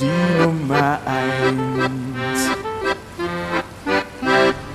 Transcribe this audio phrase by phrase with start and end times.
[0.00, 2.50] die Nummer eins.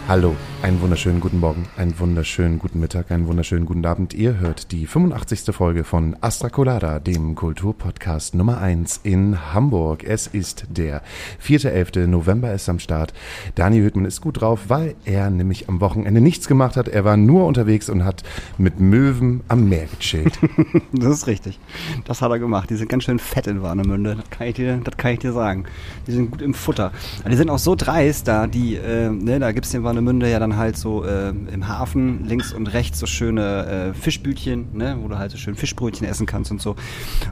[0.07, 0.35] Hallo,
[0.69, 4.13] einen wunderschönen guten Morgen, einen wunderschönen guten Mittag, einen wunderschönen guten Abend.
[4.13, 5.55] Ihr hört die 85.
[5.55, 10.03] Folge von Astra Colada, dem Kulturpodcast Nummer 1 in Hamburg.
[10.03, 11.01] Es ist der
[11.43, 12.05] 4.11.
[12.05, 13.15] November ist am Start.
[13.55, 16.87] Dani Hüttmann ist gut drauf, weil er nämlich am Wochenende nichts gemacht hat.
[16.87, 18.21] Er war nur unterwegs und hat
[18.59, 20.37] mit Möwen am Meer gechillt.
[20.91, 21.59] Das ist richtig.
[22.05, 22.70] Das hat er gemacht.
[22.70, 24.17] Die sind ganz schön fett in Warnemünde.
[24.17, 25.63] Das kann ich dir, das kann ich dir sagen.
[26.07, 26.91] Die sind gut im Futter.
[27.29, 28.47] Die sind auch so dreist da.
[28.47, 32.54] Die, äh, ne, da gibt's in Warnemünde ja dann halt so äh, im Hafen links
[32.54, 36.51] und rechts so schöne äh, Fischbütchen, ne, wo du halt so schön Fischbrötchen essen kannst
[36.51, 36.76] und so.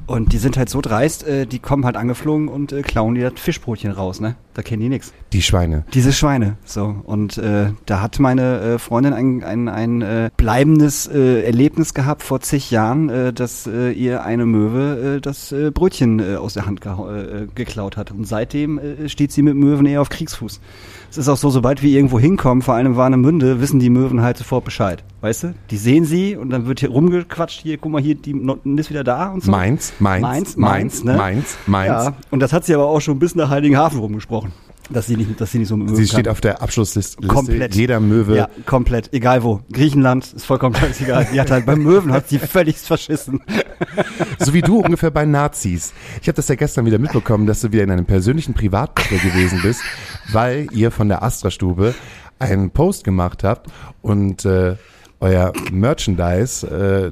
[0.08, 3.30] Und die sind halt so dreist, äh, die kommen halt angeflogen und äh, klauen dir
[3.30, 4.36] das Fischbrötchen raus, ne?
[4.54, 5.14] Da kennen die nix.
[5.34, 5.86] Die Schweine.
[5.94, 6.96] Diese Schweine, so.
[7.04, 12.24] Und äh, da hat meine äh, Freundin ein, ein, ein äh, bleibendes äh, Erlebnis gehabt
[12.24, 16.54] vor zig Jahren, äh, dass äh, ihr eine Möwe äh, das äh, Brötchen äh, aus
[16.54, 18.12] der Hand äh, geklaut hat.
[18.12, 20.60] Und seitdem äh, steht sie mit Möwen eher auf Kriegsfuß.
[21.10, 24.22] Es ist auch so, sobald wir irgendwo hinkommen, vor allem in Warnemünde, wissen die Möwen
[24.22, 25.04] halt sofort Bescheid.
[25.22, 25.54] Weißt du?
[25.72, 28.90] Die sehen sie und dann wird hier rumgequatscht, hier, guck mal, hier, die Noten ist
[28.90, 29.52] wieder da und so.
[29.52, 31.16] Mainz, Mainz, Mainz, Mainz, Mainz, ne?
[31.16, 31.88] Mainz, Mainz.
[31.88, 34.52] Ja, und das hat sie aber auch schon bis nach Heiligenhafen rumgesprochen.
[34.90, 36.32] Dass sie nicht, dass sie nicht so mit Möwen Sie steht kann.
[36.32, 37.76] auf der Abschlussliste Komplett.
[37.76, 38.38] jeder Möwe.
[38.38, 39.14] Ja, komplett.
[39.14, 39.62] Egal wo.
[39.72, 41.28] Griechenland ist vollkommen egal.
[41.34, 43.42] Die hat halt beim Möwen hat sie völlig verschissen.
[44.40, 45.94] So wie du ungefähr bei Nazis.
[46.22, 49.60] Ich habe das ja gestern wieder mitbekommen, dass du wieder in einem persönlichen Privatgruppe gewesen
[49.64, 49.82] bist,
[50.32, 51.96] weil ihr von der Astra-Stube
[52.40, 53.68] einen Post gemacht habt
[54.02, 54.76] und äh,
[55.20, 57.12] euer Merchandise äh,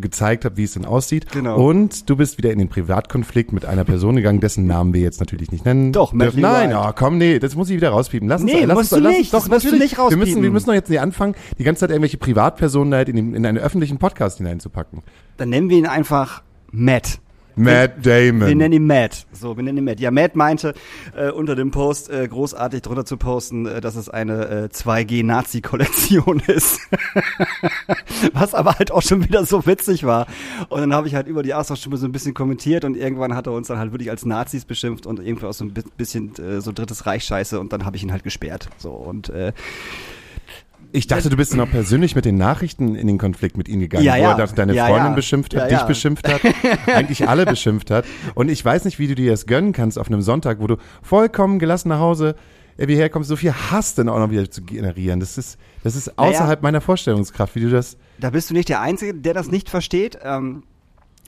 [0.00, 1.30] gezeigt habt, wie es denn aussieht.
[1.30, 1.56] Genau.
[1.62, 5.20] Und du bist wieder in den Privatkonflikt mit einer Person gegangen, dessen Namen wir jetzt
[5.20, 5.92] natürlich nicht nennen.
[5.92, 6.40] Doch, dürfen.
[6.40, 8.28] Nein, oh, komm, nee, das muss ich wieder rauspiepen.
[8.28, 9.20] Lass uns, Nee, lass musst uns, du lass nicht.
[9.20, 10.42] Uns, Das doch, musst du nicht wir müssen, rauspiepen.
[10.42, 13.44] wir müssen doch jetzt nicht anfangen, die ganze Zeit irgendwelche Privatpersonen halt in, den, in
[13.44, 15.02] einen öffentlichen Podcast hineinzupacken.
[15.36, 17.20] Dann nennen wir ihn einfach Matt.
[17.56, 18.48] Matt Damon.
[18.48, 19.26] Wir nennen ihn Matt.
[19.32, 20.00] So, wir nennen ihn Matt.
[20.00, 20.74] Ja, Matt meinte
[21.16, 26.40] äh, unter dem Post äh, großartig drunter zu posten, äh, dass es eine äh, 2G-Nazi-Kollektion
[26.46, 26.80] ist.
[28.32, 30.26] Was aber halt auch schon wieder so witzig war.
[30.68, 33.46] Und dann habe ich halt über die Astra-Stimme so ein bisschen kommentiert und irgendwann hat
[33.46, 36.32] er uns dann halt wirklich als Nazis beschimpft und irgendwie auch so ein bi- bisschen
[36.38, 38.68] äh, so drittes Reich Scheiße und dann habe ich ihn halt gesperrt.
[38.78, 39.52] So und äh,
[40.96, 44.04] Ich dachte, du bist auch persönlich mit den Nachrichten in den Konflikt mit ihm gegangen,
[44.04, 44.38] Ja, wo ja.
[44.38, 45.14] er deine Ja, Freundin ja.
[45.14, 46.40] beschimpft hat, dich beschimpft hat,
[46.86, 48.04] eigentlich alle beschimpft hat.
[48.36, 50.76] Und ich weiß nicht, wie du dir das gönnen kannst auf einem Sonntag, wo du
[51.02, 52.36] vollkommen gelassen nach Hause
[52.76, 55.18] äh, wie herkommst, so viel Hass dann auch noch wieder zu generieren.
[55.18, 56.30] Das ist, das ist Naja.
[56.30, 57.96] außerhalb meiner Vorstellungskraft, wie du das.
[58.20, 60.18] Da bist du nicht der Einzige, der das nicht versteht.
[60.22, 60.62] Ähm,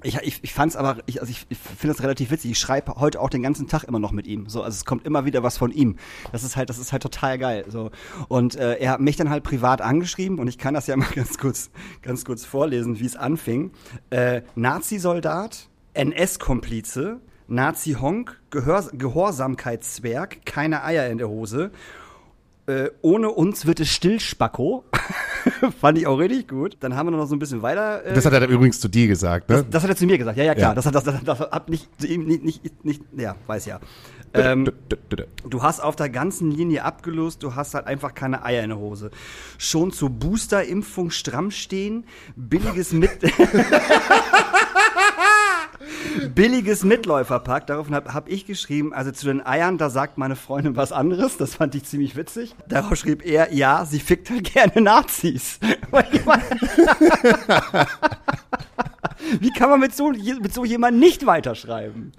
[0.06, 2.52] ich, ich, ich fand's aber, ich, also ich, ich finde das relativ witzig.
[2.52, 4.48] Ich schreibe heute auch den ganzen Tag immer noch mit ihm.
[4.48, 5.96] So, also es kommt immer wieder was von ihm.
[6.32, 7.64] Das ist halt, das ist halt total geil.
[7.68, 7.90] So
[8.28, 11.08] und äh, er hat mich dann halt privat angeschrieben und ich kann das ja mal
[11.14, 11.70] ganz kurz,
[12.02, 13.72] ganz kurz vorlesen, wie es anfing.
[14.10, 21.70] Äh, Nazi-Soldat, NS-Komplize, Nazi-Honk, Gehorsamkeitszwerg, keine Eier in der Hose.
[22.66, 24.84] Äh, ohne uns wird es still, Spacko.
[25.80, 26.76] Fand ich auch richtig gut.
[26.80, 28.04] Dann haben wir noch so ein bisschen weiter.
[28.04, 29.56] Äh, Das hat er übrigens zu dir gesagt, ne?
[29.58, 30.36] das, das hat er zu mir gesagt.
[30.36, 30.70] Ja, ja, klar.
[30.70, 30.74] Ja.
[30.74, 33.78] Das hat das, das, das hat nicht zu ihm nicht, nicht, nicht ja, weiß ja.
[34.34, 34.70] Ähm,
[35.48, 38.78] du hast auf der ganzen Linie abgelöst, du hast halt einfach keine Eier in der
[38.78, 39.10] Hose.
[39.56, 43.10] Schon zur Boosterimpfung stramm stehen, billiges mit
[46.34, 47.66] billiges Mitläuferpack.
[47.66, 51.36] Daraufhin habe hab ich geschrieben, also zu den Eiern, da sagt meine Freundin was anderes.
[51.36, 52.54] Das fand ich ziemlich witzig.
[52.68, 55.58] Darauf schrieb er, ja, sie fickt halt gerne Nazis.
[59.40, 62.12] Wie kann man mit so, mit so jemandem nicht weiterschreiben?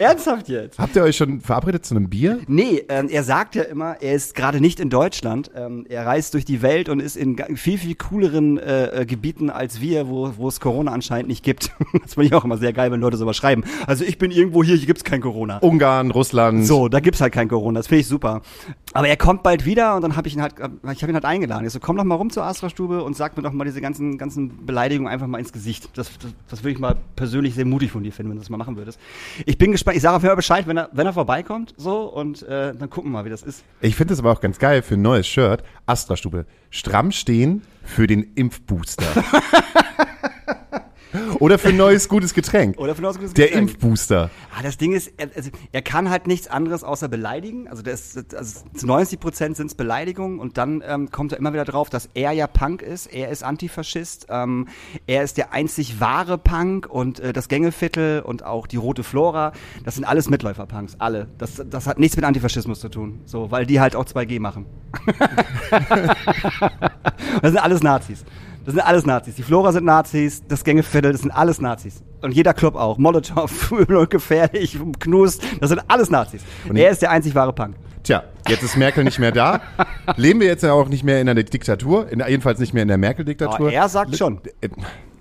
[0.00, 0.78] Ernsthaft jetzt?
[0.78, 2.40] Habt ihr euch schon verabredet zu einem Bier?
[2.48, 5.50] Nee, ähm, er sagt ja immer, er ist gerade nicht in Deutschland.
[5.54, 9.50] Ähm, er reist durch die Welt und ist in viel, viel cooleren äh, äh, Gebieten
[9.50, 11.72] als wir, wo, wo es Corona anscheinend nicht gibt.
[12.02, 13.62] das finde ich auch immer sehr geil, wenn Leute sowas schreiben.
[13.86, 15.58] Also ich bin irgendwo hier, hier gibt's kein Corona.
[15.58, 16.64] Ungarn, Russland.
[16.64, 17.80] So, da gibt's halt kein Corona.
[17.80, 18.40] Das finde ich super.
[18.94, 21.26] Aber er kommt bald wieder und dann habe ich ihn halt, ich habe ihn halt
[21.26, 21.66] eingeladen.
[21.66, 24.16] Ich so, komm doch mal rum zur Astra-Stube und sag mir doch mal diese ganzen,
[24.16, 25.90] ganzen Beleidigungen einfach mal ins Gesicht.
[25.98, 28.48] Das, das, das würde ich mal persönlich sehr mutig von dir finden, wenn du das
[28.48, 28.98] mal machen würdest.
[29.44, 29.89] Ich bin gespannt.
[29.92, 33.18] Ich sage Fall Bescheid, wenn er, wenn er vorbeikommt, so und äh, dann gucken wir
[33.18, 33.64] mal, wie das ist.
[33.80, 35.62] Ich finde es aber auch ganz geil für ein neues Shirt.
[35.86, 36.46] Astra-Stube.
[36.70, 39.04] Stramm stehen für den Impfbooster.
[41.38, 42.78] Oder für ein neues gutes Getränk.
[42.78, 43.70] Oder für ein neues gutes Der Getränk.
[43.70, 44.30] Impfbooster.
[44.56, 47.68] Ah, das Ding ist, er, also, er kann halt nichts anderes außer beleidigen.
[47.68, 51.52] Also, das, also zu 90 Prozent sind es Beleidigungen und dann ähm, kommt er immer
[51.52, 53.06] wieder drauf, dass er ja Punk ist.
[53.06, 54.26] Er ist Antifaschist.
[54.28, 54.68] Ähm,
[55.06, 59.52] er ist der einzig wahre Punk und äh, das Gängeviertel und auch die Rote Flora.
[59.84, 61.28] Das sind alles Mitläufer-Punks, alle.
[61.38, 63.20] Das, das hat nichts mit Antifaschismus zu tun.
[63.24, 64.66] So, weil die halt auch 2G machen.
[65.70, 68.24] das sind alles Nazis.
[68.64, 69.34] Das sind alles Nazis.
[69.36, 72.02] Die Flora sind Nazis, das Gängeviertel, das sind alles Nazis.
[72.22, 72.98] Und jeder Club auch.
[72.98, 76.42] Molotow, und gefährlich, Knust, das sind alles Nazis.
[76.68, 77.76] Und er ist der einzig wahre Punk.
[78.02, 79.60] Tja, jetzt ist Merkel nicht mehr da.
[80.16, 82.88] Leben wir jetzt ja auch nicht mehr in einer Diktatur, in, jedenfalls nicht mehr in
[82.88, 83.56] der Merkel-Diktatur.
[83.66, 84.40] Aber er sagt schon.
[84.60, 84.68] Äh,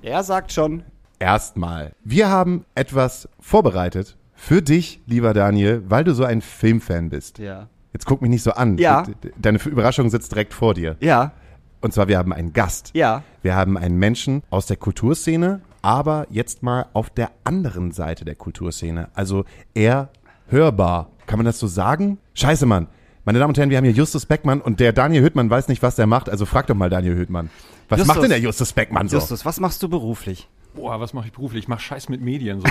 [0.01, 0.83] Er sagt schon.
[1.19, 1.91] Erstmal.
[2.03, 7.39] Wir haben etwas vorbereitet für dich, lieber Daniel, weil du so ein Filmfan bist.
[7.39, 7.67] Ja.
[7.91, 8.77] Jetzt guck mich nicht so an.
[8.77, 9.03] Ja.
[9.37, 10.95] Deine Überraschung sitzt direkt vor dir.
[11.01, 11.33] Ja.
[11.81, 12.91] Und zwar, wir haben einen Gast.
[12.93, 13.23] Ja.
[13.41, 18.35] Wir haben einen Menschen aus der Kulturszene, aber jetzt mal auf der anderen Seite der
[18.35, 19.09] Kulturszene.
[19.13, 20.09] Also eher
[20.47, 21.09] hörbar.
[21.25, 22.17] Kann man das so sagen?
[22.33, 22.87] Scheiße, Mann.
[23.23, 25.83] Meine Damen und Herren, wir haben hier Justus Beckmann und der Daniel Hüttmann weiß nicht,
[25.83, 26.29] was der macht.
[26.29, 27.49] Also frag doch mal Daniel Hüttmann.
[27.87, 28.15] Was Justus.
[28.15, 29.17] macht denn der Justus Beckmann so?
[29.17, 30.49] Justus, was machst du beruflich?
[30.73, 31.63] Boah, was mache ich beruflich?
[31.63, 32.61] Ich mache Scheiß mit Medien.
[32.61, 32.67] So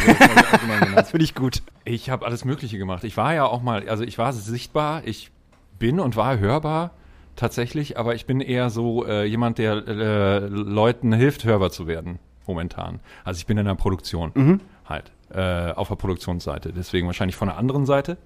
[0.95, 1.11] das.
[1.11, 1.63] Finde ich gut.
[1.85, 3.05] ich habe alles Mögliche gemacht.
[3.05, 5.31] Ich war ja auch mal, also ich war sichtbar, ich
[5.79, 6.93] bin und war hörbar
[7.39, 12.19] tatsächlich, aber ich bin eher so äh, jemand, der äh, Leuten hilft, hörbar zu werden
[12.47, 13.01] momentan.
[13.25, 16.73] Also ich bin in der Produktion halt, äh, auf der Produktionsseite.
[16.73, 18.17] Deswegen wahrscheinlich von der anderen Seite.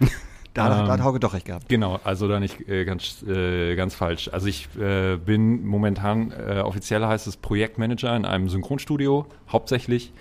[0.54, 1.66] Da, hat- Ähm, da hat Hauke doch recht gehabt.
[1.70, 4.28] Genau, also da nicht äh, ganz, äh, ganz falsch.
[4.34, 6.30] Also ich äh, bin momentan,
[6.62, 10.12] offiziell heißt es Projektmanager in einem Synchronstudio, hauptsächlich.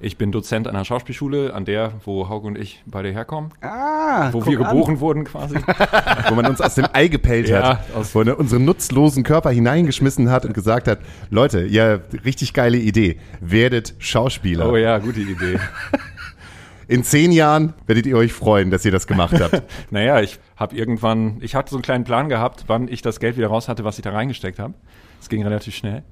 [0.00, 4.28] Ich bin Dozent an einer Schauspielschule, an der, wo Hauke und ich beide herkommen, Ah,
[4.32, 4.64] wo wir an.
[4.76, 5.56] geboren wurden quasi.
[6.28, 9.50] wo man uns aus dem Ei gepellt Ja, hat, aus- wo er unseren nutzlosen Körper
[9.50, 11.00] hineingeschmissen hat und gesagt hat,
[11.30, 14.70] Leute, ja, richtig geile Idee, werdet Schauspieler.
[14.70, 15.58] oh ja, gute Idee.
[16.86, 19.62] In zehn Jahren werdet ihr euch freuen, dass ihr das gemacht habt.
[19.90, 23.36] Naja, ich habe irgendwann, ich hatte so einen kleinen Plan gehabt, wann ich das Geld
[23.36, 24.74] wieder raus hatte, was ich da reingesteckt habe.
[25.20, 26.04] Es ging relativ schnell.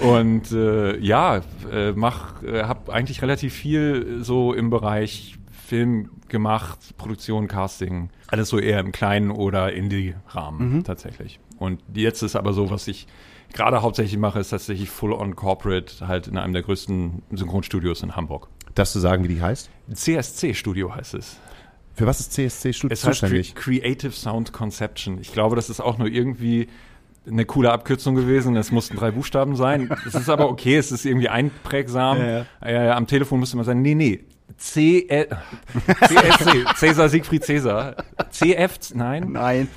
[0.00, 1.40] Und äh, ja,
[1.72, 8.48] äh, mach, äh, habe eigentlich relativ viel so im Bereich Film gemacht, Produktion, Casting, alles
[8.48, 11.40] so eher im kleinen oder Indie-Rahmen tatsächlich.
[11.58, 13.06] Und jetzt ist aber so, was ich
[13.52, 18.48] gerade hauptsächlich mache, ist tatsächlich Full-on Corporate, halt in einem der größten Synchronstudios in Hamburg.
[18.74, 19.70] Darfst du sagen, wie die heißt?
[19.92, 21.38] CSC-Studio heißt es.
[21.94, 23.54] Für was ist CSC Studio Es heißt zuständig?
[23.54, 25.18] Creative Sound Conception.
[25.18, 26.68] Ich glaube, das ist auch nur irgendwie
[27.28, 28.56] eine coole Abkürzung gewesen.
[28.56, 29.90] Es mussten drei Buchstaben sein.
[30.06, 32.18] Es ist aber okay, es ist irgendwie einprägsam.
[32.26, 34.20] Ja, Äh, am Telefon müsste man sagen, nee, nee.
[34.56, 37.96] C CSC, Cäsar Siegfried Cäsar.
[38.30, 39.68] CF, nein, Nein.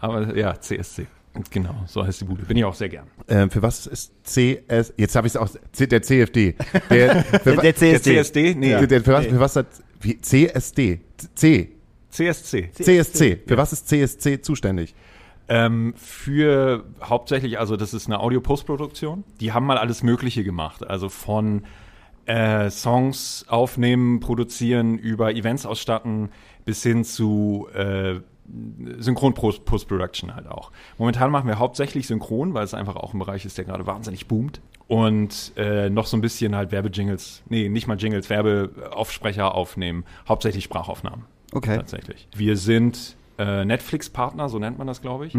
[0.00, 1.06] aber ja, CSC.
[1.50, 2.44] Genau, so heißt die Bude.
[2.44, 3.06] Bin ich auch sehr gern.
[3.28, 4.92] Ähm, für was ist CS?
[4.96, 5.48] Jetzt habe ich es auch.
[5.72, 6.54] C, der CFD.
[6.90, 8.14] Der, für, Der Der CSD.
[8.14, 8.54] CSD?
[8.54, 9.66] Nee, der, der, für, was, für was hat
[10.00, 11.00] wie, CSD?
[11.34, 11.70] C.
[12.10, 12.70] CSC.
[12.72, 13.40] CSC.
[13.46, 14.94] Für was ist CSC zuständig?
[15.48, 19.24] Ähm, für hauptsächlich, also das ist eine Audio-Postproduktion.
[19.40, 20.86] Die haben mal alles Mögliche gemacht.
[20.86, 21.64] Also von
[22.26, 26.30] äh, Songs aufnehmen, produzieren, über Events ausstatten,
[26.64, 28.20] bis hin zu äh,
[28.98, 30.70] Synchron-Post-Production halt auch.
[30.98, 34.26] Momentan machen wir hauptsächlich Synchron, weil es einfach auch ein Bereich ist, der gerade wahnsinnig
[34.26, 34.60] boomt.
[34.86, 40.64] Und äh, noch so ein bisschen halt Werbejingles, nee, nicht mal Jingles, Werbeaufsprecher aufnehmen, hauptsächlich
[40.64, 41.24] Sprachaufnahmen.
[41.52, 41.76] Okay.
[41.76, 42.28] Tatsächlich.
[42.36, 45.34] Wir sind äh, Netflix-Partner, so nennt man das, glaube ich.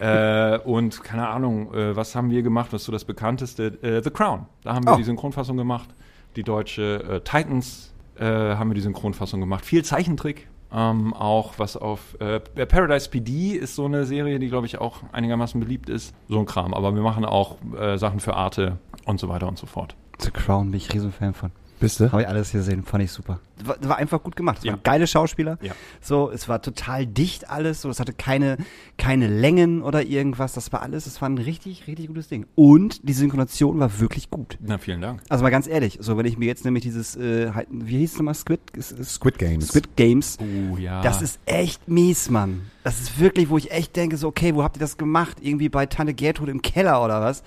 [0.00, 3.78] Äh, und keine Ahnung, äh, was haben wir gemacht, was so das bekannteste?
[3.82, 4.46] Äh, The Crown.
[4.62, 4.96] Da haben wir Oh.
[4.96, 5.88] die Synchronfassung gemacht.
[6.36, 9.64] Die deutsche äh, Titans äh, haben wir die Synchronfassung gemacht.
[9.64, 10.48] Viel Zeichentrick.
[10.72, 15.60] Ähm, auch was auf Paradise PD ist so eine Serie, die glaube ich auch einigermaßen
[15.60, 16.14] beliebt ist.
[16.28, 16.74] So ein Kram.
[16.74, 17.58] Aber wir machen auch
[17.94, 19.94] Sachen für Arte und so weiter und so fort.
[20.18, 21.52] The Crown bin ich Riesenfan von.
[21.84, 22.10] Bist du?
[22.12, 23.40] Habe ich alles gesehen, fand ich super.
[23.62, 24.58] War, war einfach gut gemacht.
[24.58, 24.72] Es Ja.
[24.72, 25.58] waren geile Schauspieler.
[25.60, 25.72] Ja.
[26.00, 27.82] So, es war total dicht alles.
[27.82, 28.56] So, es hatte keine,
[28.96, 30.54] keine Längen oder irgendwas.
[30.54, 31.06] Das war alles.
[31.06, 32.46] Es war ein richtig, richtig gutes Ding.
[32.54, 34.56] Und die Synchronisation war wirklich gut.
[34.60, 35.20] Na, vielen Dank.
[35.28, 38.12] Also mal ganz ehrlich, so wenn ich mir jetzt nämlich dieses, äh, halt, wie hieß
[38.12, 39.68] es nochmal, Squid, Squid Games.
[39.68, 40.38] Squid Games.
[40.40, 41.02] Oh ja.
[41.02, 42.62] Das ist echt mies, Mann.
[42.82, 45.36] Das ist wirklich, wo ich echt denke, so, okay, wo habt ihr das gemacht?
[45.42, 47.42] Irgendwie bei Tante Gertrud im Keller oder was?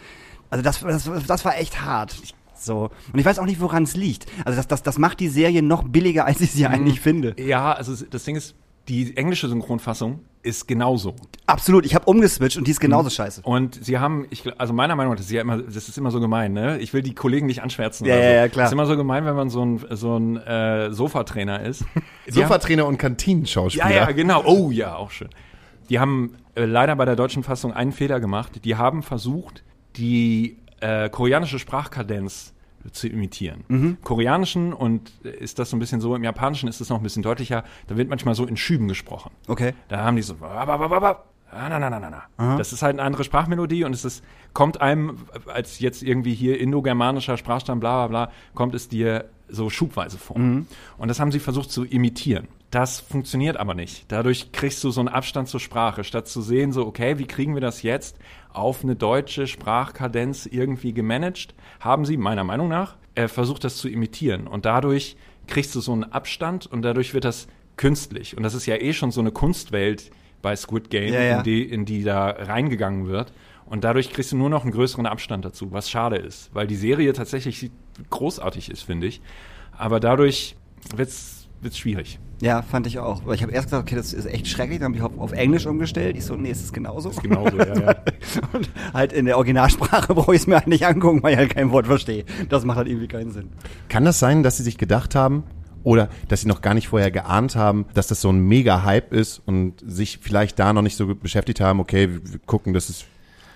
[0.50, 2.16] Also das, das, das war echt hart.
[2.66, 2.90] So.
[3.14, 4.26] Und ich weiß auch nicht, woran es liegt.
[4.46, 7.36] Also das, das, das macht die Serie noch billiger, als ich sie eigentlich finde.
[7.40, 8.56] Ja, also das Ding ist,
[8.88, 11.14] die englische Synchronfassung ist genauso.
[11.46, 13.42] Absolut, ich habe umgeswitcht und die ist genauso scheiße.
[13.42, 16.10] Und sie haben, ich, also meiner Meinung nach, das ist ja immer, das ist immer
[16.10, 16.80] so gemein, ne?
[16.80, 18.08] Ich will die Kollegen nicht anschwärzen.
[18.08, 18.64] Ja, oder ja, klar.
[18.64, 21.84] Das ist immer so gemein, wenn man so ein, so ein äh, Sofatrainer ist.
[22.30, 23.90] Sofatrainer und Kantinenschauspieler.
[23.90, 24.44] Ja, ja, genau.
[24.46, 25.30] Oh ja, auch schön.
[25.90, 28.64] die haben äh, leider bei der deutschen Fassung einen Fehler gemacht.
[28.64, 29.64] Die haben versucht,
[29.98, 32.54] die äh, koreanische Sprachkadenz
[32.92, 33.64] zu imitieren.
[33.68, 33.98] Mhm.
[34.04, 37.04] Koreanischen und äh, ist das so ein bisschen so, im Japanischen ist es noch ein
[37.04, 39.32] bisschen deutlicher, da wird manchmal so in Schüben gesprochen.
[39.48, 39.74] Okay.
[39.88, 42.58] Da haben die so, ah, na, na, na, na, na.
[42.58, 45.18] Das ist halt eine andere Sprachmelodie und es ist, kommt einem,
[45.48, 50.36] als jetzt irgendwie hier indogermanischer Sprachstamm, bla, bla, bla, kommt es dir so schubweise vor.
[50.98, 52.50] Und das haben sie versucht zu imitieren.
[52.70, 54.12] Das funktioniert aber nicht.
[54.12, 57.54] Dadurch kriegst du so einen Abstand zur Sprache, statt zu sehen, so, okay, wie kriegen
[57.54, 58.18] wir das jetzt
[58.58, 63.88] auf eine deutsche Sprachkadenz irgendwie gemanagt, haben sie, meiner Meinung nach, äh, versucht, das zu
[63.88, 64.48] imitieren.
[64.48, 65.16] Und dadurch
[65.48, 67.48] kriegst du so einen Abstand und dadurch wird das
[67.78, 68.36] künstlich.
[68.36, 70.12] Und das ist ja eh schon so eine Kunstwelt
[70.42, 71.38] bei Squid Game, Ja, ja.
[71.38, 73.34] In, die, in die da reingegangen wird.
[73.66, 76.76] Und dadurch kriegst du nur noch einen größeren Abstand dazu, was schade ist, weil die
[76.76, 77.70] Serie tatsächlich
[78.10, 79.22] großartig ist, finde ich.
[79.78, 80.56] Aber dadurch
[80.96, 82.20] wird's wird's schwierig.
[82.40, 83.26] Ja, fand ich auch.
[83.26, 84.80] Weil ich habe erst gesagt, okay, das ist echt schrecklich.
[84.80, 86.16] Dann habe ich auf, auf Englisch umgestellt.
[86.16, 87.10] Ich so, nee, es ist genauso.
[87.10, 87.96] Ist genauso, ja, ja.
[88.54, 91.56] Und halt in der Originalsprache brauche ich es mir halt nicht angucken, weil ich halt
[91.56, 92.26] kein Wort verstehe.
[92.50, 93.50] Das macht halt irgendwie keinen Sinn.
[93.90, 95.44] Kann das sein, dass sie sich gedacht haben
[95.84, 99.42] oder dass sie noch gar nicht vorher geahnt haben, dass das so ein Mega-Hype ist
[99.46, 103.06] und sich vielleicht da noch nicht so beschäftigt haben, okay, wir wir gucken, dass es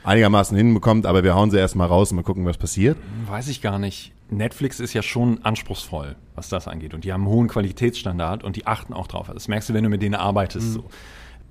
[0.04, 2.98] einigermaßen hinbekommt, aber wir hauen sie erstmal raus und mal gucken, was passiert?
[3.28, 4.14] Weiß ich gar nicht.
[4.32, 6.94] Netflix ist ja schon anspruchsvoll, was das angeht.
[6.94, 9.30] Und die haben einen hohen Qualitätsstandard und die achten auch drauf.
[9.34, 10.74] Das merkst du, wenn du mit denen arbeitest.
[10.74, 10.86] So.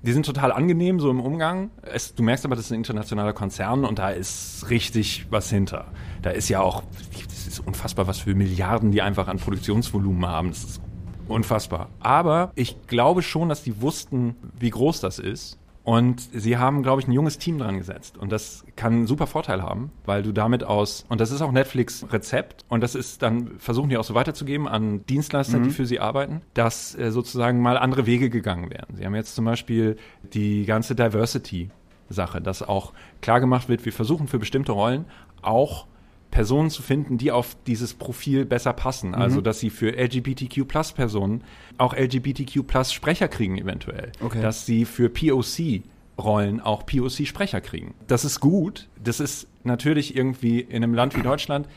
[0.03, 1.69] Die sind total angenehm so im Umgang.
[1.83, 5.85] Es, du merkst aber, das ist ein internationaler Konzern und da ist richtig was hinter.
[6.23, 6.81] Da ist ja auch,
[7.29, 10.49] das ist unfassbar, was für Milliarden die einfach an Produktionsvolumen haben.
[10.49, 10.81] Das ist
[11.27, 11.89] unfassbar.
[11.99, 15.59] Aber ich glaube schon, dass die wussten, wie groß das ist.
[15.83, 18.17] Und sie haben, glaube ich, ein junges Team dran gesetzt.
[18.17, 21.51] Und das kann einen super Vorteil haben, weil du damit aus, und das ist auch
[21.51, 25.87] Netflix Rezept, und das ist dann, versuchen die auch so weiterzugeben an Dienstleister, die für
[25.87, 28.95] sie arbeiten, dass äh, sozusagen mal andere Wege gegangen werden.
[28.95, 29.97] Sie haben jetzt zum Beispiel
[30.33, 35.05] die ganze Diversity-Sache, dass auch klar gemacht wird, wir versuchen für bestimmte Rollen
[35.41, 35.87] auch
[36.31, 39.13] Personen zu finden, die auf dieses Profil besser passen.
[39.13, 41.43] Also, dass sie für LGBTQ-Plus-Personen
[41.77, 44.13] auch LGBTQ-Plus-Sprecher kriegen eventuell.
[44.21, 44.41] Okay.
[44.41, 47.93] Dass sie für POC-Rollen auch POC-Sprecher kriegen.
[48.07, 48.87] Das ist gut.
[49.03, 51.67] Das ist natürlich irgendwie in einem Land wie Deutschland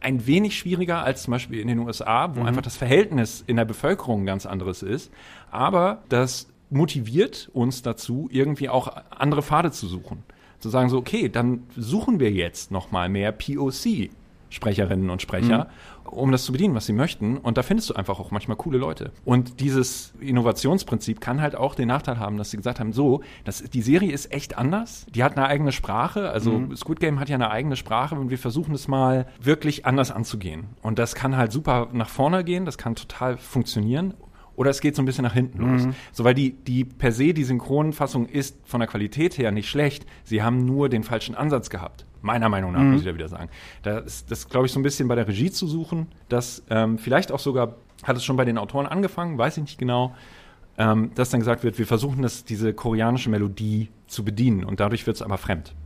[0.00, 3.64] ein wenig schwieriger als zum Beispiel in den USA, wo einfach das Verhältnis in der
[3.64, 5.10] Bevölkerung ganz anderes ist.
[5.50, 10.22] Aber das motiviert uns dazu, irgendwie auch andere Pfade zu suchen.
[10.60, 15.68] Zu sagen so, okay, dann suchen wir jetzt noch mal mehr POC-Sprecherinnen und Sprecher,
[16.04, 17.36] um das zu bedienen, was sie möchten.
[17.36, 19.12] Und da findest du einfach auch manchmal coole Leute.
[19.24, 23.62] Und dieses Innovationsprinzip kann halt auch den Nachteil haben, dass sie gesagt haben, so, das,
[23.62, 25.06] die Serie ist echt anders.
[25.14, 26.30] Die hat eine eigene Sprache.
[26.30, 30.10] Also Squid Game hat ja eine eigene Sprache und wir versuchen es mal wirklich anders
[30.10, 30.68] anzugehen.
[30.82, 34.14] Und das kann halt super nach vorne gehen, das kann total funktionieren.
[34.58, 35.86] Oder es geht so ein bisschen nach hinten los.
[36.10, 40.04] So, weil die, die per se, die Synchronfassung ist von der Qualität her nicht schlecht.
[40.24, 42.04] Sie haben nur den falschen Ansatz gehabt.
[42.22, 43.50] Meiner Meinung nach, muss ich da wieder sagen.
[43.84, 46.08] Da ist das, glaube ich, so ein bisschen bei der Regie zu suchen.
[46.28, 49.78] Das ähm, vielleicht auch sogar, hat es schon bei den Autoren angefangen, weiß ich nicht
[49.78, 50.12] genau,
[50.76, 55.06] ähm, dass dann gesagt wird, wir versuchen das, diese koreanische Melodie zu bedienen und dadurch
[55.06, 55.76] wird es aber fremd.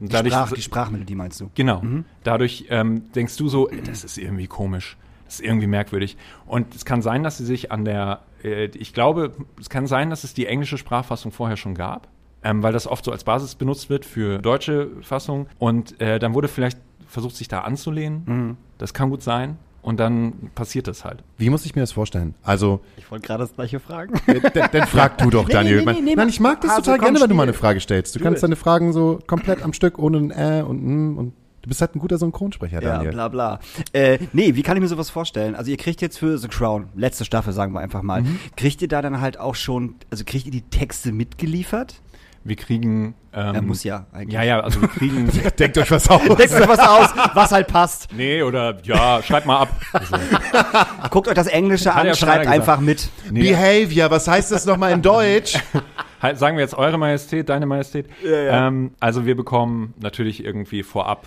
[0.00, 1.50] Und Die, dadurch, Sprach, die Sprachmelodie meinst du?
[1.54, 1.82] Genau.
[2.22, 4.96] Dadurch ähm, denkst du so, das ist irgendwie komisch.
[5.24, 6.16] Das ist irgendwie merkwürdig.
[6.46, 10.10] Und es kann sein, dass sie sich an der, äh, ich glaube, es kann sein,
[10.10, 12.08] dass es die englische Sprachfassung vorher schon gab,
[12.42, 15.46] ähm, weil das oft so als Basis benutzt wird für deutsche Fassung.
[15.58, 18.56] Und äh, dann wurde vielleicht versucht, sich da anzulehnen.
[18.78, 19.56] Das kann gut sein.
[19.82, 21.22] Und dann passiert das halt.
[21.36, 22.34] Wie muss ich mir das vorstellen?
[22.42, 24.14] Also, Ich wollte gerade das gleiche fragen.
[24.54, 25.84] dann, dann frag du doch, Nee, Daniel.
[25.84, 27.52] nee, nee, nee, Nein, ich mag das also total komm, gerne, wenn du mal eine
[27.52, 28.14] Frage stellst.
[28.14, 28.44] Du Do kannst it.
[28.44, 31.32] deine Fragen so komplett am Stück ohne ein Äh und ein und
[31.64, 33.10] du bist halt ein guter Synchronsprecher, Ja, Daniel.
[33.12, 33.58] bla bla.
[33.92, 35.54] Äh, nee, wie kann ich mir sowas vorstellen?
[35.56, 38.38] Also ihr kriegt jetzt für The Crown, letzte Staffel sagen wir einfach mal, Mhm.
[38.56, 42.00] kriegt ihr da dann halt auch schon, also kriegt ihr die Texte mitgeliefert?
[42.46, 43.14] Wir kriegen.
[43.32, 44.34] Ähm, Ja, muss ja eigentlich.
[44.34, 45.30] Ja, ja, also wir kriegen.
[45.58, 46.20] Denkt euch was aus.
[46.22, 48.08] Denkt euch was aus, was halt passt.
[48.14, 49.68] nee, oder ja, schreib mal ab.
[49.94, 50.14] Also,
[51.10, 53.08] Guckt euch das Englische Hat an, ja schreibt einfach mit.
[53.30, 55.58] nee, Behavior, was heißt das nochmal in Deutsch?
[56.20, 58.08] Halt, sagen wir jetzt Eure Majestät, Deine Majestät.
[58.22, 58.66] ja.
[58.68, 61.26] Ähm, also wir bekommen natürlich irgendwie vorab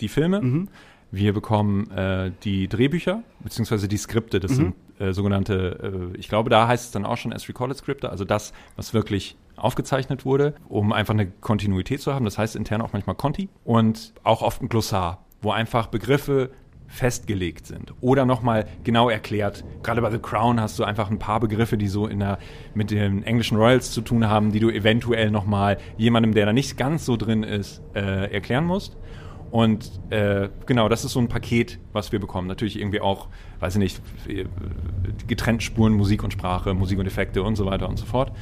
[0.00, 0.40] die Filme.
[0.40, 0.68] Mhm.
[1.12, 4.38] Wir bekommen äh, die Drehbücher, beziehungsweise die Skripte.
[4.38, 4.40] Mhm.
[4.42, 7.76] Das sind äh, sogenannte, äh, ich glaube, da heißt es dann auch schon as recorded
[7.76, 12.24] Skripte, also das, was wirklich aufgezeichnet wurde, um einfach eine Kontinuität zu haben.
[12.24, 16.50] Das heißt intern auch manchmal Conti und auch oft ein Glossar, wo einfach Begriffe
[16.90, 19.64] festgelegt sind oder nochmal genau erklärt.
[19.82, 22.38] Gerade bei The Crown hast du einfach ein paar Begriffe, die so in der,
[22.74, 26.76] mit den englischen Royals zu tun haben, die du eventuell nochmal jemandem, der da nicht
[26.76, 28.96] ganz so drin ist, äh, erklären musst.
[29.50, 32.46] Und äh, genau, das ist so ein Paket, was wir bekommen.
[32.46, 33.28] Natürlich irgendwie auch,
[33.58, 34.44] weiß ich nicht, äh,
[35.26, 38.32] getrennt Spuren, Musik und Sprache, Musik und Effekte und so weiter und so fort.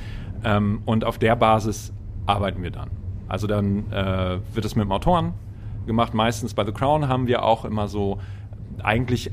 [0.44, 1.92] Ähm, und auf der Basis
[2.26, 2.90] arbeiten wir dann.
[3.26, 5.32] Also dann äh, wird es mit dem Autoren
[5.86, 6.14] gemacht.
[6.14, 8.20] Meistens bei The Crown haben wir auch immer so
[8.82, 9.30] eigentlich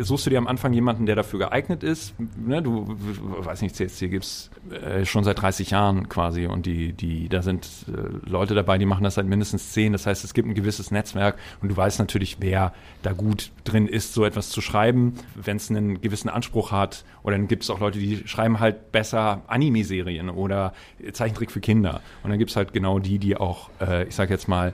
[0.00, 2.14] suchst du dir am Anfang jemanden, der dafür geeignet ist.
[2.36, 7.28] Ne, du, weiß nicht, CSC gibt's äh, schon seit 30 Jahren quasi und die, die,
[7.28, 9.92] da sind äh, Leute dabei, die machen das seit mindestens 10.
[9.92, 13.86] Das heißt, es gibt ein gewisses Netzwerk und du weißt natürlich, wer da gut drin
[13.86, 17.04] ist, so etwas zu schreiben, wenn es einen gewissen Anspruch hat.
[17.22, 20.72] Oder dann gibt es auch Leute, die schreiben halt besser Anime-Serien oder
[21.12, 22.00] Zeichentrick für Kinder.
[22.22, 24.72] Und dann gibt es halt genau die, die auch, äh, ich sag jetzt mal,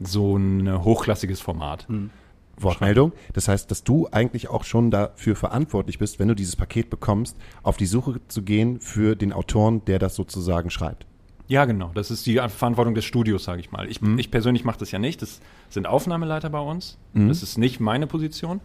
[0.00, 1.88] so ein hochklassiges Format.
[1.88, 2.10] Mhm.
[2.56, 3.12] Wortmeldung.
[3.32, 7.36] Das heißt, dass du eigentlich auch schon dafür verantwortlich bist, wenn du dieses Paket bekommst,
[7.62, 11.06] auf die Suche zu gehen für den Autoren, der das sozusagen schreibt.
[11.46, 11.90] Ja, genau.
[11.94, 13.88] Das ist die Verantwortung des Studios, sage ich mal.
[13.90, 14.18] Ich, mhm.
[14.18, 15.20] ich persönlich mache das ja nicht.
[15.20, 16.98] Das sind Aufnahmeleiter bei uns.
[17.12, 17.28] Mhm.
[17.28, 18.60] Das ist nicht meine Position.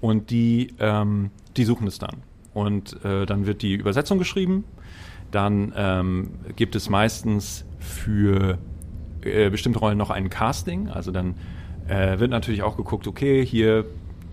[0.00, 2.22] Und die, ähm, die suchen es dann.
[2.52, 4.64] Und äh, dann wird die Übersetzung geschrieben.
[5.30, 8.58] Dann ähm, gibt es meistens für
[9.22, 10.88] äh, bestimmte Rollen noch ein Casting.
[10.88, 11.36] Also dann
[11.88, 13.84] äh, wird natürlich auch geguckt, okay, hier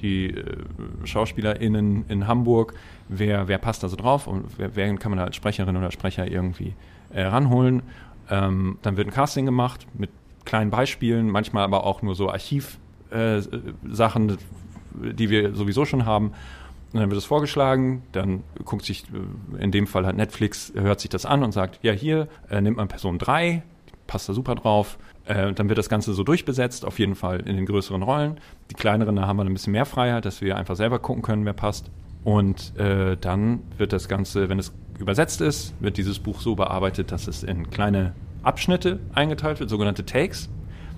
[0.02, 0.56] die äh,
[1.04, 2.74] SchauspielerInnen in Hamburg,
[3.08, 5.92] wer, wer passt da so drauf und wer, wer kann man da als Sprecherin oder
[5.92, 6.74] Sprecher irgendwie
[7.12, 7.84] äh, ranholen.
[8.30, 10.10] Ähm, dann wird ein Casting gemacht mit
[10.46, 16.34] kleinen Beispielen, manchmal aber auch nur so Archivsachen, äh, die wir sowieso schon haben.
[16.94, 21.00] Und dann wird es vorgeschlagen, dann guckt sich, äh, in dem Fall hat Netflix, hört
[21.00, 23.64] sich das an und sagt, ja hier, äh, nimmt man Person 3,
[24.06, 24.98] passt da super drauf.
[25.26, 28.40] Äh, dann wird das Ganze so durchbesetzt, auf jeden Fall in den größeren Rollen.
[28.70, 31.46] Die kleineren, da haben wir ein bisschen mehr Freiheit, dass wir einfach selber gucken können,
[31.46, 31.90] wer passt.
[32.24, 37.12] Und äh, dann wird das Ganze, wenn es übersetzt ist, wird dieses Buch so bearbeitet,
[37.12, 38.14] dass es in kleine
[38.44, 40.50] Abschnitte eingeteilt wird, sogenannte Takes.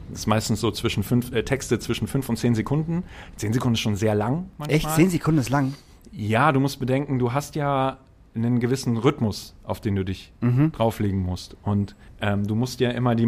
[0.10, 3.04] Das ist meistens so zwischen fünf, äh, Texte zwischen fünf und zehn Sekunden.
[3.38, 4.76] Zehn Sekunden ist schon sehr lang manchmal.
[4.76, 4.90] Echt?
[4.92, 5.74] Zehn Sekunden ist lang?
[6.12, 7.98] Ja, du musst bedenken, du hast ja
[8.36, 10.72] einen gewissen Rhythmus, auf den du dich mhm.
[10.72, 11.58] drauflegen musst.
[11.64, 13.26] Und ähm, du musst ja immer die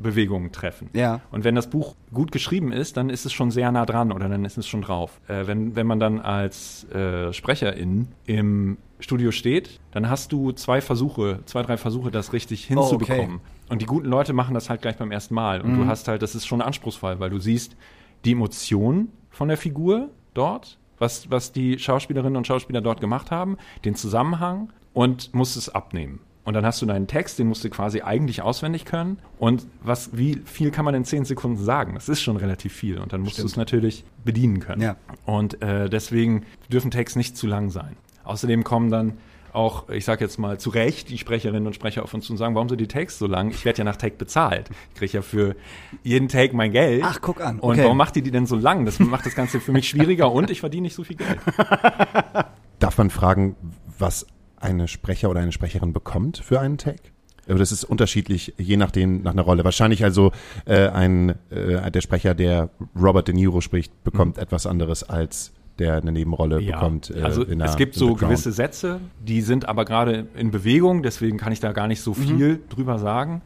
[0.00, 0.90] Mundbewegungen treffen.
[0.92, 1.20] Ja.
[1.30, 4.28] Und wenn das Buch gut geschrieben ist, dann ist es schon sehr nah dran oder
[4.28, 5.20] dann ist es schon drauf.
[5.28, 10.80] Äh, wenn, wenn man dann als äh, Sprecherin im Studio steht, dann hast du zwei
[10.80, 13.36] Versuche, zwei, drei Versuche, das richtig hinzubekommen.
[13.36, 13.72] Oh, okay.
[13.72, 15.60] Und die guten Leute machen das halt gleich beim ersten Mal.
[15.60, 15.82] Und mhm.
[15.82, 17.76] du hast halt, das ist schon anspruchsvoll, weil du siehst
[18.24, 23.56] die Emotion von der Figur dort was, was die Schauspielerinnen und Schauspieler dort gemacht haben,
[23.86, 26.20] den Zusammenhang und musst es abnehmen.
[26.44, 29.18] Und dann hast du deinen Text, den musst du quasi eigentlich auswendig können.
[29.38, 31.94] Und was, wie viel kann man in zehn Sekunden sagen?
[31.94, 32.98] Das ist schon relativ viel.
[32.98, 34.80] Und dann musst du es natürlich bedienen können.
[34.80, 34.96] Ja.
[35.26, 37.96] Und äh, deswegen dürfen Texte nicht zu lang sein.
[38.24, 39.18] Außerdem kommen dann
[39.52, 42.36] auch, ich sage jetzt mal zu Recht, die Sprecherinnen und Sprecher auf uns zu und
[42.36, 43.50] sagen, warum sind die Takes so lang?
[43.50, 44.70] Ich werde ja nach Take bezahlt.
[44.90, 45.56] Ich kriege ja für
[46.02, 47.02] jeden Take mein Geld.
[47.04, 47.58] Ach, guck an.
[47.58, 47.66] Okay.
[47.66, 48.84] Und warum macht die die denn so lang?
[48.84, 51.38] Das macht das Ganze für mich schwieriger und ich verdiene nicht so viel Geld.
[52.78, 53.56] Darf man fragen,
[53.98, 54.26] was
[54.60, 57.02] eine Sprecher oder eine Sprecherin bekommt für einen Take?
[57.48, 59.64] Aber das ist unterschiedlich, je nachdem, nach einer Rolle.
[59.64, 60.30] Wahrscheinlich also
[60.66, 64.42] äh, ein äh, der Sprecher, der Robert De Niro spricht, bekommt mhm.
[64.42, 66.76] etwas anderes als der eine Nebenrolle ja.
[66.76, 67.10] bekommt.
[67.10, 71.52] Äh, also es gibt so gewisse Sätze, die sind aber gerade in Bewegung, deswegen kann
[71.52, 72.14] ich da gar nicht so mhm.
[72.14, 72.68] viel mhm.
[72.68, 73.42] drüber sagen.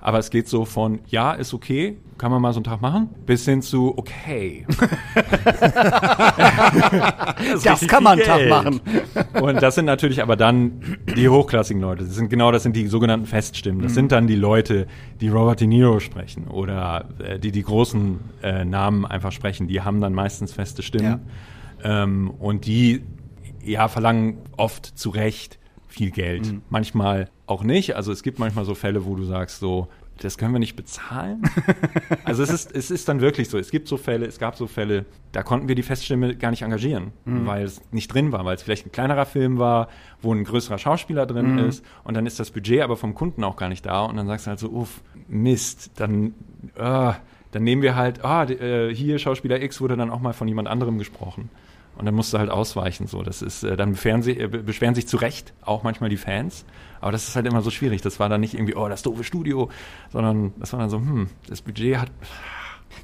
[0.00, 3.08] Aber es geht so von, ja, ist okay, kann man mal so einen Tag machen,
[3.26, 4.66] bis hin zu, okay.
[7.38, 8.80] das, das kann man einen Tag machen.
[9.40, 12.04] Und das sind natürlich aber dann die hochklassigen Leute.
[12.04, 13.82] Das sind genau, das sind die sogenannten Feststimmen.
[13.82, 13.96] Das mhm.
[13.96, 14.86] sind dann die Leute,
[15.20, 19.66] die Robert De Niro sprechen oder äh, die die großen äh, Namen einfach sprechen.
[19.68, 21.20] Die haben dann meistens feste Stimmen.
[21.82, 22.04] Ja.
[22.04, 23.02] Ähm, und die
[23.62, 25.58] ja verlangen oft zu Recht
[25.96, 26.52] viel Geld.
[26.52, 26.62] Mhm.
[26.68, 27.96] Manchmal auch nicht.
[27.96, 31.42] Also es gibt manchmal so Fälle, wo du sagst so, das können wir nicht bezahlen.
[32.24, 33.58] also es ist, es ist dann wirklich so.
[33.58, 36.62] Es gibt so Fälle, es gab so Fälle, da konnten wir die Feststimme gar nicht
[36.62, 37.46] engagieren, mhm.
[37.46, 39.88] weil es nicht drin war, weil es vielleicht ein kleinerer Film war,
[40.22, 41.58] wo ein größerer Schauspieler drin mhm.
[41.58, 44.26] ist und dann ist das Budget aber vom Kunden auch gar nicht da und dann
[44.26, 46.34] sagst du halt so, uff, Mist, dann,
[46.76, 47.12] äh,
[47.50, 50.68] dann nehmen wir halt, ah, äh, hier Schauspieler X wurde dann auch mal von jemand
[50.68, 51.50] anderem gesprochen.
[51.96, 53.06] Und dann musst du halt ausweichen.
[53.06, 56.16] So, das ist, äh, dann beschweren, sie, äh, beschweren sich zu Recht auch manchmal die
[56.16, 56.64] Fans.
[57.00, 58.02] Aber das ist halt immer so schwierig.
[58.02, 59.70] Das war dann nicht irgendwie, oh, das doofe Studio,
[60.12, 62.10] sondern das war dann so, hm, das Budget hat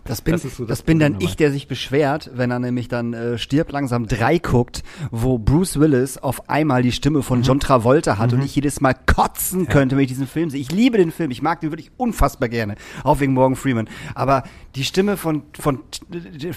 [0.05, 2.89] das bin, das, so das, das bin dann ich, der sich beschwert, wenn er nämlich
[2.89, 7.45] dann äh, Stirb langsam drei guckt, wo Bruce Willis auf einmal die Stimme von mhm.
[7.45, 8.39] John Travolta hat mhm.
[8.39, 10.61] und ich jedes Mal kotzen könnte, wenn ich diesen Film sehe.
[10.61, 13.89] Ich liebe den Film, ich mag den wirklich unfassbar gerne, auch wegen Morgan Freeman.
[14.15, 15.81] Aber die Stimme von, von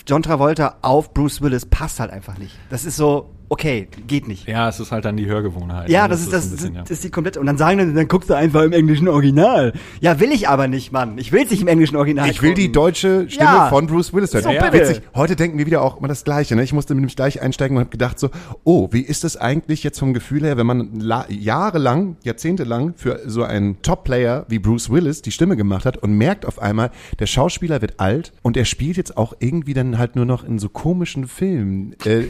[0.07, 2.55] John Travolta auf Bruce Willis passt halt einfach nicht.
[2.69, 4.47] Das ist so, okay, geht nicht.
[4.47, 5.89] Ja, es ist halt dann die Hörgewohnheit.
[5.89, 6.09] Ja, ne?
[6.09, 6.83] das ist das, ein das, bisschen, ja.
[6.87, 7.39] ist die komplette.
[7.39, 9.71] Und dann sagen dann, dann guckst du einfach im englischen Original.
[10.01, 11.17] Ja, will ich aber nicht, Mann.
[11.17, 12.29] Ich will es nicht im englischen Original.
[12.29, 13.69] Ich will die deutsche Stimme Ja.
[13.69, 14.43] von Bruce Willis hören.
[14.43, 14.69] So, Ja.
[14.69, 14.89] bitte.
[14.89, 16.55] Witzig, heute denken wir wieder auch immer das Gleiche.
[16.57, 16.63] Ne?
[16.63, 18.29] Ich musste nämlich gleich einsteigen und habe gedacht so,
[18.65, 23.21] oh, wie ist es eigentlich jetzt vom Gefühl her, wenn man la- jahrelang, jahrzehntelang für
[23.25, 27.25] so einen Top-Player wie Bruce Willis die Stimme gemacht hat und merkt auf einmal, der
[27.27, 30.67] Schauspieler wird alt und er spielt jetzt auch irgendwie dann halt nur noch in so
[30.67, 31.95] komischen Filmen.
[32.05, 32.25] Äh,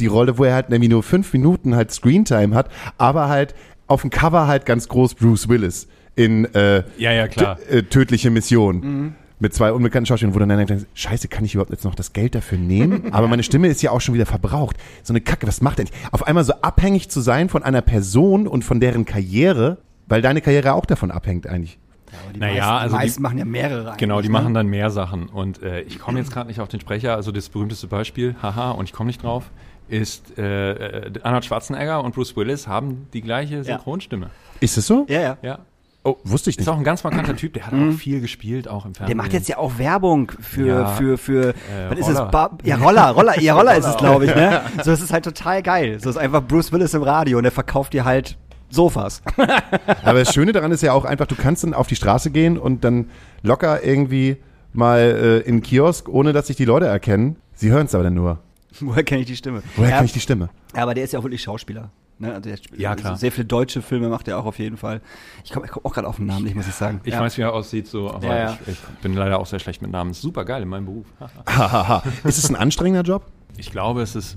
[0.00, 3.54] die Rolle, wo er halt nämlich nur fünf Minuten halt Screentime hat, aber halt
[3.86, 7.58] auf dem Cover halt ganz groß Bruce Willis in äh, Ja, ja, klar.
[7.70, 9.14] Äh, tödliche Mission.
[9.40, 12.12] Mit zwei unbekannten Schauspielern, wo dann einer denkt, scheiße, kann ich überhaupt jetzt noch das
[12.12, 13.04] Geld dafür nehmen?
[13.12, 14.76] Aber meine Stimme ist ja auch schon wieder verbraucht.
[15.04, 15.94] So eine Kacke, was macht er nicht?
[16.10, 20.40] Auf einmal so abhängig zu sein von einer Person und von deren Karriere, weil deine
[20.40, 21.78] Karriere auch davon abhängt eigentlich.
[22.24, 23.94] Aber die Naja, meisten, also die die- meisten machen ja mehrere.
[23.96, 24.58] Genau, die eigentlich, machen ne?
[24.58, 25.28] dann mehr Sachen.
[25.28, 27.14] Und äh, ich komme jetzt gerade nicht auf den Sprecher.
[27.14, 29.50] Also das berühmteste Beispiel, haha, und ich komme nicht drauf,
[29.88, 34.30] ist äh, äh, Arnold Schwarzenegger und Bruce Willis haben die gleiche Synchronstimme.
[34.60, 35.06] Ist es so?
[35.08, 35.36] Ja, ja.
[35.42, 35.58] Ja.
[36.04, 36.68] Oh, wusste ich Ist nicht.
[36.72, 39.16] auch ein ganz markanter Typ, der hat auch viel gespielt, auch im Fernsehen.
[39.16, 40.86] Der macht jetzt ja auch Werbung für, Ja.
[40.86, 41.54] für, für,
[41.90, 42.14] was ist es?
[42.30, 44.62] Ba ja, Roller, Roller, ja, Roller ist es, glaube ich, ne?
[44.84, 45.98] So, es ist halt total geil.
[46.00, 48.38] So ist einfach Bruce Willis im Radio und der verkauft dir halt
[48.70, 49.22] Sofas.
[50.04, 52.58] Aber das Schöne daran ist ja auch einfach, du kannst dann auf die Straße gehen
[52.58, 53.10] und dann
[53.42, 54.36] locker irgendwie
[54.72, 57.36] mal äh, in den Kiosk, ohne dass sich die Leute erkennen.
[57.54, 58.38] Sie hören es aber dann nur.
[58.80, 59.62] Woher kenne ich die Stimme?
[59.76, 60.50] Woher ja, kenne ich die Stimme?
[60.74, 61.90] Ja, aber der ist ja auch wirklich Schauspieler.
[62.18, 62.34] Ne?
[62.34, 63.16] Also Ja, klar.
[63.16, 65.00] Sehr viele deutsche Filme macht er auch auf jeden Fall.
[65.44, 67.00] Ich komme ich komm auch gerade auf den Namen, nicht, muss ich sagen.
[67.04, 67.20] Ich ja.
[67.20, 68.58] weiß, wie er aussieht, so, aber Ja, ja.
[68.66, 70.12] Ich, ich bin leider auch sehr schlecht mit Namen.
[70.14, 71.06] Super geil in meinem Beruf.
[71.46, 72.02] Hahaha.
[72.24, 73.26] ist es ein anstrengender Job?
[73.56, 74.36] Ich glaube, es ist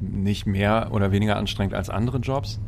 [0.00, 2.60] nicht mehr oder weniger anstrengend als andere Jobs.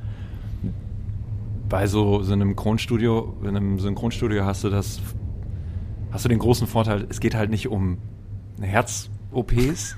[1.68, 5.00] Bei so, so einem Kronstudio, in einem Synchronstudio hast du das,
[6.10, 7.98] hast du den großen Vorteil, es geht halt nicht um
[8.60, 9.96] Herz-OPs.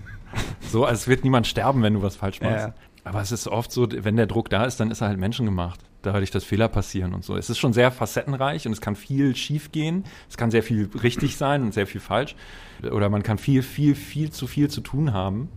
[0.61, 2.67] So, also es wird niemand sterben, wenn du was falsch machst.
[2.69, 2.75] Ja.
[3.05, 5.81] Aber es ist oft so, wenn der Druck da ist, dann ist er halt menschengemacht.
[6.03, 7.37] Dadurch, dass Fehler passieren und so.
[7.37, 10.05] Es ist schon sehr facettenreich und es kann viel schief gehen.
[10.29, 12.35] Es kann sehr viel richtig sein und sehr viel falsch.
[12.83, 15.49] Oder man kann viel, viel, viel zu viel zu tun haben.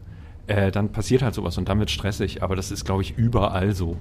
[0.45, 2.43] Äh, dann passiert halt sowas und dann wird stressig.
[2.43, 3.97] Aber das ist, glaube ich, überall so.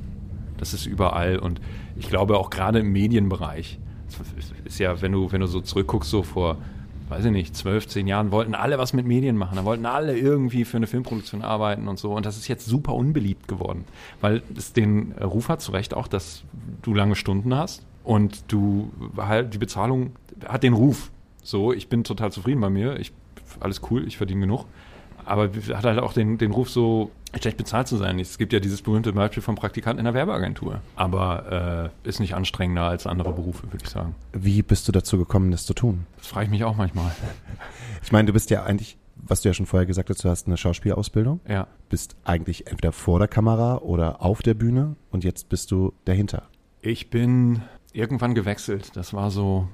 [0.58, 1.38] Das ist überall.
[1.38, 1.60] Und
[1.96, 3.78] ich glaube auch gerade im Medienbereich.
[4.36, 6.58] Es ist ja, wenn du, wenn du so zurückguckst, so vor,
[7.08, 9.56] weiß ich nicht, zwölf, zehn Jahren wollten alle was mit Medien machen.
[9.56, 12.12] Da wollten alle irgendwie für eine Filmproduktion arbeiten und so.
[12.12, 13.84] Und das ist jetzt super unbeliebt geworden.
[14.20, 16.42] Weil es den äh, Ruf hat zu Recht auch, dass
[16.82, 20.12] du lange Stunden hast und du halt die Bezahlung
[20.46, 21.10] hat den Ruf.
[21.42, 22.98] So, ich bin total zufrieden bei mir.
[22.98, 23.12] Ich,
[23.60, 24.66] alles cool, ich verdiene genug.
[25.28, 28.18] Aber hat halt auch den, den Ruf, so schlecht bezahlt zu sein.
[28.18, 30.80] Es gibt ja dieses berühmte Beispiel vom Praktikanten in der Werbeagentur.
[30.96, 34.14] Aber äh, ist nicht anstrengender als andere Berufe, würde ich sagen.
[34.32, 36.06] Wie bist du dazu gekommen, das zu tun?
[36.16, 37.12] Das frage ich mich auch manchmal.
[38.02, 40.46] Ich meine, du bist ja eigentlich, was du ja schon vorher gesagt hast, du hast
[40.46, 41.66] eine Schauspielausbildung, Ja.
[41.88, 46.44] bist eigentlich entweder vor der Kamera oder auf der Bühne und jetzt bist du dahinter.
[46.80, 47.60] Ich bin
[47.92, 48.92] irgendwann gewechselt.
[48.94, 49.66] Das war so,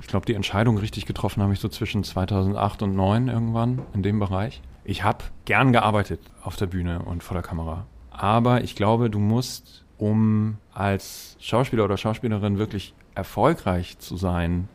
[0.00, 4.02] ich glaube, die Entscheidung richtig getroffen habe ich so zwischen 2008 und 2009 irgendwann in
[4.02, 4.60] dem Bereich.
[4.84, 7.86] Ich habe gern gearbeitet auf der Bühne und vor der Kamera.
[8.10, 14.68] Aber ich glaube, du musst, um als Schauspieler oder Schauspielerin wirklich erfolgreich zu sein,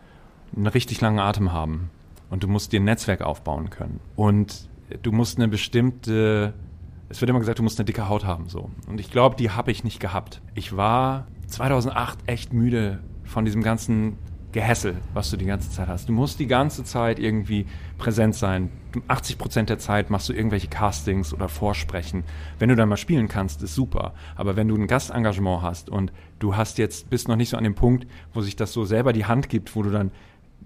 [0.55, 1.91] einen richtig langen Atem haben.
[2.31, 3.99] Und du musst dir ein Netzwerk aufbauen können.
[4.15, 4.67] Und
[5.03, 6.53] du musst eine bestimmte,
[7.09, 8.69] es wird immer gesagt, du musst eine dicke Haut haben, so.
[8.87, 10.41] Und ich glaube, die habe ich nicht gehabt.
[10.55, 14.17] Ich war 2008 echt müde von diesem ganzen
[14.51, 16.09] Gehässel, was du die ganze Zeit hast.
[16.09, 17.67] Du musst die ganze Zeit irgendwie
[17.99, 18.71] präsent sein.
[18.91, 22.23] Du- 80 Prozent der Zeit machst du irgendwelche Castings oder Vorsprechen.
[22.57, 24.13] Wenn du dann mal spielen kannst, ist super.
[24.35, 27.63] Aber wenn du ein Gastengagement hast und du hast jetzt, bist noch nicht so an
[27.63, 30.11] dem Punkt, wo sich das so selber die Hand gibt, wo du dann,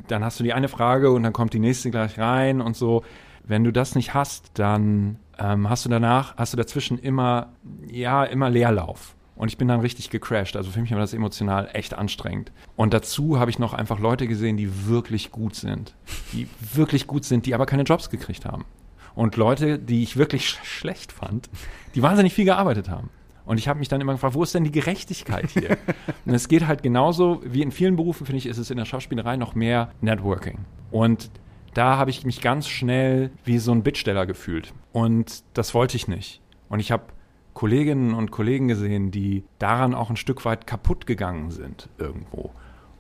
[0.07, 3.03] dann hast du die eine Frage und dann kommt die nächste gleich rein und so.
[3.45, 7.49] Wenn du das nicht hast, dann ähm, hast du danach, hast du dazwischen immer,
[7.91, 9.15] ja, immer Leerlauf.
[9.35, 10.55] Und ich bin dann richtig gecrashed.
[10.55, 12.51] Also für mich war das emotional echt anstrengend.
[12.75, 15.95] Und dazu habe ich noch einfach Leute gesehen, die wirklich gut sind.
[16.33, 18.65] Die wirklich gut sind, die aber keine Jobs gekriegt haben.
[19.15, 21.49] Und Leute, die ich wirklich sch schlecht fand,
[21.95, 23.09] die wahnsinnig viel gearbeitet haben.
[23.45, 25.77] Und ich habe mich dann immer gefragt, wo ist denn die Gerechtigkeit hier?
[26.25, 28.85] Und es geht halt genauso, wie in vielen Berufen, finde ich, ist es in der
[28.85, 30.59] Schauspielerei noch mehr Networking.
[30.91, 31.29] Und
[31.73, 34.73] da habe ich mich ganz schnell wie so ein Bittsteller gefühlt.
[34.93, 36.41] Und das wollte ich nicht.
[36.69, 37.03] Und ich habe
[37.53, 42.51] Kolleginnen und Kollegen gesehen, die daran auch ein Stück weit kaputt gegangen sind irgendwo.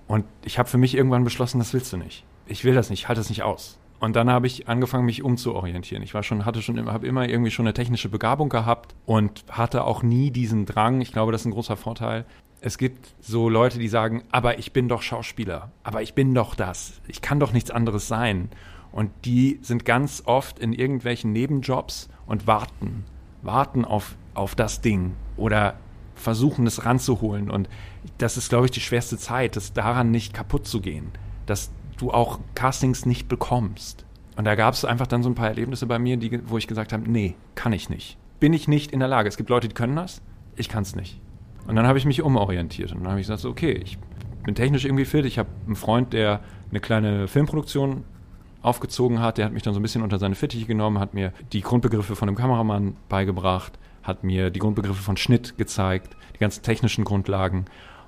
[0.07, 2.25] Und ich habe für mich irgendwann beschlossen, das willst du nicht.
[2.45, 3.79] Ich will das nicht, ich halte das nicht aus.
[3.99, 6.03] Und dann habe ich angefangen, mich umzuorientieren.
[6.03, 9.85] Ich war schon, hatte schon, habe immer irgendwie schon eine technische Begabung gehabt und hatte
[9.85, 10.99] auch nie diesen Drang.
[10.99, 12.25] Ich glaube, das ist ein großer Vorteil.
[12.59, 16.53] Es gibt so Leute, die sagen, aber ich bin doch Schauspieler, aber ich bin doch
[16.53, 17.01] das.
[17.07, 18.49] Ich kann doch nichts anderes sein.
[18.91, 23.05] Und die sind ganz oft in irgendwelchen Nebenjobs und warten
[23.43, 25.75] warten auf, auf das Ding oder
[26.15, 27.49] versuchen, es ranzuholen.
[27.49, 27.69] Und
[28.17, 31.11] das ist, glaube ich, die schwerste Zeit, das daran nicht kaputt zu gehen,
[31.45, 34.05] dass du auch Castings nicht bekommst.
[34.35, 36.67] Und da gab es einfach dann so ein paar Erlebnisse bei mir, die, wo ich
[36.67, 38.17] gesagt habe, nee, kann ich nicht.
[38.39, 39.29] Bin ich nicht in der Lage.
[39.29, 40.21] Es gibt Leute, die können das,
[40.55, 41.19] ich kann es nicht.
[41.67, 43.97] Und dann habe ich mich umorientiert und dann habe ich gesagt, okay, ich
[44.43, 45.25] bin technisch irgendwie fit.
[45.25, 48.03] Ich habe einen Freund, der eine kleine Filmproduktion
[48.61, 49.37] aufgezogen hat.
[49.37, 52.15] Der hat mich dann so ein bisschen unter seine Fittiche genommen, hat mir die Grundbegriffe
[52.15, 57.65] von einem Kameramann beigebracht, hat mir die Grundbegriffe von Schnitt gezeigt, die ganzen technischen Grundlagen.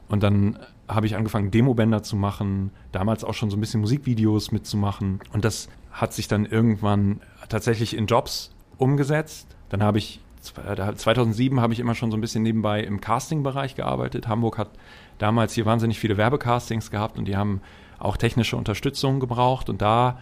[0.07, 4.51] Und dann habe ich angefangen, Demobänder zu machen, damals auch schon so ein bisschen Musikvideos
[4.51, 5.19] mitzumachen.
[5.33, 9.47] Und das hat sich dann irgendwann tatsächlich in Jobs umgesetzt.
[9.69, 14.27] Dann habe ich 2007 habe ich immer schon so ein bisschen nebenbei im Casting-Bereich gearbeitet.
[14.27, 14.69] Hamburg hat
[15.17, 17.61] damals hier wahnsinnig viele Werbecastings gehabt und die haben
[17.97, 19.69] auch technische Unterstützung gebraucht.
[19.69, 20.19] Und da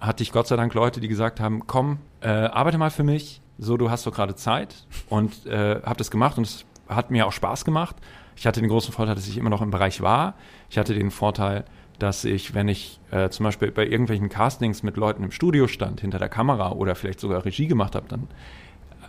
[0.00, 3.42] hatte ich Gott sei Dank Leute, die gesagt haben, komm, äh, arbeite mal für mich,
[3.60, 7.26] so du hast doch gerade Zeit und äh, habe das gemacht und es hat mir
[7.26, 7.96] auch Spaß gemacht.
[8.34, 10.34] Ich hatte den großen Vorteil, dass ich immer noch im Bereich war.
[10.70, 11.64] Ich hatte den Vorteil,
[11.98, 16.00] dass ich, wenn ich äh, zum Beispiel bei irgendwelchen Castings mit Leuten im Studio stand,
[16.00, 18.28] hinter der Kamera oder vielleicht sogar Regie gemacht habe, dann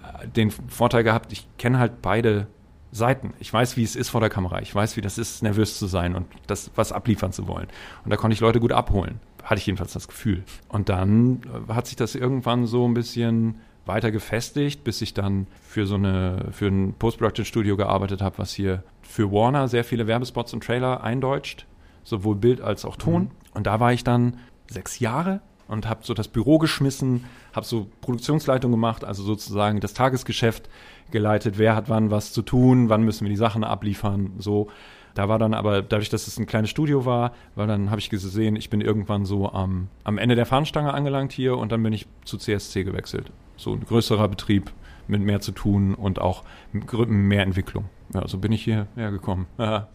[0.03, 2.47] äh, den Vorteil gehabt, ich kenne halt beide
[2.91, 3.33] Seiten.
[3.39, 4.61] Ich weiß, wie es ist vor der Kamera.
[4.61, 7.67] Ich weiß, wie das ist, nervös zu sein und das was abliefern zu wollen.
[8.03, 9.21] Und da konnte ich Leute gut abholen.
[9.43, 10.43] Hatte ich jedenfalls das Gefühl.
[10.67, 13.61] Und dann äh, hat sich das irgendwann so ein bisschen
[13.91, 18.83] weiter gefestigt, bis ich dann für so eine, für ein Post-Production-Studio gearbeitet habe, was hier
[19.01, 21.65] für Warner sehr viele Werbespots und Trailer eindeutscht,
[22.03, 23.23] sowohl Bild als auch Ton.
[23.23, 23.29] Mhm.
[23.53, 24.37] Und da war ich dann
[24.69, 29.93] sechs Jahre und habe so das Büro geschmissen, habe so Produktionsleitung gemacht, also sozusagen das
[29.93, 30.69] Tagesgeschäft
[31.11, 34.69] geleitet, wer hat wann was zu tun, wann müssen wir die Sachen abliefern, so.
[35.13, 38.09] Da war dann aber, dadurch, dass es ein kleines Studio war, weil dann habe ich
[38.09, 41.93] gesehen, ich bin irgendwann so am, am Ende der Fahnenstange angelangt hier und dann bin
[41.93, 43.31] ich zu CSC gewechselt.
[43.57, 44.71] So ein größerer Betrieb
[45.07, 47.85] mit mehr zu tun und auch mehr Entwicklung.
[48.13, 49.47] Ja, so bin ich hierher gekommen.
[49.57, 49.85] und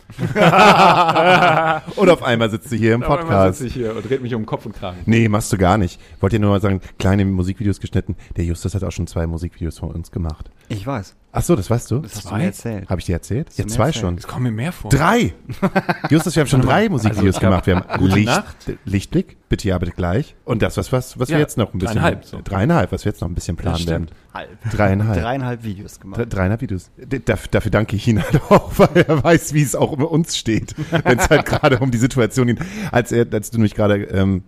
[2.09, 3.25] auf einmal sitzt du hier im Podcast.
[3.25, 5.01] Auf einmal sitze ich hier und dreht mich um Kopf und Kragen.
[5.05, 6.01] Nee, machst du gar nicht.
[6.21, 8.17] Wollt ihr nur mal sagen, kleine Musikvideos geschnitten.
[8.37, 10.51] Der Justus hat auch schon zwei Musikvideos von uns gemacht.
[10.69, 11.15] Ich weiß.
[11.37, 11.99] Ach so, das weißt du?
[11.99, 12.89] Das hast du mir erzählt.
[12.89, 13.49] Habe ich dir erzählt?
[13.57, 14.03] Ja, zwei erzählt.
[14.03, 14.15] schon.
[14.17, 14.91] Es kommen mir mehr vor.
[14.91, 15.35] Drei!
[16.11, 17.67] Justus, wir haben schon drei Musikvideos also, gemacht.
[17.67, 20.35] Wir haben Licht, Lichtblick, bitte ja, bitte gleich.
[20.47, 21.97] Und das, was, was, was ja, wir jetzt noch ein bisschen...
[21.97, 22.25] Dreieinhalb.
[22.25, 22.41] So.
[22.43, 24.09] Dreieinhalb, was wir jetzt noch ein bisschen planen werden.
[24.33, 24.49] Halb.
[24.71, 25.21] Dreieinhalb.
[25.21, 26.27] Dreieinhalb Videos gemacht.
[26.27, 26.91] Dreieinhalb Videos.
[26.97, 30.39] Dafür, dafür danke ich ihn halt auch, weil er weiß, wie es auch über uns
[30.39, 30.75] steht.
[31.05, 32.61] Wenn es halt gerade um die Situation geht.
[32.93, 34.05] Als, er, als du mich gerade...
[34.05, 34.43] Ähm,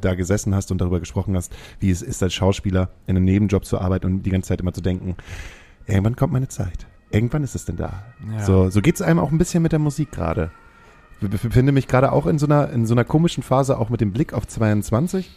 [0.00, 3.66] da gesessen hast und darüber gesprochen hast, wie es ist als Schauspieler in einem Nebenjob
[3.66, 5.14] zu arbeiten und die ganze Zeit immer zu denken,
[5.88, 6.86] irgendwann kommt meine Zeit.
[7.10, 8.04] Irgendwann ist es denn da.
[8.32, 8.44] Ja.
[8.44, 10.50] So, so geht es einem auch ein bisschen mit der Musik gerade.
[11.20, 14.00] Ich befinde mich gerade auch in so einer, in so einer komischen Phase, auch mit
[14.00, 15.30] dem Blick auf 22,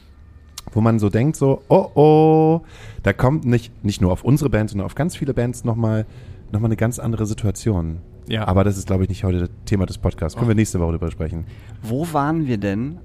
[0.74, 2.62] wo man so denkt, so, oh oh,
[3.02, 6.06] da kommt nicht, nicht nur auf unsere Band, sondern auf ganz viele Bands nochmal
[6.52, 8.00] noch mal eine ganz andere Situation.
[8.28, 8.48] Ja.
[8.48, 10.38] Aber das ist, glaube ich, nicht heute das Thema des Podcasts.
[10.38, 10.50] Können oh.
[10.50, 11.46] wir nächste Woche darüber sprechen.
[11.82, 13.00] Wo waren wir denn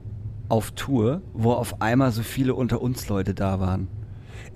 [0.48, 3.88] auf Tour, wo auf einmal so viele unter uns Leute da waren?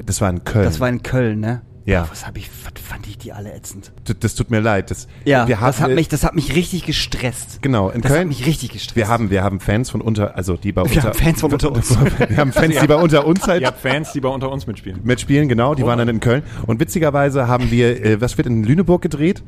[0.04, 0.64] Das war in Köln.
[0.64, 1.62] Das war in Köln, ne?
[1.90, 2.06] Ja.
[2.10, 3.92] was habe ich, was fand ich die alle ätzend?
[4.04, 4.90] Das, das tut mir leid.
[4.90, 7.62] Das, ja, wir haben, das hat mich, das hat mich richtig gestresst.
[7.62, 8.22] Genau, in das Köln.
[8.22, 8.96] hat mich richtig gestresst.
[8.96, 11.52] Wir haben, wir haben Fans von unter, also die bei wir unter, haben Fans von
[11.52, 11.96] unter uns.
[12.28, 13.60] wir haben Fans, die bei unter uns halt.
[13.60, 15.00] Ihr habt Fans, die bei unter uns mitspielen.
[15.04, 15.74] Mitspielen, genau.
[15.74, 15.86] Die oh.
[15.86, 16.42] waren dann in Köln.
[16.66, 19.42] Und witzigerweise haben wir, äh, was wird in Lüneburg gedreht?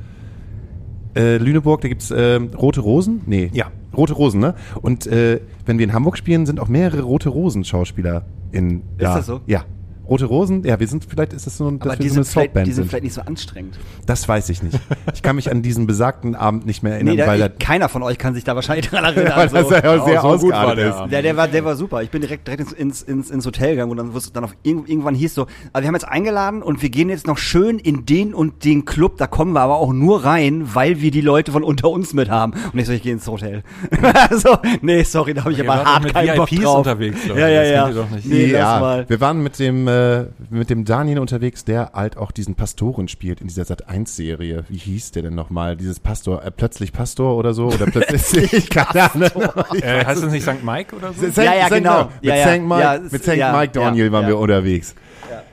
[1.14, 3.20] Äh, Lüneburg, da gibt's äh, Rote Rosen?
[3.26, 3.50] Nee.
[3.52, 3.70] Ja.
[3.94, 4.55] Rote Rosen, ne?
[4.81, 8.83] Und äh, wenn wir in Hamburg spielen, sind auch mehrere Rote Rosen Schauspieler in.
[8.96, 9.40] Ist das so?
[9.46, 9.64] Ja.
[10.09, 12.67] Rote Rosen, ja, wir sind vielleicht ist das so ein, Aber die, so sind vielleicht,
[12.67, 13.79] die sind vielleicht nicht so anstrengend.
[14.05, 14.79] Das weiß ich nicht.
[15.15, 17.88] Ich kann mich an diesen besagten Abend nicht mehr erinnern, nee, da, weil ich, keiner
[17.88, 19.33] von euch kann sich da wahrscheinlich dran erinnern.
[19.37, 21.07] weil das ja sehr oh, so gut war der.
[21.07, 22.03] Der, der war, der war super.
[22.03, 25.35] Ich bin direkt, direkt ins, ins, ins Hotel gegangen und dann, dann auf, irgendwann hieß
[25.35, 28.65] so, also wir haben jetzt eingeladen und wir gehen jetzt noch schön in den und
[28.65, 29.19] den Club.
[29.19, 32.29] Da kommen wir aber auch nur rein, weil wir die Leute von unter uns mit
[32.29, 32.55] haben.
[32.73, 33.62] Und ich so, ich gehe ins Hotel.
[34.31, 36.79] also, nee, sorry, da habe ich aber hart keinen Bock drauf.
[36.79, 37.19] unterwegs.
[37.29, 37.91] Ja, ja, ja.
[38.25, 39.09] Nee, ja.
[39.09, 43.40] Wir waren mit dem, äh, mit dem Daniel unterwegs, der halt auch diesen Pastoren spielt
[43.40, 44.64] in dieser Sat 1 Serie.
[44.68, 45.76] Wie hieß der denn nochmal?
[45.76, 47.66] Dieses Pastor, äh, plötzlich Pastor oder so?
[47.66, 49.31] Oder plötzlich, ich keine Ahnung.
[49.83, 50.62] Äh, heißt das nicht St.
[50.62, 51.28] Mike oder so?
[51.28, 51.38] St.
[51.38, 52.11] Ja, ja, genau.
[52.20, 52.62] Mit ja, St.
[52.62, 53.37] Mike, ja, mit St.
[53.37, 54.94] Ja, Mike Daniel waren wir unterwegs.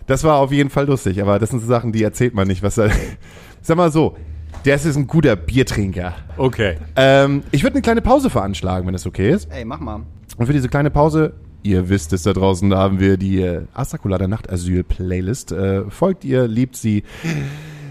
[0.07, 2.63] Das war auf jeden Fall lustig, aber das sind so Sachen, die erzählt man nicht,
[2.63, 2.75] was
[3.61, 4.17] sag mal so,
[4.65, 6.15] der ist ein guter Biertrinker.
[6.37, 6.77] Okay.
[6.95, 9.49] Ähm, ich würde eine kleine Pause veranschlagen, wenn das okay ist.
[9.51, 10.01] Ey, mach mal.
[10.37, 13.63] Und für diese kleine Pause Ihr wisst es da draußen, da haben wir die äh,
[13.73, 15.51] Astrakulada Nachtasyl Playlist.
[15.51, 17.03] Äh, folgt ihr, liebt sie,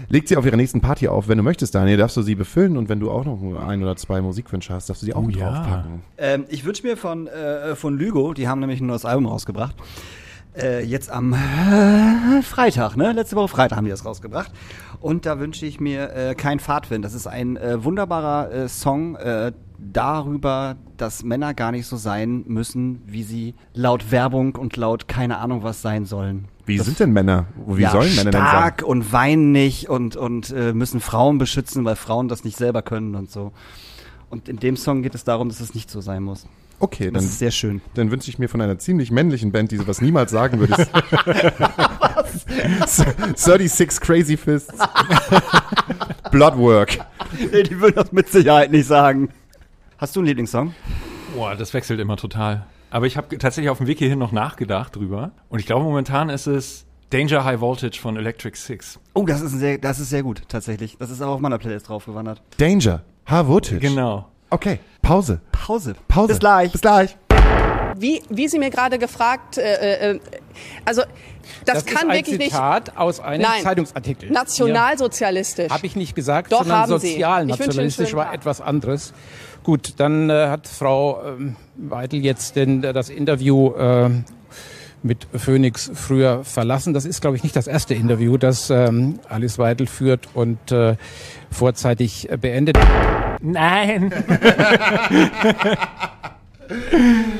[0.09, 1.27] legt sie auf ihrer nächsten Party auf.
[1.27, 3.95] Wenn du möchtest, Daniel, darfst du sie befüllen und wenn du auch noch ein oder
[3.95, 6.01] zwei Musikwünsche hast, darfst du sie auch oh, draufpacken.
[6.17, 9.75] Ähm, ich wünsche mir von, äh, von Lygo, die haben nämlich ein neues Album rausgebracht.
[10.57, 13.11] Äh, jetzt am äh, Freitag, ne?
[13.13, 14.51] Letzte Woche Freitag haben die das rausgebracht.
[14.99, 17.05] Und da wünsche ich mir äh, kein Fahrtwind.
[17.05, 19.51] Das ist ein äh, wunderbarer äh, Song äh,
[19.81, 25.37] darüber, dass Männer gar nicht so sein müssen, wie sie laut Werbung und laut keine
[25.37, 26.47] Ahnung was sein sollen.
[26.65, 27.47] Wie das, sind denn Männer?
[27.67, 28.49] Wie ja, sollen Männer denn sein?
[28.49, 32.81] stark und weinen nicht und, und äh, müssen Frauen beschützen, weil Frauen das nicht selber
[32.81, 33.51] können und so.
[34.29, 36.45] Und in dem Song geht es darum, dass es nicht so sein muss.
[36.81, 37.81] Okay, Das dann, ist sehr schön.
[37.95, 40.87] dann wünsche ich mir von einer ziemlich männlichen Band, die sowas niemals sagen würde.
[42.85, 44.77] 36 Crazy Fists.
[46.31, 46.99] Bloodwork.
[47.51, 49.29] Nee, die würden das mit Sicherheit nicht sagen.
[49.99, 50.73] Hast du einen Lieblingssong?
[51.35, 52.65] Boah, das wechselt immer total.
[52.89, 55.31] Aber ich habe tatsächlich auf dem Weg hierhin noch nachgedacht drüber.
[55.49, 58.97] Und ich glaube, momentan ist es Danger High Voltage von Electric Six.
[59.13, 60.95] Oh, das ist, ein sehr, das ist sehr gut, tatsächlich.
[60.97, 62.41] Das ist auch auf meiner Playlist draufgewandert.
[62.55, 63.03] Danger.
[63.25, 63.81] Harvutisch.
[63.81, 64.29] Genau.
[64.49, 65.41] Okay, Pause.
[65.51, 65.95] Pause.
[66.07, 66.27] Pause.
[66.29, 66.71] Bis gleich.
[66.71, 67.17] Bis gleich.
[67.97, 70.19] Wie, wie Sie mir gerade gefragt, äh, äh,
[70.85, 71.03] also
[71.65, 73.63] das, Das kann ist ein wirklich Zitat aus einem Nein.
[73.63, 74.29] Zeitungsartikel.
[74.29, 75.71] nicht nationalsozialistisch.
[75.71, 77.07] Habe ich nicht gesagt, Doch, sondern haben Sie.
[77.07, 78.33] Ich wünsche Ihnen einen sozialnationalistisch war Tag.
[78.35, 79.13] etwas anderes.
[79.63, 84.09] Gut, dann äh, hat Frau ähm, Weidel jetzt den, äh, das Interview äh,
[85.03, 86.93] mit Phoenix früher verlassen.
[86.93, 90.95] Das ist, glaube ich, nicht das erste Interview, das ähm, Alice Weidel führt und äh,
[91.51, 92.77] vorzeitig äh, beendet.
[93.41, 94.11] Nein.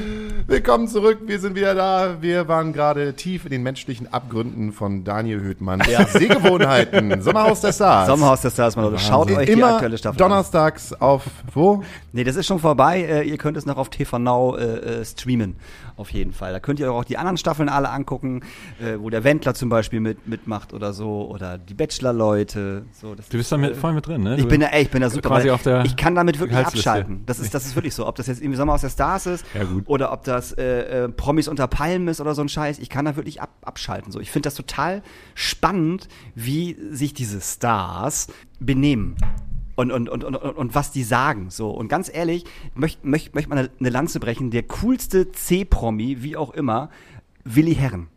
[0.49, 2.23] Willkommen zurück, wir sind wieder da.
[2.23, 5.79] Wir waren gerade tief in den menschlichen Abgründen von Daniel Höhtmann.
[5.87, 6.07] Ja.
[6.07, 8.07] Sehgewohnheiten, Sommerhaus der Stars.
[8.07, 8.97] Sommerhaus der Stars, Leute.
[8.97, 10.29] Schaut euch die Immer aktuelle Staffel an.
[10.31, 11.83] donnerstags auf wo?
[12.13, 12.99] Nee, das ist schon vorbei.
[13.03, 15.55] Äh, ihr könnt es noch auf TV Now äh, äh, streamen.
[15.97, 16.51] Auf jeden Fall.
[16.53, 18.41] Da könnt ihr auch die anderen Staffeln alle angucken,
[18.81, 21.29] äh, wo der Wendler zum Beispiel mit, mitmacht oder so.
[21.29, 22.85] Oder die Bachelor-Leute.
[22.99, 24.37] So, Du bist da mit, voll mit drin, ne?
[24.37, 25.29] Ich bin da, ey, ich bin da super.
[25.29, 27.21] Quasi auf der ich kann damit wirklich abschalten.
[27.27, 28.07] Das ist, das ist wirklich so.
[28.07, 29.83] Ob das jetzt irgendwie Sommer aus der Stars ist Ja, gut.
[29.87, 32.79] oder ob das äh, äh, Promis unter Palmen ist oder so ein Scheiß.
[32.79, 34.11] Ich kann da wirklich ab, abschalten.
[34.11, 35.03] So, ich finde das total
[35.35, 38.27] spannend, wie sich diese Stars
[38.59, 39.15] benehmen.
[39.75, 41.49] Und, und, und, und, und, was die sagen.
[41.51, 41.69] So.
[41.69, 46.53] Und ganz ehrlich, möchte möcht, möcht man eine Lanze brechen, der coolste C-Promi, wie auch
[46.53, 46.89] immer,
[47.45, 48.07] Willi Herren.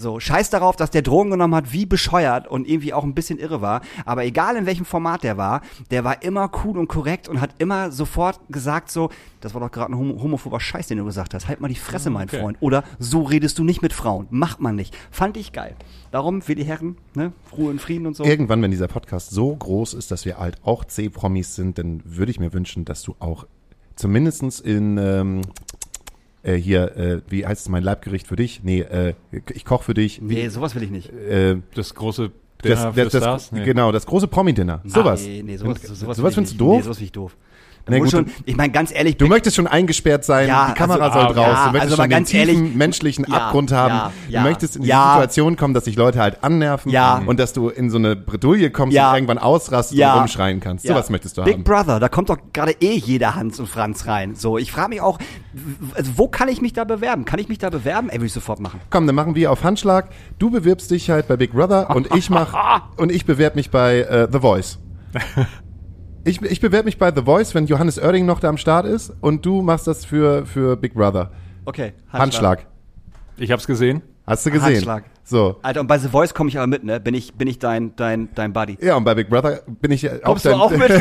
[0.00, 3.38] So, scheiß darauf, dass der Drogen genommen hat, wie bescheuert und irgendwie auch ein bisschen
[3.38, 3.82] irre war.
[4.06, 5.60] Aber egal in welchem Format der war,
[5.90, 9.10] der war immer cool und korrekt und hat immer sofort gesagt so,
[9.40, 11.48] das war doch gerade ein homo homophober Scheiß, den du gesagt hast.
[11.48, 12.40] Halt mal die Fresse, mein okay.
[12.40, 12.56] Freund.
[12.60, 14.26] Oder so redest du nicht mit Frauen.
[14.30, 14.96] Macht man nicht.
[15.10, 15.76] Fand ich geil.
[16.10, 18.24] Darum, für die Herren, ne, Ruhe und Frieden und so.
[18.24, 22.30] Irgendwann, wenn dieser Podcast so groß ist, dass wir halt auch C-Promis sind, dann würde
[22.30, 23.46] ich mir wünschen, dass du auch
[23.96, 25.42] zumindestens in ähm,
[26.42, 28.62] äh, hier, äh, wie heißt es mein Leibgericht für dich?
[28.62, 29.14] Nee, äh,
[29.52, 30.20] ich koche für dich.
[30.20, 31.10] nee, sowas will ich nicht.
[31.12, 32.30] Äh, Das große
[32.62, 33.52] das, Dinner das, für das, Stars?
[33.52, 33.64] Nee.
[33.64, 34.82] Genau, das große Promi-Dinner.
[34.84, 35.24] Sowas.
[35.24, 36.76] Nee, nee, sowas, sowas, sowas ich findest du doof?
[36.76, 37.36] Nee, sowas finde ich doof.
[37.88, 41.06] Na gut, schon, ich meine, ganz ehrlich, Du möchtest schon eingesperrt sein, Ja, die Kamera
[41.06, 43.26] also, soll ah, draus, ja, du möchtest also mal schon den ganz tiefen ehrlich, menschlichen
[43.28, 43.94] ja, Abgrund haben.
[43.94, 45.14] ja, ja, du möchtest in die ja.
[45.14, 47.20] Situation kommen, dass sich Leute halt annerven Ja.
[47.26, 49.10] und dass du in so eine Bredouille kommst Ja.
[49.10, 50.12] und irgendwann ausrastest Ja.
[50.14, 50.84] und rumschreien kannst.
[50.84, 50.94] Ja.
[50.94, 51.64] Sowas möchtest du Big haben.
[51.64, 54.34] Brother, da kommt doch gerade eh jeder Hans und Franz rein.
[54.36, 55.18] So, ich frage mich auch,
[55.94, 57.24] also wo kann ich mich da bewerben?
[57.24, 58.08] Kann ich mich da bewerben?
[58.10, 58.80] Ey, will ich sofort machen.
[58.90, 60.10] Komm, dann machen wir auf Handschlag.
[60.38, 64.00] Du bewirbst dich halt bei Big Brother und ich mach und ich bewerb mich bei
[64.00, 64.78] äh, The Voice.
[66.24, 69.12] Ich, ich bewerbe mich bei The Voice, wenn Johannes Oerding noch da am Start ist
[69.20, 71.30] und du machst das für, für Big Brother.
[71.64, 72.66] Okay, Handschlag.
[73.38, 74.02] Ich hab's gesehen.
[74.26, 74.66] Hast du gesehen?
[74.74, 75.04] Handschlag.
[75.24, 75.56] So.
[75.62, 77.00] Alter, und bei The Voice komme ich aber mit, ne?
[77.00, 78.76] Bin ich, bin ich dein, dein, dein Buddy.
[78.82, 80.90] Ja, und bei Big Brother bin ich auch Kommst du dein- auch mit?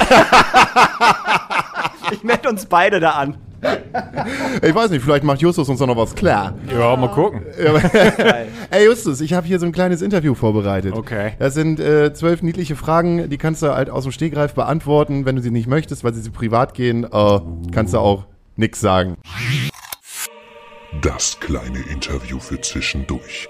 [2.11, 3.37] ich melde uns beide da an.
[4.61, 6.53] Ich weiß nicht, vielleicht macht Justus uns doch noch was klar.
[6.71, 7.41] Ja, mal gucken.
[8.71, 10.93] Ey Justus, ich habe hier so ein kleines Interview vorbereitet.
[10.93, 11.33] Okay.
[11.39, 15.25] Das sind äh, zwölf niedliche Fragen, die kannst du halt aus dem Stegreif beantworten.
[15.25, 17.39] Wenn du sie nicht möchtest, weil sie zu privat gehen, äh,
[17.71, 19.17] kannst du auch nix sagen.
[21.01, 23.47] Das kleine Interview für zwischendurch.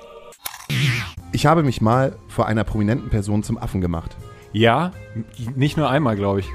[1.32, 4.16] Ich habe mich mal vor einer prominenten Person zum Affen gemacht.
[4.52, 4.92] Ja,
[5.56, 6.50] nicht nur einmal, glaube ich.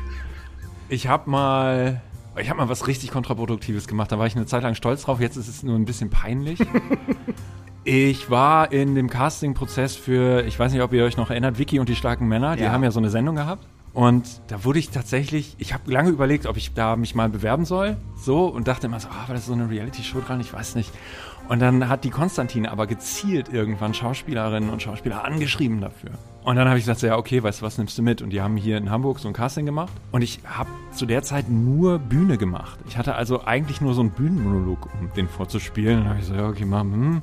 [0.89, 2.03] Ich habe mal,
[2.41, 4.11] ich habe mal was richtig kontraproduktives gemacht.
[4.13, 5.21] Da war ich eine Zeit lang stolz drauf.
[5.21, 6.59] Jetzt ist es nur ein bisschen peinlich.
[7.85, 11.79] ich war in dem Casting-Prozess für, ich weiß nicht, ob ihr euch noch erinnert, Vicky
[11.79, 12.57] und die starken Männer.
[12.57, 12.73] Die Ja.
[12.73, 13.67] haben ja so eine Sendung gehabt.
[13.93, 17.65] Und da wurde ich tatsächlich, ich habe lange überlegt, ob ich da mich mal bewerben
[17.65, 17.97] soll.
[18.17, 20.41] So und dachte immer so, ah, war das so eine Reality-Show dran?
[20.41, 20.91] Ich weiß nicht.
[21.49, 26.11] Und dann hat die Konstantine aber gezielt irgendwann Schauspielerinnen und Schauspieler angeschrieben dafür.
[26.45, 28.21] Und dann habe ich gesagt, ja, okay, weißt du, was nimmst du mit?
[28.21, 29.93] Und die haben hier in Hamburg so ein Casting gemacht.
[30.13, 32.79] Und ich habe zu der Zeit nur Bühne gemacht.
[32.87, 35.99] Ich hatte also eigentlich nur so einen Bühnenmonolog, um den vorzuspielen.
[35.99, 37.23] Und dann habe ich so, ja, okay, mal, hm,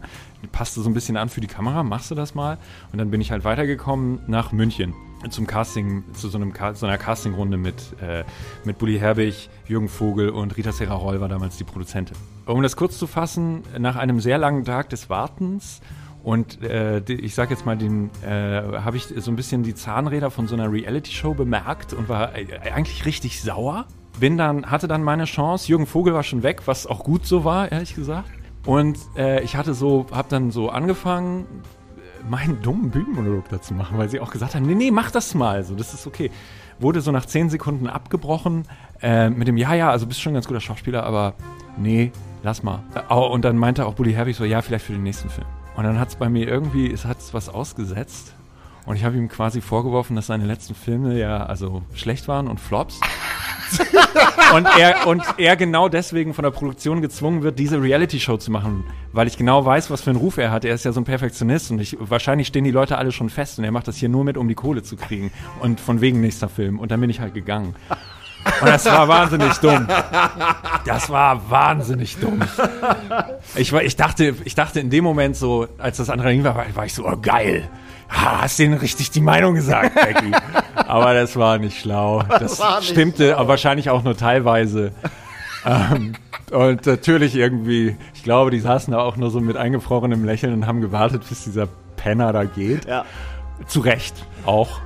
[0.52, 2.58] passte so ein bisschen an für die Kamera, machst du das mal?
[2.92, 4.96] Und dann bin ich halt weitergekommen nach München
[5.30, 8.24] zum Casting, zu so, einem, so einer Castingrunde mit, äh,
[8.64, 12.18] mit Bully Herbig, Jürgen Vogel und Rita Serra-Roll war damals die Produzentin.
[12.48, 15.82] Um das kurz zu fassen, nach einem sehr langen Tag des Wartens
[16.24, 20.30] Und äh, ich sag jetzt mal, den äh, habe ich so ein bisschen die Zahnräder
[20.30, 23.86] von so einer Reality-Show bemerkt und war äh, eigentlich richtig sauer.
[24.20, 25.68] Bin dann, hatte dann meine Chance.
[25.68, 28.30] Jürgen Vogel war schon weg, was auch gut so war, ehrlich gesagt.
[28.66, 31.48] Und äh, ich hatte so, habe dann so angefangen,
[32.30, 35.64] meinen dummen Bühnenmonolog dazu machen, weil sie auch gesagt haben, nee, nee, mach das mal,
[35.64, 36.30] so, das ist okay.
[36.80, 38.66] Wurde so nach zehn Sekunden abgebrochen
[39.02, 41.34] äh, mit dem, ja, ja, also bist schon ein ganz guter Schauspieler, aber
[41.78, 42.12] nee,
[42.44, 42.84] lass mal.
[43.10, 45.48] Äh, Und dann meinte auch Bully Herbig so, ja, vielleicht für den nächsten Film.
[45.76, 48.34] Und dann hat es bei mir irgendwie, es hat was ausgesetzt.
[48.86, 52.60] Und ich habe ihm quasi vorgeworfen, dass seine letzten Filme ja also schlecht waren und
[52.60, 53.00] Flops.
[54.56, 58.84] und, er, und er genau deswegen von der Produktion gezwungen wird, diese Reality-Show zu machen,
[59.14, 60.66] weil ich genau weiß, was für einen Ruf er hat.
[60.66, 63.60] Er ist ja so ein Perfektionist und ich, wahrscheinlich stehen die Leute alle schon fest
[63.60, 66.20] und er macht das hier nur mit, um die Kohle zu kriegen und von wegen
[66.20, 66.80] nächster Film.
[66.80, 67.76] Und dann bin ich halt gegangen.
[68.62, 69.88] Und das war wahnsinnig dumm.
[70.86, 72.40] Das war wahnsinnig dumm.
[73.56, 76.66] Ich, war, ich, dachte, ich dachte in dem Moment so, als das andere ging war,
[76.74, 77.70] war, ich so, oh geil.
[78.10, 80.32] Ha, hast denen richtig die Meinung gesagt, Becky.
[80.76, 82.24] aber das war nicht schlau.
[82.40, 84.92] Das, war nicht stimmte aber wahrscheinlich auch nur teilweise.
[85.66, 86.14] ähm,
[86.52, 90.68] und natürlich irgendwie, ich glaube, die saßen da auch nur so mit eingefrorenem Lächeln und
[90.68, 92.86] haben gewartet, bis dieser Penner da geht.
[92.86, 93.06] Ja.
[93.68, 94.16] Zu Recht
[94.46, 94.82] auch.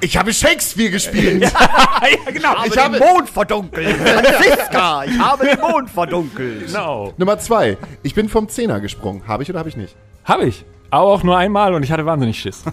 [0.00, 1.42] Ich habe Shakespeare gespielt.
[1.52, 2.54] ja, genau.
[2.64, 3.96] Ich habe den Mond verdunkelt.
[3.96, 6.66] Franziska, ich habe den Mond verdunkelt.
[6.66, 7.12] Genau.
[7.16, 7.76] Nummer zwei.
[8.02, 9.22] Ich bin vom Zehner gesprungen.
[9.26, 9.94] Habe ich oder habe ich nicht?
[10.24, 10.64] Habe ich.
[10.90, 12.64] Aber auch nur einmal und ich hatte wahnsinnig Schiss.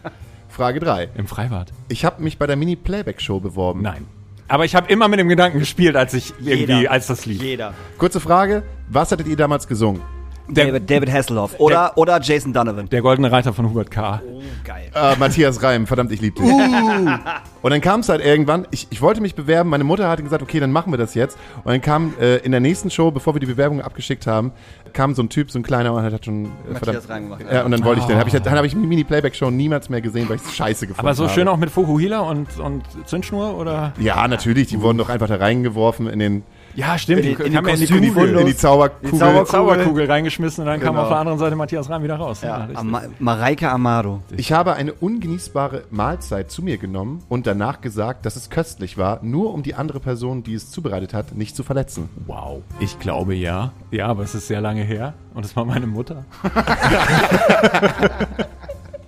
[0.48, 1.08] Frage drei.
[1.14, 1.72] Im Freibad.
[1.88, 3.82] Ich habe mich bei der Mini-Playback-Show beworben.
[3.82, 4.06] Nein.
[4.48, 6.90] Aber ich habe immer mit dem Gedanken gespielt, als ich irgendwie, Jeder.
[6.90, 7.40] als das lief.
[7.40, 7.72] Jeder.
[7.96, 8.62] Kurze Frage.
[8.88, 10.02] Was hattet ihr damals gesungen?
[10.48, 11.54] Der, David, David Hasselhoff.
[11.58, 12.88] Oder, oder Jason Donovan.
[12.88, 14.20] der goldene Reiter von Hubert K.
[14.64, 14.90] Geil.
[14.94, 16.44] Äh, Matthias Reim, verdammt, ich lieb dich.
[16.44, 20.42] Und dann kam es halt irgendwann, ich, ich wollte mich bewerben, meine Mutter hatte gesagt,
[20.42, 21.38] okay, dann machen wir das jetzt.
[21.64, 24.52] Und dann kam äh, in der nächsten Show, bevor wir die Bewerbung abgeschickt haben,
[24.92, 27.44] kam so ein Typ, so ein kleiner, und hat schon äh, Matthias Reim gemacht.
[27.50, 28.18] Ja, und dann wollte ich den.
[28.18, 31.06] Hab ich, dann habe ich die Mini-Playback-Show niemals mehr gesehen, weil ich es scheiße gefunden
[31.06, 31.34] Aber so habe.
[31.34, 33.92] schön auch mit Fukuhila und, und Zündschnur, oder?
[33.98, 36.42] Ja, natürlich, die wurden doch einfach da reingeworfen in den
[36.74, 37.20] Ja, stimmt.
[37.24, 38.08] In die- in die haben ja Kostüme.
[38.12, 39.10] Kugel- in die Zauberkugel.
[39.10, 39.46] Die Zauberkugel.
[39.46, 41.02] Zauberkugel reingeschmissen und dann kam Genau.
[41.02, 42.40] auf der anderen Seite Matthias Reim wieder raus.
[42.42, 42.78] Ja, richtig.
[42.78, 44.20] Ama Mareike Amado.
[44.36, 49.20] Ich habe eine ungenießbare Mahlzeit zu mir genommen und danach gesagt, dass es köstlich war,
[49.22, 52.08] nur um die andere Person, die es zubereitet hat, nicht zu verletzen.
[52.26, 52.62] wow.
[52.80, 53.72] Ich glaube ja.
[53.90, 55.14] Ja, aber es ist sehr lange her.
[55.34, 56.24] Und es war meine Mutter.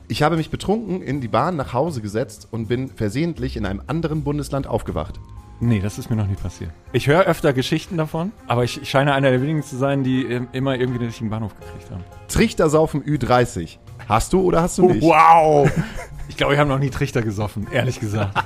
[0.07, 3.81] Ich habe mich betrunken in die Bahn nach Hause gesetzt und bin versehentlich in einem
[3.87, 5.19] anderen Bundesland aufgewacht.
[5.61, 6.71] Nee, das ist mir noch nie passiert.
[6.93, 10.25] Ich höre öfter Geschichten davon, aber ich, ich scheine einer der wenigen zu sein, die
[10.25, 12.05] ähm, immer irgendwie den richtigen Bahnhof gekriegt haben.
[12.29, 13.79] Trichtersaufen Ü30.
[14.09, 15.03] Hast du oder hast du nicht?
[15.03, 15.71] Wow!
[16.27, 18.35] Ich glaube, ich habe noch nie Trichter gesoffen, ehrlich gesagt.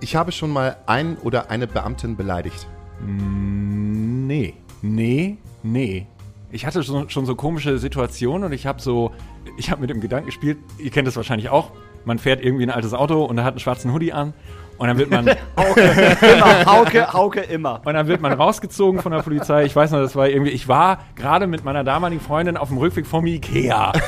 [0.00, 2.66] Ich habe schon mal einen oder eine Beamtin beleidigt.
[3.00, 6.06] Nee, nee, nee.
[6.52, 9.12] Ich hatte schon, schon so komische Situationen und ich habe so,
[9.56, 11.72] ich habe mit dem Gedanken gespielt, ihr kennt das wahrscheinlich auch,
[12.04, 14.32] man fährt irgendwie ein altes Auto und er hat einen schwarzen Hoodie an
[14.78, 17.80] und dann wird man Immer, Hauke, Hauke immer.
[17.84, 19.64] und dann wird man rausgezogen von der Polizei.
[19.64, 22.78] Ich weiß noch, das war irgendwie, ich war gerade mit meiner damaligen Freundin auf dem
[22.78, 23.92] Rückweg vom Ikea.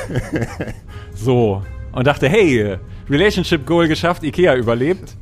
[1.15, 1.63] So.
[1.91, 2.77] Und dachte, hey,
[3.09, 5.17] Relationship Goal geschafft, Ikea überlebt.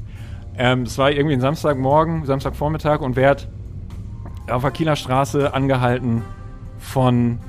[0.57, 3.47] Ähm, das war irgendwie ein Samstagmorgen, Samstagvormittag und werd
[4.49, 6.23] auf der Kieler Straße angehalten
[6.77, 7.39] von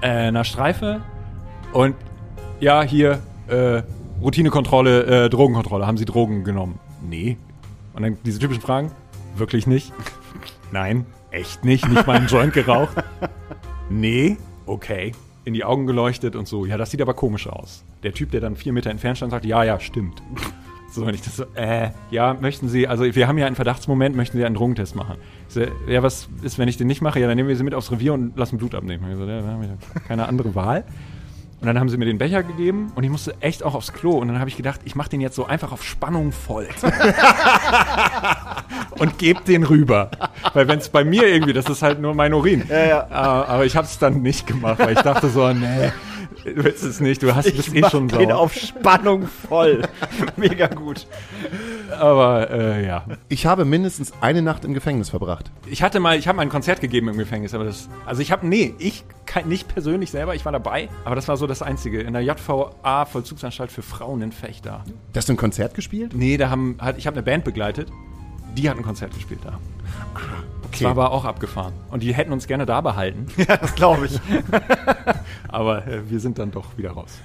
[0.00, 1.00] äh, einer Streife.
[1.72, 1.94] Und
[2.60, 3.82] ja, hier, äh,
[4.20, 5.86] Routinekontrolle, äh, Drogenkontrolle.
[5.86, 6.78] Haben Sie Drogen genommen?
[7.02, 7.36] Nee.
[7.94, 8.90] Und dann diese typischen Fragen.
[9.36, 9.92] Wirklich nicht?
[10.72, 11.88] Nein, echt nicht.
[11.88, 12.96] Nicht mal einen Joint geraucht?
[13.88, 14.36] Nee,
[14.66, 15.12] okay.
[15.44, 16.66] In die Augen geleuchtet und so.
[16.66, 17.84] Ja, das sieht aber komisch aus.
[18.02, 20.22] Der Typ, der dann vier Meter entfernt stand, sagt, ja, ja, stimmt.
[20.92, 24.16] So, wenn ich das so, äh, ja, möchten Sie, also wir haben ja einen Verdachtsmoment,
[24.16, 25.16] möchten Sie einen Drogentest machen?
[25.48, 27.20] So, ja, was ist, wenn ich den nicht mache?
[27.20, 29.04] Ja, dann nehmen wir Sie mit aufs Revier und lassen Blut abnehmen.
[29.16, 29.40] So, ja,
[30.08, 30.84] keine andere Wahl.
[31.60, 34.12] Und dann haben sie mir den Becher gegeben und ich musste echt auch aufs Klo.
[34.12, 36.66] Und dann habe ich gedacht, ich mache den jetzt so einfach auf Spannung voll.
[38.98, 40.10] und gebe den rüber.
[40.54, 42.64] Weil wenn es bei mir irgendwie, das ist halt nur mein Urin.
[42.68, 43.00] Ja, ja.
[43.10, 45.92] Äh, aber ich habe es dann nicht gemacht, weil ich dachte so, nee,
[46.44, 48.36] du willst es nicht, du hast bist eh schon sauer.
[48.36, 49.82] auf Spannung voll.
[50.36, 51.06] Mega gut.
[51.98, 53.04] Aber äh, ja.
[53.28, 55.50] Ich habe mindestens eine Nacht im Gefängnis verbracht.
[55.66, 58.32] Ich hatte mal, ich habe mal ein Konzert gegeben im Gefängnis, aber das, also ich
[58.32, 61.62] habe, nee, ich kein, nicht persönlich selber, ich war dabei, aber das war so das
[61.62, 64.84] Einzige in der JVA Vollzugsanstalt für Frauen in Fechter.
[65.14, 66.12] Hast du ein Konzert gespielt?
[66.14, 67.88] Nee, da haben, ich habe eine Band begleitet,
[68.56, 69.58] die hat ein Konzert gespielt da.
[70.14, 70.70] Okay.
[70.72, 71.72] Das war aber auch abgefahren.
[71.90, 74.20] Und die hätten uns gerne da behalten, Ja, das glaube ich.
[75.48, 77.18] aber äh, wir sind dann doch wieder raus.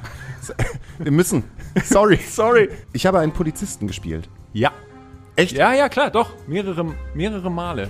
[1.00, 1.44] Wir müssen.
[1.84, 2.18] Sorry.
[2.18, 2.70] Sorry.
[2.94, 4.30] Ich habe einen Polizisten gespielt.
[4.54, 4.72] Ja.
[5.36, 5.54] Echt?
[5.54, 6.30] Ja, ja, klar, doch.
[6.48, 7.90] Mehrere, mehrere Male.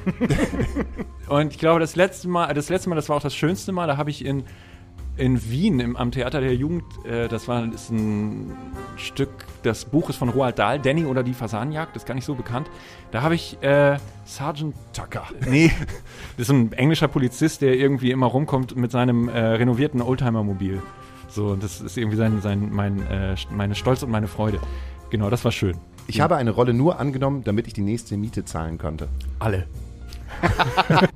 [1.27, 3.87] Und ich glaube, das letzte Mal, das letzte Mal, das war auch das schönste Mal,
[3.87, 4.45] da habe ich in
[5.17, 8.55] in Wien im, am Theater der Jugend, äh, das war ist ein
[8.97, 9.29] Stück,
[9.63, 12.69] das Buch ist von Roald Dahl, Danny oder die Fasanenjagd, ist gar nicht so bekannt.
[13.11, 15.23] Da habe ich äh, Sergeant Tucker.
[15.49, 15.71] Nee,
[16.37, 20.81] das ist ein englischer Polizist, der irgendwie immer rumkommt mit seinem äh, renovierten Oldtimer-Mobil.
[21.29, 24.59] So, und das ist irgendwie sein, sein, mein, äh, meine Stolz und meine Freude.
[25.09, 25.77] Genau, das war schön.
[26.07, 29.07] Ich habe eine Rolle nur angenommen, damit ich die nächste Miete zahlen konnte.
[29.39, 29.67] Alle.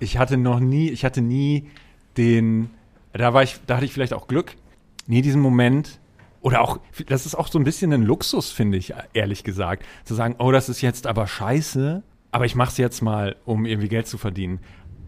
[0.00, 1.68] ich hatte noch nie, ich hatte nie
[2.16, 2.70] den,
[3.14, 4.56] da war ich, da hatte ich vielleicht auch Glück,
[5.06, 6.00] nie diesen Moment,
[6.40, 10.14] oder auch, das ist auch so ein bisschen ein Luxus, finde ich, ehrlich gesagt, zu
[10.14, 12.02] sagen, oh, das ist jetzt aber scheiße,
[12.32, 14.60] aber ich mache es jetzt mal, um irgendwie Geld zu verdienen.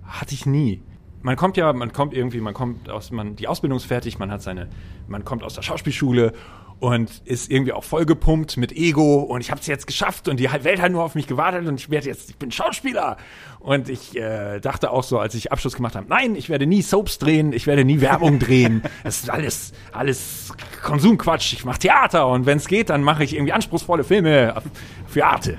[0.05, 0.83] Hatte ich nie.
[1.21, 4.31] Man kommt ja, man kommt irgendwie, man kommt aus, man, die Ausbildung ist fertig, man
[4.31, 4.69] hat seine,
[5.09, 6.33] man kommt aus der Schauspielschule
[6.79, 10.51] und ist irgendwie auch vollgepumpt mit Ego und ich habe es jetzt geschafft und die
[10.63, 13.17] Welt hat nur auf mich gewartet und ich werde jetzt, ich bin Schauspieler.
[13.61, 16.83] Und ich äh, dachte auch so, als ich Abschluss gemacht habe, nein, ich werde nie
[16.83, 18.83] Soaps drehen, ich werde nie Werbung drehen.
[19.03, 20.53] Das ist alles, alles
[20.83, 21.55] Konsumquatsch.
[21.55, 24.63] Ich mache Theater und wenn es geht, dann mache ich irgendwie anspruchsvolle Filme
[25.09, 25.59] für Arte.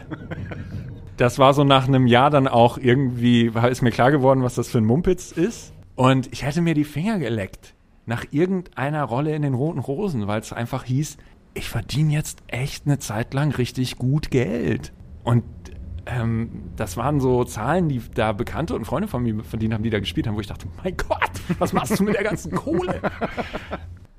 [1.17, 4.69] Das war so nach einem Jahr dann auch irgendwie, ist mir klar geworden, was das
[4.69, 5.73] für ein Mumpitz ist.
[5.95, 7.73] Und ich hätte mir die Finger geleckt
[8.07, 11.17] nach irgendeiner Rolle in den Roten Rosen, weil es einfach hieß,
[11.53, 14.93] ich verdiene jetzt echt eine Zeit lang richtig gut Geld.
[15.23, 15.43] Und
[16.05, 19.89] ähm, das waren so Zahlen, die da Bekannte und Freunde von mir verdient haben, die
[19.89, 23.01] da gespielt haben, wo ich dachte, mein Gott, was machst du mit der ganzen Kohle?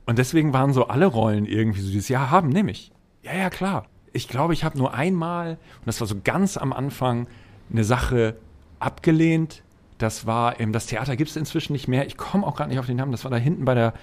[0.06, 2.92] Und deswegen waren so alle Rollen irgendwie so dieses, ja, haben, nehme ich.
[3.22, 3.84] Ja, ja, klar.
[4.14, 7.26] Ich glaube, ich habe nur einmal, und das war so ganz am Anfang,
[7.70, 8.36] eine Sache
[8.78, 9.62] abgelehnt,
[9.98, 12.06] das war, ähm, das Theater gibt es inzwischen nicht mehr.
[12.06, 13.12] Ich komme auch gerade nicht auf den Namen.
[13.12, 13.94] Das war da hinten bei der,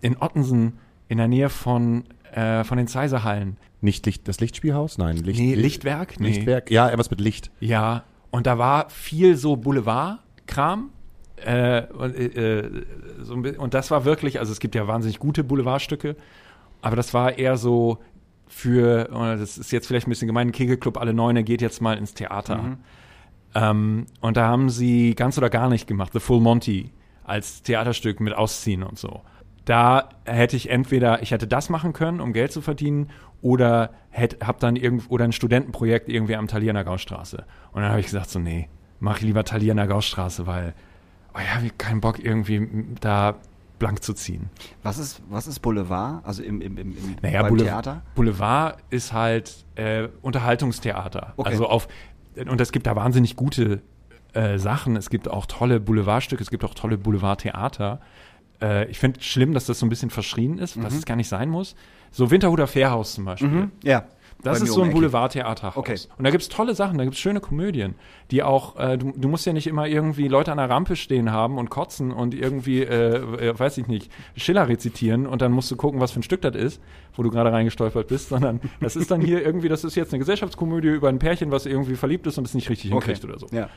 [0.00, 0.78] in Ottensen,
[1.08, 3.56] in der Nähe von, äh, von den Zeiserhallen.
[3.80, 4.98] Nicht Licht, das Lichtspielhaus?
[4.98, 6.18] Nein, Licht, Nee, Lichtwerk?
[6.20, 6.28] Nee.
[6.28, 6.70] Lichtwerk?
[6.70, 7.50] Ja, etwas mit Licht.
[7.60, 10.90] Ja, und da war viel so Boulevard-Kram.
[11.44, 12.70] Äh, und, äh,
[13.20, 16.14] so ein bi- und das war wirklich, also es gibt ja wahnsinnig gute Boulevardstücke,
[16.82, 17.98] aber das war eher so
[18.46, 21.98] für, äh, das ist jetzt vielleicht ein bisschen gemein, Kegelclub Alle Neune geht jetzt mal
[21.98, 22.76] ins Theater.
[23.54, 26.90] Ähm, und da haben sie ganz oder gar nicht gemacht, The Full Monty
[27.24, 29.20] als Theaterstück mit Ausziehen und so.
[29.64, 33.10] Da hätte ich entweder, ich hätte das machen können, um Geld zu verdienen,
[33.42, 37.44] oder hätte, hab dann irgend, oder ein Studentenprojekt irgendwie am Thalierner Gaustraße.
[37.72, 38.68] Und dann habe ich gesagt, so, nee,
[39.00, 40.74] mach ich lieber Thalierner Gaustraße, weil,
[41.34, 42.68] oh ja, ich keinen Bock irgendwie
[43.00, 43.34] da
[43.78, 44.48] blank zu ziehen.
[44.84, 46.24] Was ist, was ist Boulevard?
[46.24, 48.02] Also im, im, im, im Naja, beim Boule- Theater?
[48.14, 51.34] Boulevard ist halt äh, Unterhaltungstheater.
[51.36, 51.50] Okay.
[51.50, 51.88] Also auf
[52.48, 53.80] und es gibt da wahnsinnig gute
[54.32, 54.96] äh, Sachen.
[54.96, 58.00] Es gibt auch tolle Boulevardstücke, es gibt auch tolle Boulevardtheater.
[58.60, 60.84] Äh, ich finde schlimm, dass das so ein bisschen verschrien ist, Mhm.
[60.84, 61.74] was es gar nicht sein muss.
[62.10, 63.70] So Winterhuder Fährhaus zum Beispiel.
[63.84, 64.04] Ja.
[64.42, 64.92] Das ist so ein.
[64.92, 65.76] Boulevardtheaterhaus.
[65.76, 65.96] Okay.
[66.18, 67.94] Und da gibt's tolle Sachen, da gibt's schöne Komödien,
[68.30, 71.32] die auch, äh, du, du musst ja nicht immer irgendwie Leute an der Rampe stehen
[71.32, 75.70] haben und kotzen und irgendwie, äh, äh, weiß ich nicht, Schiller rezitieren und dann musst
[75.70, 76.80] du gucken, was für ein Stück das ist,
[77.14, 80.18] wo du gerade reingestolpert bist, sondern das ist dann hier irgendwie, das ist jetzt eine
[80.18, 83.06] Gesellschaftskomödie über ein Pärchen, was irgendwie verliebt ist und es nicht richtig Okay.
[83.06, 83.46] hinkriegt oder so.
[83.54, 83.68] Ja.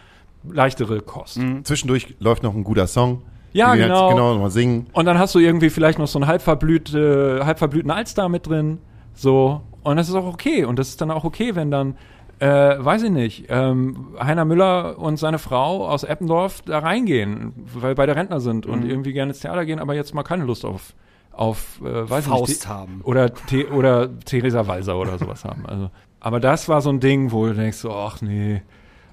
[0.47, 1.39] Leichtere Kost.
[1.63, 3.23] Zwischendurch läuft noch ein guter Song.
[3.53, 4.09] Ja, wir jetzt genau.
[4.09, 4.87] Genau, nochmal singen.
[4.93, 8.47] Und dann hast du irgendwie vielleicht noch so einen halb, verblühte, halb verblühten Alster mit
[8.47, 8.79] drin.
[9.13, 9.61] So.
[9.85, 10.65] Und das ist auch okay.
[10.65, 11.95] Und das ist dann auch okay, wenn dann,
[12.39, 17.95] äh, weiß ich nicht, ähm, Heiner Müller und seine Frau aus Eppendorf da reingehen, weil
[17.95, 18.73] beide Rentner sind Mhm.
[18.73, 20.93] und irgendwie gerne ins Theater gehen, aber jetzt mal keine Lust auf,
[21.31, 23.01] auf äh, weiß ich Faust nicht, haben.
[23.03, 25.63] Oder, The oder Theresa Walser oder sowas haben.
[25.67, 28.61] Also, aber das war so ein Ding, wo du denkst so, ach nee,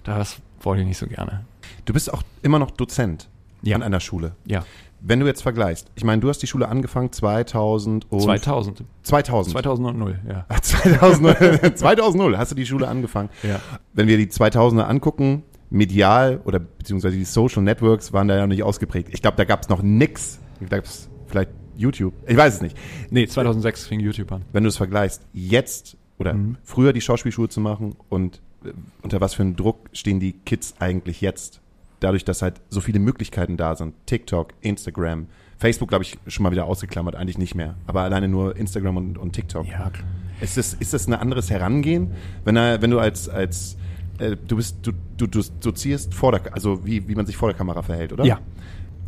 [0.04, 1.44] das wollte ich nicht so gerne.
[1.84, 3.28] Du bist auch immer noch Dozent
[3.62, 3.76] Ja.
[3.76, 4.32] an einer Schule.
[4.46, 4.64] Ja,
[5.04, 8.84] Wenn du jetzt vergleichst, ich meine, du hast die Schule angefangen 2000 und 2000.
[9.02, 9.52] 2000.
[9.52, 10.46] 2000, ja.
[10.60, 13.28] 2000, 2000 hast du die Schule angefangen.
[13.42, 13.60] Ja.
[13.92, 18.48] Wenn wir die 2000er angucken, medial oder beziehungsweise die Social Networks waren da ja noch
[18.48, 19.08] nicht ausgeprägt.
[19.12, 20.38] Ich glaube, da gab es noch nix.
[20.60, 22.14] Da gab es vielleicht YouTube.
[22.26, 22.76] Ich weiß es nicht.
[23.10, 24.42] Nee, 2006 fing YouTube an.
[24.52, 26.58] Wenn du es vergleichst, jetzt oder Mhm.
[26.62, 28.72] früher die Schauspielschule zu machen und äh,
[29.02, 31.61] unter was für einem Druck stehen die Kids eigentlich jetzt?
[32.02, 33.94] Dadurch, dass halt so viele Möglichkeiten da sind.
[34.06, 37.76] TikTok, Instagram, Facebook, glaube ich, schon mal wieder ausgeklammert, eigentlich nicht mehr.
[37.86, 39.66] Aber alleine nur Instagram und, und TikTok.
[39.66, 40.08] Ja, klar.
[40.40, 42.10] Ist das, ist das ein anderes Herangehen,
[42.44, 43.76] wenn, wenn du als, als
[44.18, 47.48] äh, du bist, du, du, du dozierst vor der, also wie, wie man sich vor
[47.48, 48.24] der Kamera verhält, oder?
[48.24, 48.40] Ja.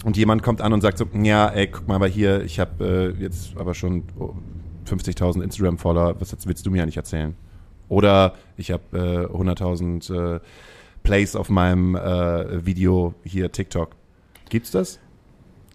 [0.05, 3.15] Und jemand kommt an und sagt so, ja, ey, guck mal, aber hier, ich habe
[3.19, 4.35] äh, jetzt aber schon oh,
[4.87, 7.35] 50.000 Instagram-Follower, was willst du mir ja nicht erzählen?
[7.89, 10.41] Oder ich habe äh, 100.000 äh,
[11.05, 13.91] Plays auf meinem äh, Video hier TikTok.
[14.49, 14.99] Gibt's das?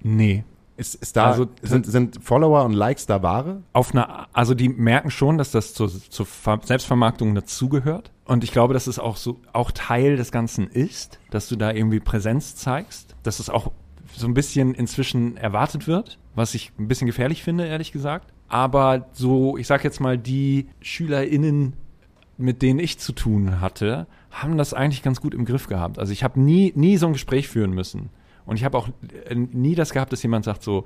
[0.03, 0.43] Nee.
[0.75, 3.63] Ist, ist da, Also, sind, sind Follower und Likes da Ware?
[3.73, 8.11] Auf einer, also die merken schon, dass das zur, zur Ver- Selbstvermarktung dazugehört.
[8.25, 11.71] Und ich glaube, dass es auch so, auch Teil des Ganzen ist, dass du da
[11.71, 13.15] irgendwie Präsenz zeigst.
[13.23, 13.71] Dass es auch
[14.15, 18.31] so ein bisschen inzwischen erwartet wird, was ich ein bisschen gefährlich finde, ehrlich gesagt.
[18.47, 21.73] Aber so, ich sag jetzt mal, die SchülerInnen,
[22.37, 25.99] mit denen ich zu tun hatte, haben das eigentlich ganz gut im Griff gehabt.
[25.99, 28.09] Also ich habe nie, nie so ein Gespräch führen müssen.
[28.45, 28.89] Und ich habe auch
[29.27, 30.85] äh, nie das gehabt, dass jemand sagt so,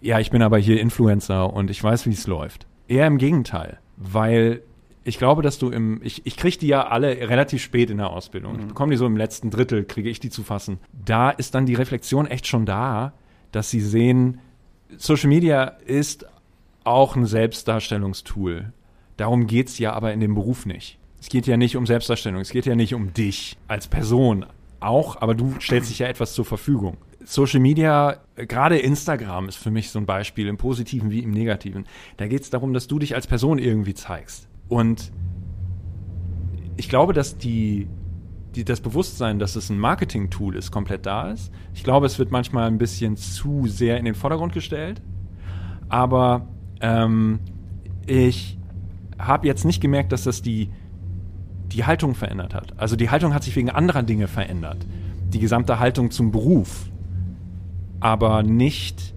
[0.00, 2.66] ja, ich bin aber hier Influencer und ich weiß, wie es läuft.
[2.88, 4.62] Eher im Gegenteil, weil
[5.04, 8.10] ich glaube, dass du im, ich, ich kriege die ja alle relativ spät in der
[8.10, 8.58] Ausbildung.
[8.58, 10.78] Ich bekomme die so im letzten Drittel, kriege ich die zu fassen.
[10.92, 13.12] Da ist dann die Reflexion echt schon da,
[13.52, 14.40] dass sie sehen,
[14.96, 16.26] Social Media ist
[16.84, 18.72] auch ein Selbstdarstellungstool.
[19.16, 20.98] Darum geht's ja aber in dem Beruf nicht.
[21.24, 24.44] Es geht ja nicht um Selbstdarstellung, es geht ja nicht um dich als Person.
[24.78, 26.98] Auch, aber du stellst dich ja etwas zur Verfügung.
[27.24, 31.30] Social Media, äh, gerade Instagram ist für mich so ein Beispiel, im Positiven wie im
[31.30, 31.86] Negativen.
[32.18, 34.48] Da geht es darum, dass du dich als Person irgendwie zeigst.
[34.68, 35.12] Und
[36.76, 37.88] ich glaube, dass die,
[38.54, 41.50] die, das Bewusstsein, dass es ein Marketing-Tool ist, komplett da ist.
[41.72, 45.00] Ich glaube, es wird manchmal ein bisschen zu sehr in den Vordergrund gestellt.
[45.88, 46.48] Aber
[46.82, 47.40] ähm,
[48.06, 48.58] ich
[49.18, 50.68] habe jetzt nicht gemerkt, dass das die,
[51.74, 52.78] die Haltung verändert hat.
[52.78, 54.86] Also die Haltung hat sich wegen anderer Dinge verändert.
[55.28, 56.86] Die gesamte Haltung zum Beruf.
[58.00, 59.14] Aber nicht,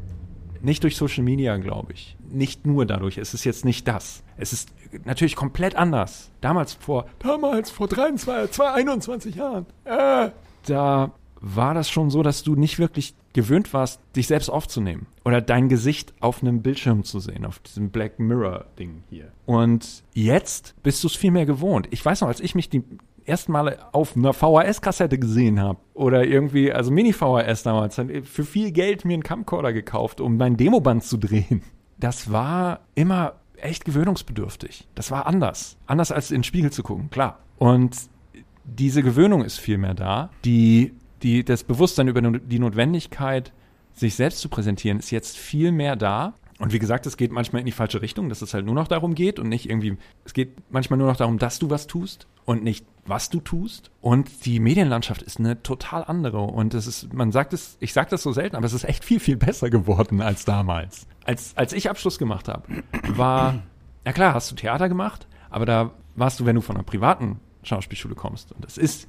[0.62, 2.18] nicht durch Social Media, glaube ich.
[2.30, 3.18] Nicht nur dadurch.
[3.18, 4.24] Es ist jetzt nicht das.
[4.38, 4.70] Es ist
[5.06, 6.32] natürlich komplett anders.
[6.42, 9.66] Damals vor, damals vor 23, 21 Jahren.
[9.86, 10.30] Äh,
[10.66, 11.12] da
[11.42, 15.70] war das schon so, dass du nicht wirklich gewöhnt warst, dich selbst aufzunehmen oder dein
[15.70, 19.32] Gesicht auf einem Bildschirm zu sehen, auf diesem Black Mirror-Ding hier.
[19.46, 21.88] Und jetzt bist du es viel mehr gewohnt.
[21.92, 22.84] Ich weiß noch, als ich mich die
[23.26, 28.72] ersten Male auf einer VHS-Kassette gesehen habe oder irgendwie, also Mini-VHS damals, dann für viel
[28.72, 31.62] Geld mir einen Camcorder gekauft, um mein Demoband zu drehen.
[32.00, 34.88] Das war immer echt gewöhnungsbedürftig.
[34.96, 35.78] Das war anders.
[35.88, 37.40] Anders als in den Spiegel zu gucken, klar.
[37.58, 37.98] Und
[38.64, 40.30] diese Gewöhnung ist viel mehr da.
[40.46, 43.52] Die die, das Bewusstsein über die Notwendigkeit,
[43.94, 46.34] sich selbst zu präsentieren, ist jetzt viel mehr da.
[46.60, 48.88] Und wie gesagt, es geht manchmal in die falsche Richtung, dass es halt nur noch
[48.88, 52.28] darum geht und nicht irgendwie, es geht manchmal nur noch darum, dass du was tust
[52.46, 53.92] und nicht, was du tust.
[54.02, 56.40] Und die Medienlandschaft ist eine total andere.
[56.40, 59.06] Und es ist, man sagt es, ich sage das so selten, aber es ist echt
[59.06, 61.06] viel, viel besser geworden als damals.
[61.26, 62.64] Als, als ich Abschluss gemacht habe,
[63.10, 63.62] war,
[64.06, 67.40] ja klar, hast du Theater gemacht, aber da warst du, wenn du von einer privaten
[67.64, 68.52] Schauspielschule kommst.
[68.52, 69.08] Und das ist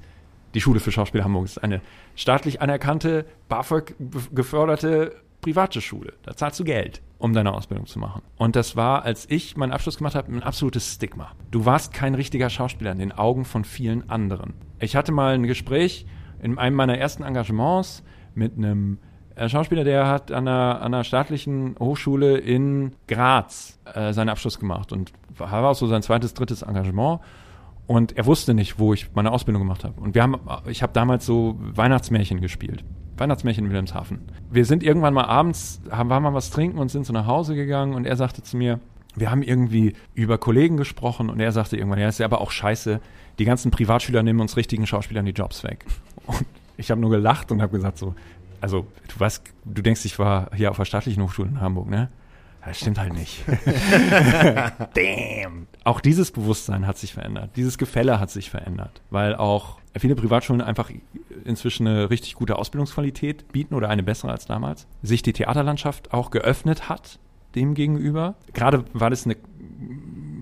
[0.53, 1.81] die Schule für Schauspiel Hamburg ist eine
[2.15, 3.95] staatlich anerkannte, BAföG
[4.31, 6.13] geförderte private Schule.
[6.23, 8.21] Da zahlst du Geld, um deine Ausbildung zu machen.
[8.37, 11.31] Und das war, als ich meinen Abschluss gemacht habe, ein absolutes Stigma.
[11.51, 14.53] Du warst kein richtiger Schauspieler in den Augen von vielen anderen.
[14.79, 16.05] Ich hatte mal ein Gespräch
[16.41, 18.03] in einem meiner ersten Engagements
[18.35, 18.99] mit einem
[19.35, 24.59] äh, Schauspieler, der hat an einer, an einer staatlichen Hochschule in Graz äh, seinen Abschluss
[24.59, 27.21] gemacht und war auch so sein zweites, drittes Engagement.
[27.89, 29.99] Und er wusste nicht, wo ich meine Ausbildung gemacht habe.
[29.99, 30.35] Und wir haben,
[30.67, 32.83] ich habe damals so Weihnachtsmärchen gespielt.
[33.17, 34.19] Weihnachtsmärchen in Wilhelmshaven.
[34.51, 37.55] Wir sind irgendwann mal abends, haben, waren mal was trinken und sind so nach Hause
[37.55, 38.79] gegangen und er sagte zu mir,
[39.15, 42.51] wir haben irgendwie über Kollegen gesprochen und er sagte irgendwann, ja, ist ja aber auch
[42.51, 43.01] scheiße,
[43.39, 45.83] die ganzen Privatschüler nehmen uns richtigen Schauspielern die Jobs weg.
[46.27, 46.45] Und
[46.77, 48.13] ich habe nur gelacht und habe gesagt so,
[48.61, 52.09] also du weißt, du denkst, ich war hier auf der staatlichen Hochschule in Hamburg, ne?
[52.63, 53.43] Das stimmt halt nicht.
[54.93, 55.67] Damn.
[55.83, 57.51] Auch dieses Bewusstsein hat sich verändert.
[57.55, 60.91] Dieses Gefälle hat sich verändert, weil auch viele Privatschulen einfach
[61.45, 64.87] inzwischen eine richtig gute Ausbildungsqualität bieten oder eine bessere als damals.
[65.01, 67.19] Sich die Theaterlandschaft auch geöffnet hat
[67.55, 68.35] dem gegenüber.
[68.53, 69.35] Gerade weil es eine,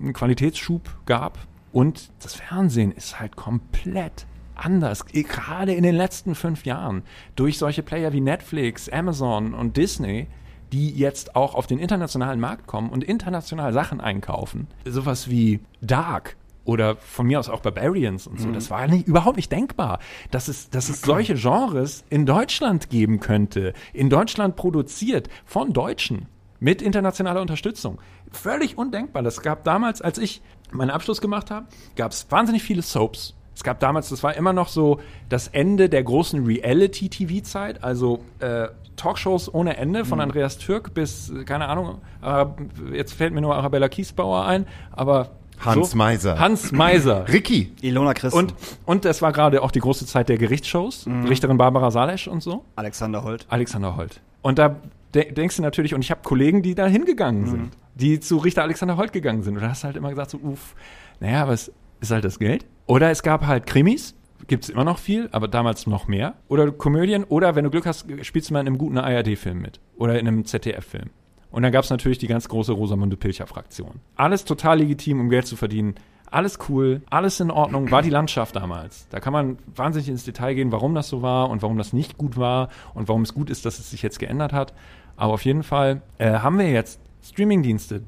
[0.02, 1.38] einen Qualitätsschub gab
[1.72, 7.02] und das Fernsehen ist halt komplett anders, gerade in den letzten fünf Jahren,
[7.36, 10.26] durch solche Player wie Netflix, Amazon und Disney,
[10.72, 14.66] die jetzt auch auf den internationalen Markt kommen und international Sachen einkaufen.
[14.84, 18.48] Sowas wie Dark oder von mir aus auch Barbarians und so.
[18.48, 18.52] Mhm.
[18.52, 20.00] Das war nicht, überhaupt nicht denkbar,
[20.30, 23.72] dass es, dass es solche Genres in Deutschland geben könnte.
[23.94, 26.26] In Deutschland produziert von Deutschen
[26.60, 27.98] mit internationaler Unterstützung.
[28.30, 29.22] Völlig undenkbar.
[29.22, 31.66] Das gab damals, als ich meinen Abschluss gemacht habe,
[31.96, 33.34] gab es wahnsinnig viele Soaps.
[33.58, 38.68] Es gab damals, das war immer noch so das Ende der großen Reality-TV-Zeit, also äh,
[38.94, 40.22] Talkshows ohne Ende, von mhm.
[40.22, 42.44] Andreas Türk bis, keine Ahnung, äh,
[42.92, 46.38] jetzt fällt mir nur Arabella Kiesbauer ein, aber Hans so, Meiser.
[46.38, 47.26] Hans Meiser.
[47.32, 47.72] Ricky.
[47.80, 48.38] Ilona Christen.
[48.38, 48.54] Und,
[48.86, 51.06] und es war gerade auch die große Zeit der Gerichtsshows.
[51.06, 51.26] Mhm.
[51.26, 52.64] Richterin Barbara Salesch und so.
[52.76, 53.44] Alexander Holt.
[53.48, 54.20] Alexander Holt.
[54.40, 54.76] Und da
[55.16, 57.50] de denkst du natürlich, und ich habe Kollegen, die da hingegangen mhm.
[57.50, 59.56] sind, die zu Richter Alexander Holt gegangen sind.
[59.56, 60.76] Und da hast du halt immer gesagt, so, uff,
[61.18, 62.64] naja, was ist halt das Geld?
[62.88, 64.14] Oder es gab halt Krimis,
[64.46, 66.34] gibt es immer noch viel, aber damals noch mehr.
[66.48, 69.78] Oder Komödien, oder wenn du Glück hast, spielst du mal in einem guten ARD-Film mit.
[69.96, 71.10] Oder in einem ZDF-Film.
[71.50, 74.00] Und dann gab es natürlich die ganz große Rosamunde Pilcher-Fraktion.
[74.16, 75.96] Alles total legitim, um Geld zu verdienen,
[76.30, 79.06] Alles cool, alles in Ordnung, war die Landschaft damals.
[79.08, 82.18] Da kann man wahnsinnig ins Detail gehen, warum das so war und warum das nicht
[82.18, 84.74] gut war und warum es gut ist, dass es sich jetzt geändert hat.
[85.16, 88.02] Aber auf jeden Fall äh, haben wir jetzt Streamingdienste.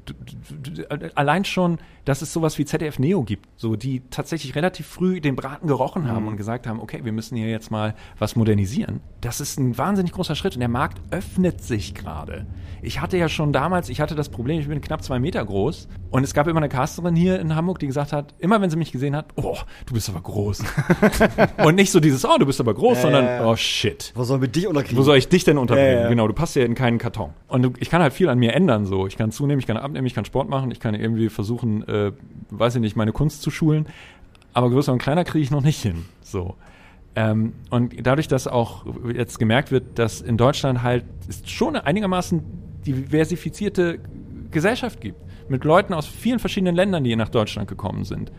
[1.15, 5.35] Allein schon, dass es sowas wie ZDF Neo gibt, so die tatsächlich relativ früh den
[5.35, 9.01] Braten gerochen haben und gesagt haben, okay, wir müssen hier jetzt mal was modernisieren.
[9.21, 12.47] Das ist ein wahnsinnig großer Schritt und der Markt öffnet sich gerade.
[12.81, 15.87] Ich hatte ja schon damals, ich hatte das Problem, ich bin knapp zwei Meter groß
[16.09, 18.77] und es gab immer eine Casterin hier in Hamburg, die gesagt hat, immer wenn sie
[18.77, 20.63] mich gesehen hat, oh, du bist aber groß.
[21.63, 23.45] und nicht so dieses, oh, du bist aber groß, sondern, ja.
[23.45, 24.11] oh shit.
[24.15, 24.97] Wo sollen wir dich unterkriegen?
[24.97, 26.03] Wo soll ich dich denn unterbringen?
[26.03, 26.09] Ja.
[26.09, 27.31] Genau, du passt ja in keinen Karton.
[27.47, 29.00] Und ich kann halt viel an mir ändern so.
[29.07, 32.11] Ich kann zunehmen, ich kann abnehmen, ich kann Sport machen, ich kann irgendwie versuchen, äh,
[32.49, 33.87] weiß ich nicht, meine Kunst zu schulen.
[34.53, 36.05] Aber größer und kleiner kriege ich noch nicht hin.
[36.21, 36.55] So.
[37.15, 42.41] Ähm, und dadurch, dass auch jetzt gemerkt wird, dass in Deutschland halt es schon einigermaßen
[42.85, 43.99] diversifizierte
[44.49, 45.17] Gesellschaft gibt.
[45.49, 48.31] Mit Leuten aus vielen verschiedenen Ländern, die nach Deutschland gekommen sind.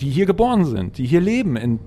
[0.00, 1.80] Die hier geboren sind, die hier leben in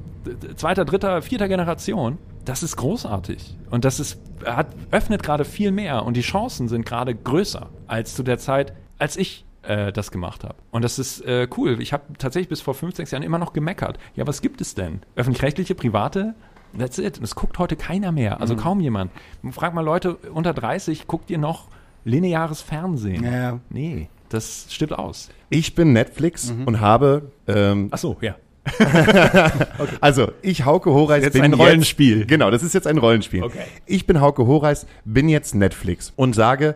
[0.55, 2.17] zweiter, dritter, vierter Generation.
[2.45, 3.55] Das ist großartig.
[3.69, 6.05] Und das ist, hat, öffnet gerade viel mehr.
[6.05, 10.43] Und die Chancen sind gerade größer als zu der Zeit, als ich äh, das gemacht
[10.43, 10.55] habe.
[10.71, 11.81] Und das ist äh, cool.
[11.81, 13.97] Ich habe tatsächlich bis vor fünf, sechs Jahren immer noch gemeckert.
[14.15, 15.01] Ja, was gibt es denn?
[15.15, 16.35] Öffentlich-rechtliche, private?
[16.77, 17.17] That's it.
[17.17, 18.41] Und es guckt heute keiner mehr.
[18.41, 19.11] Also kaum jemand.
[19.51, 21.67] Frag mal Leute unter 30, guckt ihr noch
[22.03, 23.23] lineares Fernsehen?
[23.23, 23.59] Ja.
[23.69, 25.29] Nee, das stirbt aus.
[25.49, 28.35] Ich bin Netflix und habe, ähm, Ach so, ja.
[30.01, 32.19] also ich, Hauke Horeis, Jetzt bin ein Rollenspiel.
[32.19, 33.43] Jetzt, genau, das ist jetzt ein Rollenspiel.
[33.43, 33.65] Okay.
[33.85, 36.75] Ich bin Hauke Horeis, bin jetzt Netflix und sage,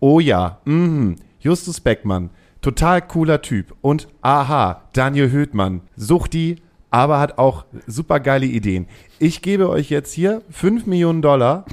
[0.00, 2.30] oh ja, mhm, Justus Beckmann,
[2.62, 6.56] total cooler Typ und aha, Daniel Höhtmann, Suchti,
[6.90, 8.86] aber hat auch super geile Ideen.
[9.18, 11.66] Ich gebe euch jetzt hier 5 Millionen Dollar.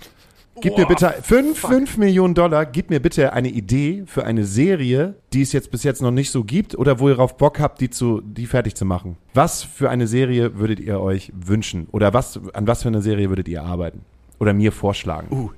[0.61, 5.15] Gib mir bitte 5, 5 Millionen Dollar, gib mir bitte eine Idee für eine Serie,
[5.33, 7.81] die es jetzt bis jetzt noch nicht so gibt oder wo ihr darauf Bock habt,
[7.81, 9.17] die, zu, die fertig zu machen.
[9.33, 11.87] Was für eine Serie würdet ihr euch wünschen?
[11.91, 14.01] Oder was, an was für eine Serie würdet ihr arbeiten?
[14.39, 15.51] Oder mir vorschlagen?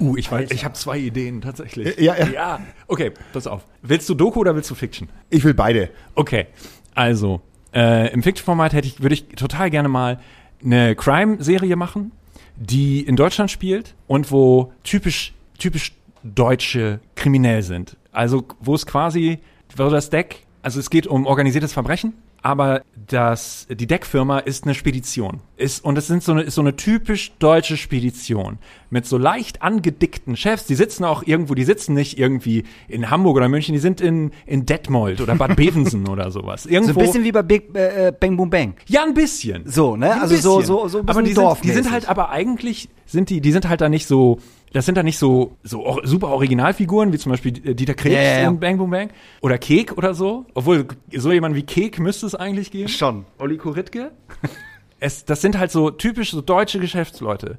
[0.00, 1.98] Uh, ich weiß, ich habe zwei Ideen tatsächlich.
[1.98, 2.26] Ja, ja.
[2.26, 2.60] ja.
[2.88, 3.62] Okay, pass auf.
[3.82, 5.08] Willst du Doku oder willst du Fiction?
[5.30, 5.90] Ich will beide.
[6.14, 6.46] Okay,
[6.94, 7.40] also
[7.74, 10.18] äh, im Fiction-Format hätte ich, würde ich total gerne mal
[10.64, 12.12] eine Crime-Serie machen,
[12.56, 15.92] die in Deutschland spielt und wo typisch typisch
[16.22, 17.96] Deutsche kriminell sind.
[18.12, 19.40] Also wo es quasi,
[19.76, 22.14] wo das Deck, also es geht um organisiertes Verbrechen,
[22.44, 25.40] aber das, die Deckfirma ist eine Spedition.
[25.56, 28.58] Ist, und es sind so eine, ist so eine typisch deutsche Spedition.
[28.90, 30.66] Mit so leicht angedickten Chefs.
[30.66, 34.30] Die sitzen auch irgendwo, die sitzen nicht irgendwie in Hamburg oder München, die sind in,
[34.44, 36.64] in Detmold oder Bad Bevensen oder sowas.
[36.64, 37.00] So Irgendwo.
[37.00, 38.74] ein bisschen wie bei Big äh, äh, Bang Boom Bang.
[38.88, 39.62] Ja, ein bisschen.
[39.64, 40.12] So, ne?
[40.12, 40.66] Ein Also so, bisschen.
[40.66, 43.52] so, so ein bisschen aber die sind, die sind halt aber eigentlich, sind die, die
[43.52, 44.38] sind halt da nicht so,
[44.74, 48.48] das sind da nicht so, so super Originalfiguren, wie zum Beispiel äh, Dieter Krebs ja.
[48.48, 49.10] in Bang Boom Bang.
[49.40, 50.46] Oder Kek oder so.
[50.52, 52.88] Obwohl, so jemand wie Kek müsste es eigentlich geben.
[52.88, 53.24] Schon.
[53.38, 54.10] Olli Koritke.
[54.98, 57.58] es, das sind halt so typisch so deutsche Geschäftsleute.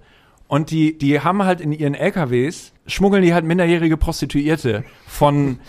[0.49, 5.59] Und die, die haben halt in ihren LKWs, schmuggeln die halt minderjährige Prostituierte von,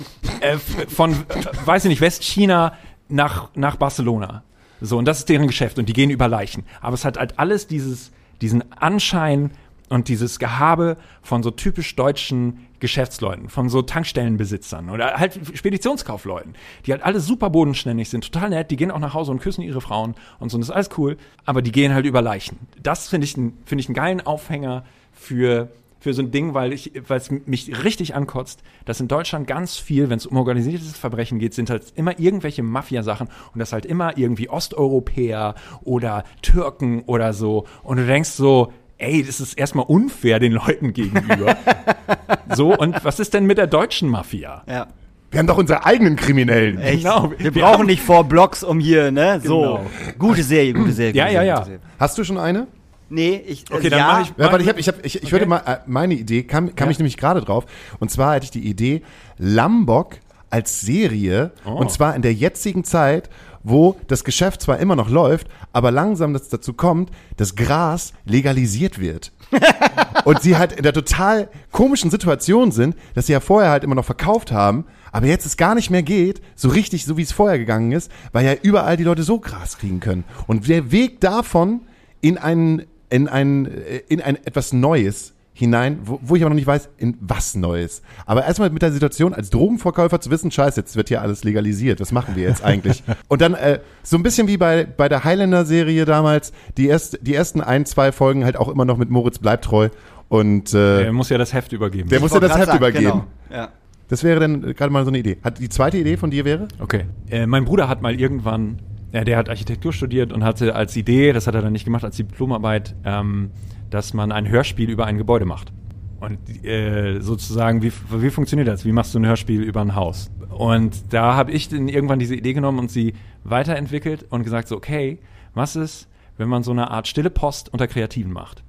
[0.41, 1.17] äh, von, äh,
[1.65, 2.75] weiß ich nicht, Westchina
[3.09, 4.43] nach, nach Barcelona.
[4.81, 6.65] So, und das ist deren Geschäft und die gehen über Leichen.
[6.81, 9.53] Aber es hat halt alles dieses, diesen Anschein
[9.89, 16.93] und dieses Gehabe von so typisch deutschen Geschäftsleuten, von so Tankstellenbesitzern oder halt Speditionskaufleuten, die
[16.93, 19.81] halt alle super bodenständig sind, total nett, die gehen auch nach Hause und küssen ihre
[19.81, 22.59] Frauen und so, und das ist alles cool, aber die gehen halt über Leichen.
[22.83, 26.93] Das finde ich, finde ich einen geilen Aufhänger für für so ein Ding, weil ich,
[27.09, 31.41] weil es mich richtig ankotzt, dass in Deutschland ganz viel, wenn es um organisiertes Verbrechen
[31.41, 37.33] geht, sind halt immer irgendwelche Mafia-Sachen und das halt immer irgendwie Osteuropäer oder Türken oder
[37.33, 37.67] so.
[37.83, 41.57] Und du denkst so, ey, das ist erstmal unfair den Leuten gegenüber.
[42.55, 44.63] so, und was ist denn mit der deutschen Mafia?
[44.69, 44.87] Ja.
[45.31, 46.79] Wir haben doch unsere eigenen Kriminellen.
[46.79, 47.03] Echt?
[47.03, 47.31] Genau.
[47.37, 49.41] Wir, Wir brauchen haben- nicht vor Blocks um hier, ne?
[49.45, 49.61] So.
[49.61, 49.87] Genau.
[50.19, 51.13] Gute Serie, gute Serie.
[51.13, 51.65] Gute Ja, ja, Serie, ja.
[51.65, 51.81] Serie.
[51.99, 52.69] Hast du schon eine?
[53.09, 53.65] Nee, ich.
[53.71, 55.33] Okay, äh, dann ja, mach ich- Ja, warte, ich, hab, ich, hab, ich, ich Okay.
[55.33, 56.93] würde mal, äh, meine Idee kam, kam Ja.
[56.93, 57.67] ich nämlich gerade drauf.
[57.99, 59.03] Und zwar hatte ich die Idee,
[59.39, 60.17] Lambok
[60.51, 61.73] als Serie, Oh.
[61.73, 63.29] und zwar in der jetzigen Zeit,
[63.69, 69.01] wo das Geschäft zwar immer noch läuft, aber langsam das dazu kommt, dass Gras legalisiert
[69.01, 69.33] wird.
[70.25, 73.97] und sie halt in der total komischen Situation sind, dass sie ja vorher halt immer
[73.97, 77.33] noch verkauft haben, aber jetzt es gar nicht mehr geht, so richtig, so wie es
[77.33, 80.25] vorher gegangen ist, weil ja überall die Leute so Gras kriegen können.
[80.47, 81.81] Und der Weg davon
[82.21, 86.57] in ein, in ein, äh, in ein etwas Neues hinein, wo, wo ich aber noch
[86.57, 88.03] nicht weiß, in was Neues.
[88.27, 91.99] Aber erstmal mit der Situation als Drogenverkäufer zu wissen, scheiße, jetzt wird hier alles legalisiert,
[91.99, 93.03] was machen wir jetzt eigentlich?
[93.29, 97.35] Und dann äh, so ein bisschen wie bei, bei der Highlander-Serie damals, die, erst, die
[97.35, 99.89] ersten ein, zwei Folgen halt auch immer noch mit Moritz Bleibtreu
[100.29, 102.11] und äh, Er muss ja das Heft übergeben.
[102.11, 103.05] der muss ja das Heft sagen, übergeben.
[103.05, 103.25] Genau.
[103.51, 103.69] Ja.
[104.09, 105.39] Das wäre dann äh, gerade mal so eine Idee.
[105.43, 106.69] Hat die zweite Idee von dir wäre?
[106.81, 107.05] Okay.
[107.31, 108.81] Äh, mein Bruder hat mal irgendwann,
[109.13, 112.05] ja, der hat Architektur studiert und hatte als Idee, das hat er dann nicht gemacht
[112.05, 113.51] als Diplomarbeit, ähm,
[113.91, 115.73] dass man ein Hörspiel über ein Gebäude macht.
[116.21, 118.85] Und äh, sozusagen, wie, wie funktioniert das?
[118.85, 120.31] Wie machst du ein Hörspiel über ein Haus?
[120.51, 123.15] Und da habe ich dann irgendwann diese Idee genommen und sie
[123.45, 125.19] weiterentwickelt und gesagt, so, okay,
[125.55, 126.09] was ist,
[126.39, 128.63] wenn man so eine Art stille Post unter Kreativen macht?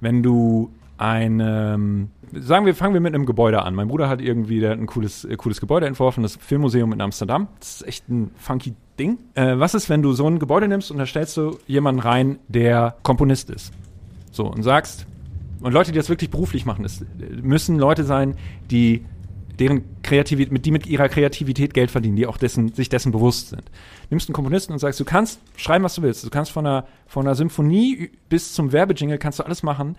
[0.00, 3.74] Wenn du ein, ähm, sagen wir, fangen wir mit einem Gebäude an.
[3.74, 7.00] Mein Bruder hat irgendwie der hat ein cooles, äh, cooles Gebäude entworfen, das Filmmuseum in
[7.00, 7.48] Amsterdam.
[7.58, 9.18] Das ist echt ein funky Ding.
[9.34, 12.38] Äh, was ist, wenn du so ein Gebäude nimmst und da stellst du jemanden rein,
[12.48, 13.72] der Komponist ist?
[14.32, 15.06] So, und sagst,
[15.60, 17.04] und Leute, die das wirklich beruflich machen, es
[17.40, 18.34] müssen Leute sein,
[18.70, 19.04] die
[19.58, 23.50] deren Kreativität, mit, die mit ihrer Kreativität Geld verdienen, die auch dessen, sich dessen bewusst
[23.50, 23.62] sind.
[24.10, 26.24] Nimmst einen Komponisten und sagst, du kannst schreiben, was du willst.
[26.24, 29.96] Du kannst von einer, von einer Symphonie bis zum Werbejingle kannst du alles machen,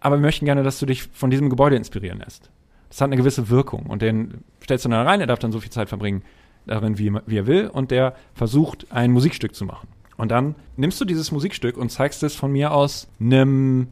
[0.00, 2.50] aber wir möchten gerne, dass du dich von diesem Gebäude inspirieren lässt.
[2.90, 5.60] Das hat eine gewisse Wirkung und den stellst du dann rein, er darf dann so
[5.60, 6.22] viel Zeit verbringen
[6.66, 9.88] darin, wie, wie er will und der versucht, ein Musikstück zu machen.
[10.16, 13.88] Und dann nimmst du dieses Musikstück und zeigst es von mir aus einem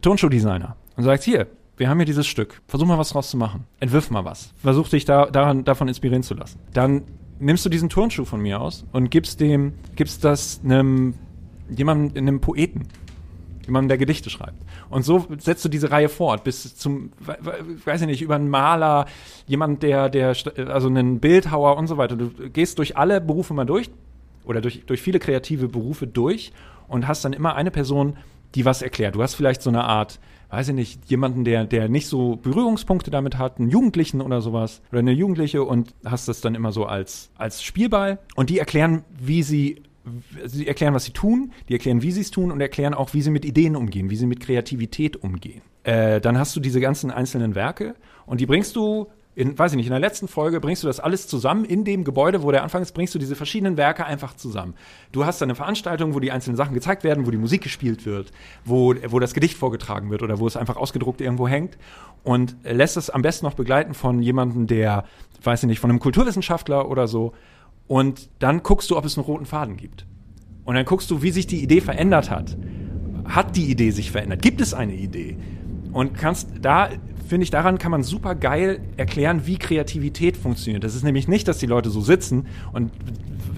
[0.00, 1.46] Tonschuhdesigner und sagst, hier,
[1.76, 3.64] wir haben hier dieses Stück, versuch mal was draus zu machen.
[3.80, 4.52] Entwirf mal was.
[4.62, 6.58] Versuch dich da, daran, davon inspirieren zu lassen.
[6.72, 7.02] Dann
[7.38, 11.14] nimmst du diesen Turnschuh von mir aus und gibst dem, gibst das einem,
[11.68, 12.88] jemandem, einem Poeten.
[13.66, 14.54] Jemandem, der Gedichte schreibt.
[14.90, 18.36] Und so setzt du diese Reihe fort, bis zum, we- we- weiß ich nicht, über
[18.36, 19.06] einen Maler,
[19.48, 20.36] jemand, der, der,
[20.68, 22.14] also einen Bildhauer und so weiter.
[22.14, 23.90] Du gehst durch alle Berufe mal durch
[24.46, 26.52] oder durch, durch viele kreative Berufe durch
[26.88, 28.16] und hast dann immer eine Person,
[28.54, 29.14] die was erklärt.
[29.14, 30.18] Du hast vielleicht so eine Art,
[30.50, 34.80] weiß ich nicht, jemanden, der, der nicht so Berührungspunkte damit hat, einen Jugendlichen oder sowas
[34.90, 39.04] oder eine Jugendliche und hast das dann immer so als, als Spielball und die erklären,
[39.18, 39.82] wie sie
[40.46, 43.22] Sie erklären, was sie tun, die erklären, wie sie es tun und erklären auch, wie
[43.22, 45.62] sie mit Ideen umgehen, wie sie mit Kreativität umgehen.
[45.82, 49.76] Äh, dann hast du diese ganzen einzelnen Werke und die bringst du in, weiß ich
[49.76, 52.62] nicht, in der letzten Folge bringst du das alles zusammen in dem Gebäude, wo der
[52.62, 54.74] Anfang ist, bringst du diese verschiedenen Werke einfach zusammen.
[55.12, 58.06] Du hast dann eine Veranstaltung, wo die einzelnen Sachen gezeigt werden, wo die Musik gespielt
[58.06, 58.32] wird,
[58.64, 61.76] wo, wo das Gedicht vorgetragen wird oder wo es einfach ausgedruckt irgendwo hängt
[62.24, 65.04] und lässt es am besten noch begleiten von jemandem, der,
[65.42, 67.34] weiß ich nicht, von einem Kulturwissenschaftler oder so.
[67.88, 70.06] Und dann guckst du, ob es einen roten Faden gibt.
[70.64, 72.56] Und dann guckst du, wie sich die Idee verändert hat.
[73.26, 74.40] Hat die Idee sich verändert?
[74.40, 75.36] Gibt es eine Idee?
[75.92, 76.88] Und kannst da,
[77.26, 80.84] finde ich, daran kann man super geil erklären, wie Kreativität funktioniert.
[80.84, 82.90] Das ist nämlich nicht, dass die Leute so sitzen und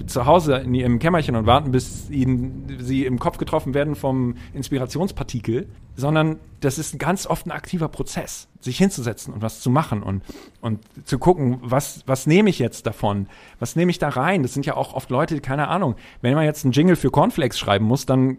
[0.09, 4.35] zu Hause in ihrem Kämmerchen und warten, bis ihnen sie im Kopf getroffen werden vom
[4.53, 10.03] Inspirationspartikel, sondern das ist ganz oft ein aktiver Prozess, sich hinzusetzen und was zu machen
[10.03, 10.23] und,
[10.61, 13.27] und zu gucken, was, was nehme ich jetzt davon?
[13.59, 14.43] Was nehme ich da rein?
[14.43, 17.59] Das sind ja auch oft Leute, keine Ahnung, wenn man jetzt einen Jingle für Cornflakes
[17.59, 18.37] schreiben muss, dann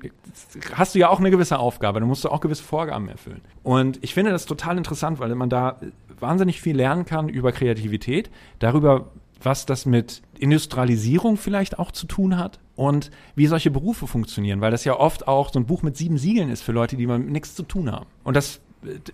[0.75, 3.41] hast du ja auch eine gewisse Aufgabe, dann musst du auch gewisse Vorgaben erfüllen.
[3.63, 5.81] Und ich finde das total interessant, weil man da
[6.19, 9.11] wahnsinnig viel lernen kann über Kreativität, darüber,
[9.43, 14.71] was das mit Industrialisierung vielleicht auch zu tun hat und wie solche Berufe funktionieren, weil
[14.71, 17.31] das ja oft auch so ein Buch mit sieben Siegeln ist für Leute, die damit
[17.31, 18.07] nichts zu tun haben.
[18.25, 18.61] Und das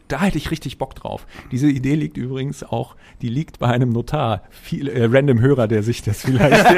[0.08, 1.26] da hätte ich richtig Bock drauf.
[1.50, 4.42] Diese Idee liegt übrigens auch, die liegt bei einem Notar.
[4.50, 6.66] Viel, äh, random Hörer, der sich das vielleicht.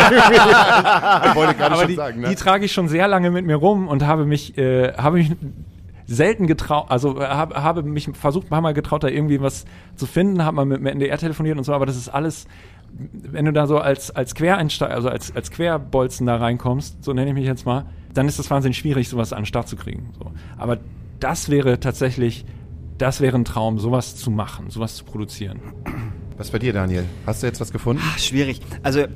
[1.29, 2.29] Ich wollte gerade Aber schon die, sagen, ne?
[2.31, 5.33] die trage ich schon sehr lange mit mir rum und habe mich, äh, habe mich
[6.07, 10.07] selten getraut, also hab, habe mich versucht, ein paar Mal getraut, da irgendwie was zu
[10.07, 12.47] finden, habe mal mit dem NDR telefoniert und so, aber das ist alles,
[12.91, 17.31] wenn du da so als, als Quereinsteiger, also als, als Querbolzen da reinkommst, so nenne
[17.31, 20.11] ich mich jetzt mal, dann ist es wahnsinnig schwierig, sowas an den Start zu kriegen.
[20.19, 20.33] So.
[20.57, 20.79] Aber
[21.21, 22.45] das wäre tatsächlich,
[22.99, 25.61] das wäre ein Traum, sowas zu machen, sowas zu produzieren.
[26.37, 27.05] Was bei dir, Daniel?
[27.27, 28.03] Hast du jetzt was gefunden?
[28.05, 28.61] Ach, schwierig.
[28.83, 29.07] Also,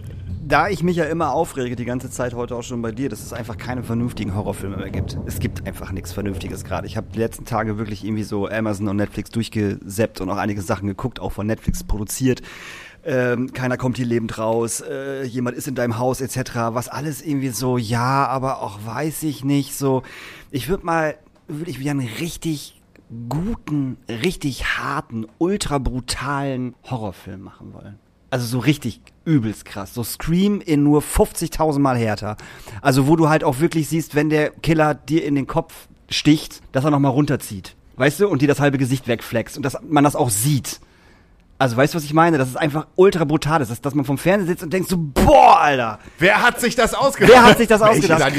[0.44, 3.24] da ich mich ja immer aufrege, die ganze Zeit heute auch schon bei dir, dass
[3.24, 5.16] es einfach keine vernünftigen Horrorfilme mehr gibt.
[5.24, 6.86] Es gibt einfach nichts Vernünftiges gerade.
[6.86, 10.60] Ich habe die letzten Tage wirklich irgendwie so Amazon und Netflix durchgeseppt und auch einige
[10.60, 12.42] Sachen geguckt, auch von Netflix produziert.
[13.04, 16.52] Ähm, keiner kommt hier lebend raus, äh, jemand ist in deinem Haus etc.
[16.70, 19.76] Was alles irgendwie so, ja, aber auch weiß ich nicht.
[19.76, 20.02] So,
[20.50, 21.16] ich würde mal,
[21.48, 22.80] würde ich wieder einen richtig
[23.28, 27.98] guten, richtig harten, ultra brutalen Horrorfilm machen wollen.
[28.30, 29.92] Also so richtig übelst krass.
[29.92, 32.36] So Scream in nur 50.000 Mal härter.
[32.80, 36.62] Also wo du halt auch wirklich siehst, wenn der Killer dir in den Kopf sticht,
[36.72, 37.76] dass er nochmal runterzieht.
[37.96, 38.28] Weißt du?
[38.28, 39.58] Und dir das halbe Gesicht wegflext.
[39.58, 40.80] Und dass man das auch sieht.
[41.62, 42.38] Also weißt du, was ich meine?
[42.38, 43.70] Dass es einfach ultra brutal ist.
[43.70, 46.00] Dass, dass man vom Fernseher sitzt und denkt so, boah, Alter.
[46.18, 47.32] Wer hat sich das ausgedacht?
[47.32, 48.34] Wer hat sich das ausgedacht?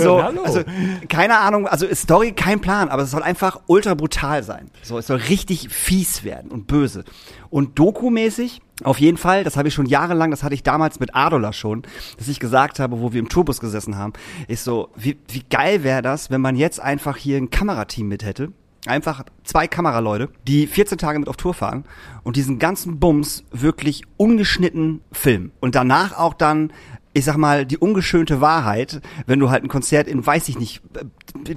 [0.00, 0.62] So, also,
[1.08, 4.70] keine Ahnung, also Story kein Plan, aber es soll einfach ultra brutal sein.
[4.82, 7.02] So, es soll richtig fies werden und böse.
[7.50, 11.16] Und dokumäßig, auf jeden Fall, das habe ich schon jahrelang, das hatte ich damals mit
[11.16, 11.82] Adola schon,
[12.16, 14.12] dass ich gesagt habe, wo wir im Tourbus gesessen haben,
[14.46, 18.24] ist so, wie, wie geil wäre das, wenn man jetzt einfach hier ein Kamerateam mit
[18.24, 18.52] hätte
[18.86, 21.84] Einfach zwei Kameraleute, die 14 Tage mit auf Tour fahren
[22.22, 25.52] und diesen ganzen Bums wirklich ungeschnitten filmen.
[25.60, 26.72] Und danach auch dann
[27.14, 30.82] ich sag mal, die ungeschönte Wahrheit, wenn du halt ein Konzert in, weiß ich nicht,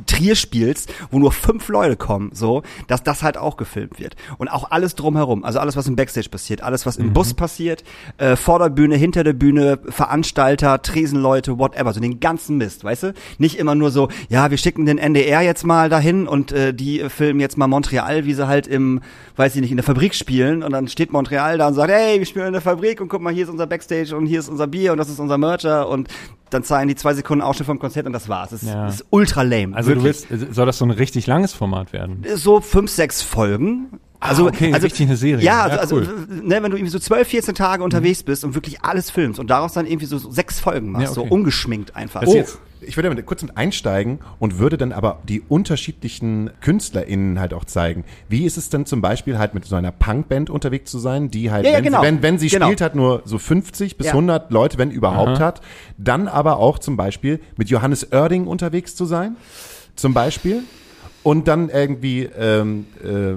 [0.05, 4.15] Trier spielst, wo nur fünf Leute kommen, so, dass das halt auch gefilmt wird.
[4.38, 7.13] Und auch alles drumherum, also alles, was im Backstage passiert, alles, was im Mhm.
[7.13, 7.84] Bus passiert,
[8.17, 13.03] äh, vor der Bühne, hinter der Bühne, Veranstalter, Tresenleute, whatever, so den ganzen Mist, weißt
[13.03, 13.13] du?
[13.38, 16.99] Nicht immer nur so, ja, wir schicken den NDR jetzt mal dahin und äh, die
[17.09, 19.01] filmen jetzt mal Montreal, wie sie halt im,
[19.36, 22.19] weiß ich nicht, in der Fabrik spielen und dann steht Montreal da und sagt, hey,
[22.19, 24.49] wir spielen in der Fabrik und guck mal, hier ist unser Backstage und hier ist
[24.49, 26.07] unser Bier und das ist unser Mercher und
[26.53, 28.51] dann zeigen die zwei Sekunden Ausschnitt vom Konzert und das war's.
[28.51, 28.87] Das ist, Ja.
[28.87, 29.75] ist ultra lame.
[29.75, 32.23] Also du willst, soll das so ein richtig langes Format werden?
[32.35, 33.99] so fünf, sechs Folgen.
[34.19, 35.43] Also, Ah, okay, also richtig eine Serie.
[35.43, 36.01] Ja, Ja, also, cool.
[36.07, 36.11] also
[36.43, 39.49] ne, wenn du irgendwie so 12, 14 Tage unterwegs bist und wirklich alles filmst und
[39.49, 41.31] daraus dann irgendwie so, so sechs Folgen machst, Ja, so okay.
[41.31, 42.21] ungeschminkt einfach.
[42.21, 46.49] Das Oh, jetzt- ich würde damit kurz mit einsteigen und würde dann aber die unterschiedlichen
[46.61, 48.03] KünstlerInnen halt auch zeigen.
[48.29, 51.51] Wie ist es denn zum Beispiel halt mit so einer Punkband unterwegs zu sein, die
[51.51, 52.01] halt, Ja, ja, wenn, genau.
[52.01, 52.65] sie, wenn, wenn sie Genau.
[52.67, 54.13] spielt, halt nur so 50 bis Ja.
[54.13, 55.61] 100 Leute, wenn überhaupt hat.
[55.97, 59.36] Dann aber auch zum Beispiel mit Johannes Oerding unterwegs zu sein,
[59.95, 60.63] zum Beispiel.
[61.24, 63.36] Und dann irgendwie ähm, äh,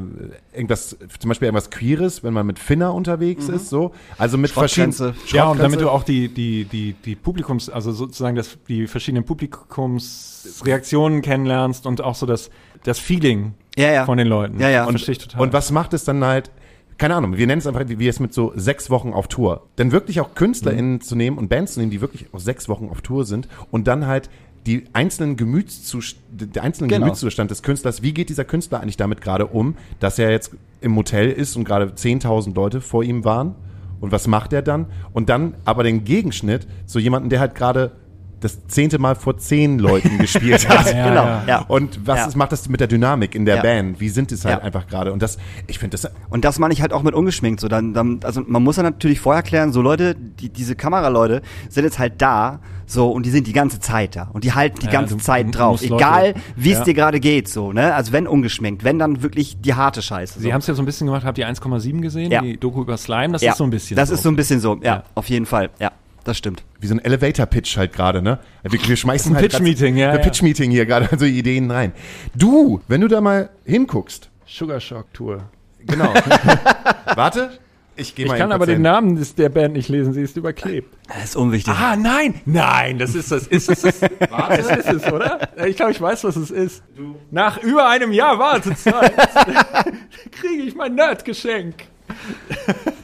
[0.56, 3.92] irgendwas, zum Beispiel irgendwas Queeres, wenn man mit Finner unterwegs ist, so.
[4.16, 5.10] Also mit verschiedenen.
[5.10, 5.14] Mhm.
[5.32, 9.24] Ja, und damit du auch die, die, die, die Publikums, also sozusagen das, die verschiedenen
[9.24, 12.48] Publikumsreaktionen kennenlernst und auch so das,
[12.84, 14.06] das Feeling Ja, ja.
[14.06, 14.58] von den Leuten.
[14.60, 14.84] Ja, ja.
[14.84, 15.42] Und, Verstehe ich total.
[15.42, 16.50] Und was macht es dann halt?
[16.96, 19.66] Keine Ahnung, wir nennen es einfach, wie wir es mit so sechs Wochen auf Tour.
[19.78, 22.88] Denn wirklich auch KünstlerInnen zu nehmen und Bands zu nehmen, die wirklich auch sechs Wochen
[22.88, 24.30] auf Tour sind und dann halt
[24.66, 27.04] die einzelnen Gemütszust der einzelnen Genau.
[27.06, 30.92] Gemütszustand des Künstlers, wie geht dieser Künstler eigentlich damit gerade um, dass er jetzt im
[30.92, 33.54] Motel ist und gerade 10.000 Leute vor ihm waren
[34.00, 34.86] und was macht er dann?
[35.12, 37.92] Und dann aber den Gegenschnitt zu jemandem, der halt gerade
[38.40, 40.92] das zehnte Mal vor zehn Leuten gespielt hat.
[40.92, 41.44] Ja, genau, ja.
[41.46, 41.58] ja.
[41.66, 42.26] Und was Ja.
[42.26, 43.62] ist, macht das mit der Dynamik in der Ja.
[43.62, 44.00] Band?
[44.00, 44.62] Wie sind es halt Ja.
[44.64, 45.14] einfach gerade?
[45.14, 47.60] Und das, ich finde das, Und das meine ich halt auch mit ungeschminkt.
[47.60, 51.40] So, dann, dann, also man muss ja natürlich vorher klären, so Leute, die, diese Kameraleute
[51.70, 54.28] sind jetzt halt da, so, und die sind die ganze Zeit da.
[54.32, 55.82] Und die halten die Ja, ganze Zeit drauf.
[55.82, 56.84] Egal, wie es Ja.
[56.84, 57.94] dir gerade geht, so, ne?
[57.94, 60.38] Also wenn ungeschminkt, wenn dann wirklich die harte Scheiße.
[60.38, 60.52] Sie so.
[60.52, 62.30] haben es ja so ein bisschen gemacht, habt ihr 1,7 gesehen?
[62.30, 62.40] Ja.
[62.42, 64.60] Die Doku über Slime, das ja, ist so ein bisschen Das ist so ein bisschen
[64.60, 65.02] so, ja, Ja.
[65.14, 65.92] auf jeden Fall, ja.
[66.24, 66.64] Das stimmt.
[66.80, 68.38] wie so ein Elevator-Pitch halt gerade, ne?
[68.62, 70.22] Wir, wir schmeißen Ein halt Pitch-Meeting, ja, Ein.
[70.22, 71.92] Pitch-Meeting hier gerade, also Ideen rein.
[72.34, 75.42] Du, wenn du da mal hinguckst, Sugar Shock Tour.
[75.86, 76.12] genau.
[77.14, 77.50] Warte,
[77.96, 78.82] ich Ich kann aber den.
[78.82, 80.92] Namen des, der Band nicht lesen, sie ist überklebt.
[81.08, 81.72] Das ist unwichtig.
[81.74, 82.40] Ah, nein!
[82.44, 83.46] Nein, das ist das.
[83.46, 84.00] Ist es es?
[84.30, 85.48] Das ist es, oder?
[85.66, 86.82] Ich glaube, ich weiß, was es ist.
[87.30, 89.14] Nach über einem Jahr Wartezeit
[90.32, 91.74] kriege ich mein Nerdgeschenk.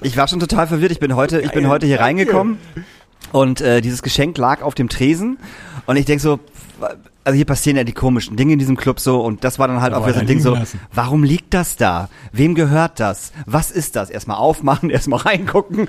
[0.03, 0.93] Ich war schon total verwirrt.
[0.93, 2.59] Ich bin heute, ich bin heute hier reingekommen
[3.33, 5.39] und äh, dieses Geschenk lag auf dem Tresen
[5.87, 6.41] und ich denk so,
[7.31, 9.81] also hier passieren ja die komischen Dinge in diesem Club so und das war dann
[9.81, 10.81] halt Aber auch wieder so ein Ding so, lassen.
[10.93, 12.09] warum liegt das da?
[12.33, 13.33] Wem gehört das?
[13.47, 14.11] Was ist das?
[14.11, 15.87] Erstmal aufmachen, erstmal reingucken.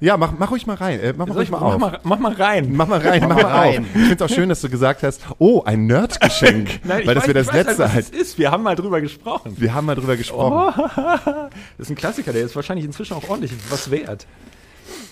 [0.00, 1.00] Ja, mach, mach ruhig mal rein.
[1.00, 1.78] Äh, mach Soll ruhig mal mach, auf.
[1.80, 2.70] mal, mach mal rein.
[2.72, 3.80] Mach mal rein, mach mal rein.
[3.80, 3.86] auf.
[3.94, 6.80] Ich finde es auch schön, dass du gesagt hast, oh, ein Nerdgeschenk.
[6.84, 8.06] Nein, weil das wir das weiß letzte halt, halt.
[8.12, 8.38] was es ist.
[8.38, 9.54] Wir haben mal drüber gesprochen.
[9.56, 10.72] Wir haben mal drüber gesprochen.
[11.78, 14.26] Das ist ein Klassiker, der ist wahrscheinlich inzwischen auch ordentlich was wert.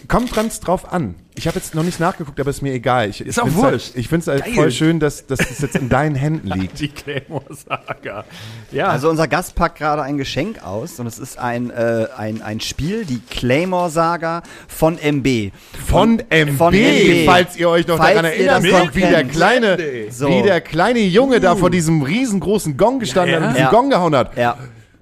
[0.09, 1.17] Kommt ganz drauf an.
[1.35, 3.11] Ich habe jetzt noch nicht nachgeguckt, aber ist mir egal.
[3.11, 3.89] Ich, Ist auch wurscht.
[3.89, 4.55] Halt, ich finde es halt Geil.
[4.55, 6.81] voll schön, dass, dass das jetzt in deinen Händen liegt.
[6.81, 8.25] Die Claymore-Saga.
[8.73, 12.41] Ja, Also unser Gast packt gerade ein Geschenk aus und es ist ein, äh, ein,
[12.43, 15.53] ein Spiel, die Claymore Saga von MB.
[15.87, 17.27] Von MB, Von MB.
[17.27, 19.77] falls ihr euch noch Falls daran noch könnt, wie der kleine,
[20.11, 20.29] So.
[20.29, 23.43] wie der kleine Junge da vor diesem riesengroßen Gong gestanden Ja, ja.
[23.43, 23.71] hat und diesen Ja.
[23.71, 24.37] Gong gehauen hat.
[24.39, 24.57] Ja.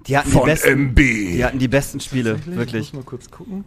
[0.05, 0.95] Die hatten Von die besten, MB.
[0.97, 2.83] die hatten die besten Spiele, Ich wirklich.
[2.83, 3.63] muss mal kurz gucken.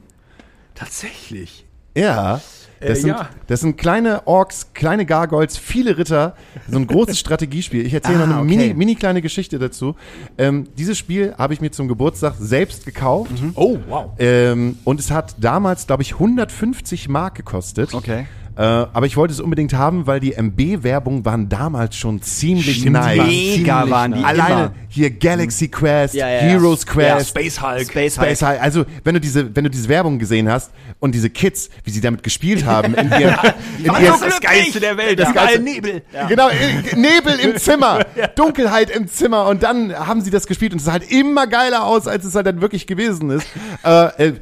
[0.81, 1.65] Tatsächlich.
[1.97, 2.41] Ja.
[2.81, 3.29] Das, Äh, sind, ja.
[3.47, 6.35] das sind kleine Orks, kleine Gargoyles, viele Ritter,
[6.67, 7.85] so ein großes Strategiespiel.
[7.85, 8.57] Ich erzähle Ah, noch eine okay.
[8.57, 9.97] mini, mini kleine Geschichte dazu.
[10.39, 13.33] Ähm, dieses Spiel habe ich mir zum Geburtstag selbst gekauft.
[13.55, 14.13] Oh, wow.
[14.19, 17.93] Ähm, und es hat damals, glaube ich, 150 Mark gekostet.
[17.93, 18.27] Okay.
[18.61, 22.85] Äh, aber ich wollte es unbedingt haben, weil die MB-Werbung waren damals schon ziemlich Stimmt,
[22.85, 23.17] die nice.
[23.57, 24.23] Mega waren die.
[24.23, 24.73] Alleine immer.
[24.91, 26.41] hier Galaxy Quest, Ja, ja, ja.
[26.43, 27.81] Heroes Ja, Quest, Space Hulk.
[27.91, 28.27] Space Hulk.
[28.37, 28.61] Space Hulk.
[28.63, 32.03] Also, wenn du diese, wenn du diese Werbung gesehen hast und diese Kids, wie sie
[32.03, 33.39] damit gespielt haben, in ihr,
[33.79, 35.19] in Das ihr, ist das Geilste der Welt.
[35.19, 36.03] Das Geilste- geile Nebel.
[36.29, 38.01] Genau, äh, Nebel im Zimmer,
[38.37, 41.87] Dunkelheit im Zimmer und dann haben sie das gespielt und es sah halt immer geiler
[41.87, 43.47] aus, als es halt dann wirklich gewesen ist.
[43.85, 44.33] Äh, äh,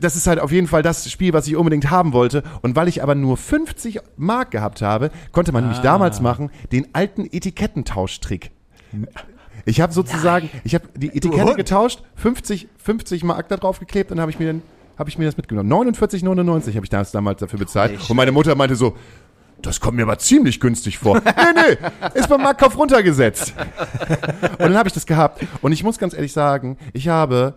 [0.00, 2.42] das ist halt auf jeden Fall das Spiel, was ich unbedingt haben wollte.
[2.62, 6.88] Und weil ich aber nur 50 Mark gehabt habe, konnte man nämlich damals machen, den
[6.94, 8.50] alten Etikettentauschtrick.
[9.64, 14.20] Ich habe sozusagen, ich habe die Etikette getauscht, 50, 50 Mark da drauf geklebt und
[14.20, 14.62] habe ich mir dann
[14.98, 15.70] habe ich mir das mitgenommen.
[15.70, 17.98] 49,99 habe ich damals, damals dafür bezahlt.
[18.08, 18.96] Und meine Mutter meinte so,
[19.62, 21.16] das kommt mir aber ziemlich günstig vor.
[21.24, 23.54] nee, nee, ist beim Marktkauf runtergesetzt.
[24.52, 25.44] und dann habe ich das gehabt.
[25.62, 27.54] Und ich muss ganz ehrlich sagen, ich habe,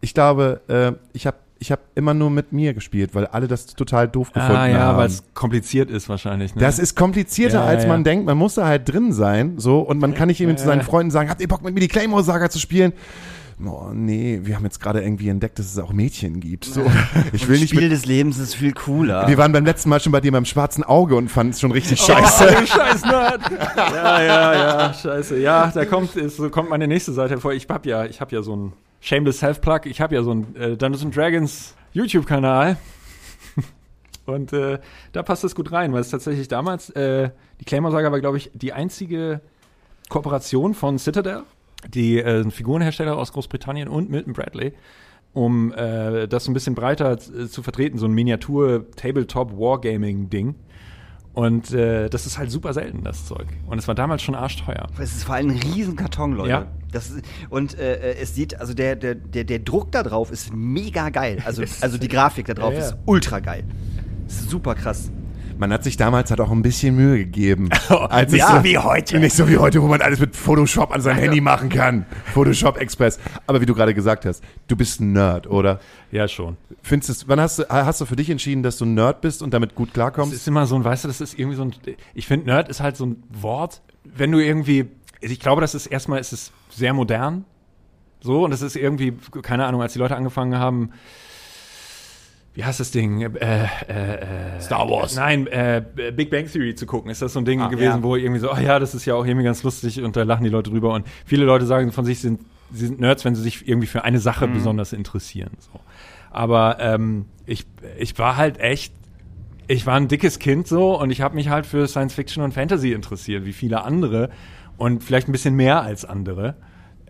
[0.00, 3.66] ich glaube, äh, ich habe ich habe immer nur mit mir gespielt, weil alle das
[3.66, 4.98] total doof gefunden Ah ja, haben.
[4.98, 6.54] weil es kompliziert ist wahrscheinlich.
[6.54, 6.60] Ne?
[6.60, 8.26] Das ist komplizierter, Ja, als ja, man denkt.
[8.26, 10.84] Man muss da halt drin sein, so, und man kann nicht eben zu seinen ja.
[10.84, 12.92] Freunden sagen, habt ihr Bock mit mir die Claymore-Saga zu spielen?
[13.66, 16.64] Oh, nee, wir haben jetzt gerade irgendwie entdeckt, dass es auch Mädchen gibt.
[16.64, 16.84] So,
[17.32, 19.26] ich will nicht Spiel mit, des Lebens ist viel cooler.
[19.26, 21.72] wir waren beim letzten Mal schon bei dir beim schwarzen Auge und fanden es schon
[21.72, 22.46] richtig Oh, scheiße.
[22.56, 23.40] du scheiß Nerd.
[23.76, 25.40] Ja, ja, ja, scheiße.
[25.40, 27.52] Ja, da kommt, ist, so kommt meine nächste Seite hervor.
[27.52, 29.80] Ich hab ja, ich hab ja so ein Shameless Self-Plug.
[29.84, 32.76] Ich hab ja so ein äh, Dungeons and Dragons YouTube-Kanal.
[34.26, 34.78] Und äh,
[35.12, 37.30] da passt das gut rein, weil es tatsächlich damals, äh,
[37.60, 39.40] die Claymore-Saga war, glaube ich, die einzige
[40.08, 41.44] Kooperation von Citadel,
[41.88, 44.74] die äh, Figurenhersteller aus Großbritannien und Milton Bradley,
[45.32, 50.56] um äh, das so ein bisschen breiter äh, zu vertreten, so ein Miniatur-Tabletop-Wargaming-Ding.
[51.38, 53.46] Und äh, das ist halt super selten, das Zeug.
[53.68, 54.88] Und es war damals schon arschteuer.
[54.98, 56.50] Es ist vor allem ein riesen Karton, Leute.
[56.50, 56.66] Ja.
[56.90, 60.52] Das ist, und äh, es sieht, also der, der, der, der Druck da drauf ist
[60.52, 61.40] mega geil.
[61.44, 62.86] Also, also die Grafik da drauf Ja, ja.
[62.86, 63.62] ist ultra geil.
[64.26, 65.12] Ist super krass.
[65.58, 67.68] Man hat sich damals halt auch ein bisschen Mühe gegeben.
[67.88, 69.18] Als Nicht es so wie heute.
[69.18, 72.06] Nicht so wie heute, wo man alles mit Photoshop an seinem Handy machen kann.
[72.32, 73.18] Photoshop Express.
[73.46, 75.80] Aber wie du gerade gesagt hast, du bist ein Nerd, oder?
[76.12, 76.56] Ja, schon.
[76.82, 79.42] Findest du, wann hast du, hast du für dich entschieden, dass du ein Nerd bist
[79.42, 80.32] und damit gut klarkommst?
[80.32, 81.74] ist immer so ein, weißt du, das ist irgendwie so ein,
[82.14, 84.86] ich finde Nerd ist halt so ein Wort, wenn du irgendwie,
[85.20, 87.44] ich glaube, das ist erstmal, ist es sehr modern,
[88.20, 90.90] so, und das ist irgendwie, keine Ahnung, als die Leute angefangen haben,
[92.58, 93.20] wie heißt das Ding?
[93.20, 95.14] Äh, äh, äh, Star Wars.
[95.14, 95.80] Nein, äh,
[96.12, 97.08] Big Bang Theory zu gucken.
[97.08, 98.02] Ist das so ein Ding Ah, gewesen, ja.
[98.02, 100.42] wo irgendwie so, oh ja, das ist ja auch irgendwie ganz lustig und da lachen
[100.42, 100.92] die Leute drüber.
[100.92, 102.40] Und viele Leute sagen von sich, sie sind,
[102.72, 105.52] sie sind Nerds, wenn sie sich irgendwie für eine Sache besonders interessieren.
[105.60, 105.78] So.
[106.32, 107.64] Aber ähm, ich,
[107.96, 108.92] ich war halt echt
[109.68, 112.54] ich war ein dickes Kind so und ich habe mich halt für Science Fiction und
[112.54, 114.30] Fantasy interessiert, wie viele andere
[114.78, 116.56] und vielleicht ein bisschen mehr als andere.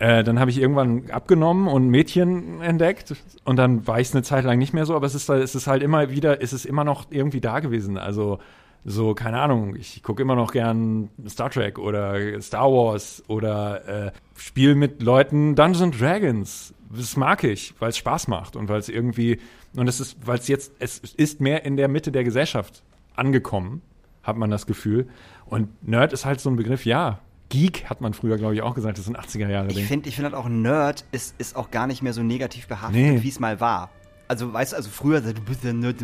[0.01, 4.23] Äh, dann habe ich irgendwann abgenommen und Mädchen entdeckt und dann war ich es eine
[4.23, 6.67] Zeit lang nicht mehr so, aber es ist, es ist halt immer wieder, es ist
[6.67, 7.99] immer noch irgendwie da gewesen.
[7.99, 8.39] Also
[8.85, 14.13] so, keine Ahnung, ich gucke immer noch gern Star Trek oder Star Wars oder äh,
[14.37, 16.75] spiele mit Leuten Dungeons Dragons.
[16.97, 19.41] Das mag ich, weil es Spaß macht und weil es irgendwie,
[19.75, 22.85] und es ist, weil es jetzt, es ist mehr in der Mitte der Gesellschaft
[23.17, 23.83] angekommen,
[24.23, 25.09] hat man das Gefühl.
[25.47, 27.19] Und Nerd ist halt so ein Begriff, ja.
[27.51, 30.17] Geek hat man früher, glaube ich, auch gesagt, das ein 80er Jahre Ich finde ich
[30.17, 33.23] find halt auch Nerd ist, ist auch gar nicht mehr so negativ behaftet, Nee.
[33.23, 33.91] wie es mal war.
[34.29, 35.97] Also, weißt du, also früher, du bist ja Nerd,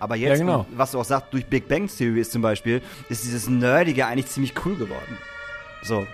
[0.00, 0.66] aber jetzt, Ja, genau.
[0.74, 4.28] was du auch sagst, durch Big Bang Theory ist zum Beispiel, ist dieses Nerdige eigentlich
[4.28, 5.18] ziemlich cool geworden.
[5.82, 6.06] So.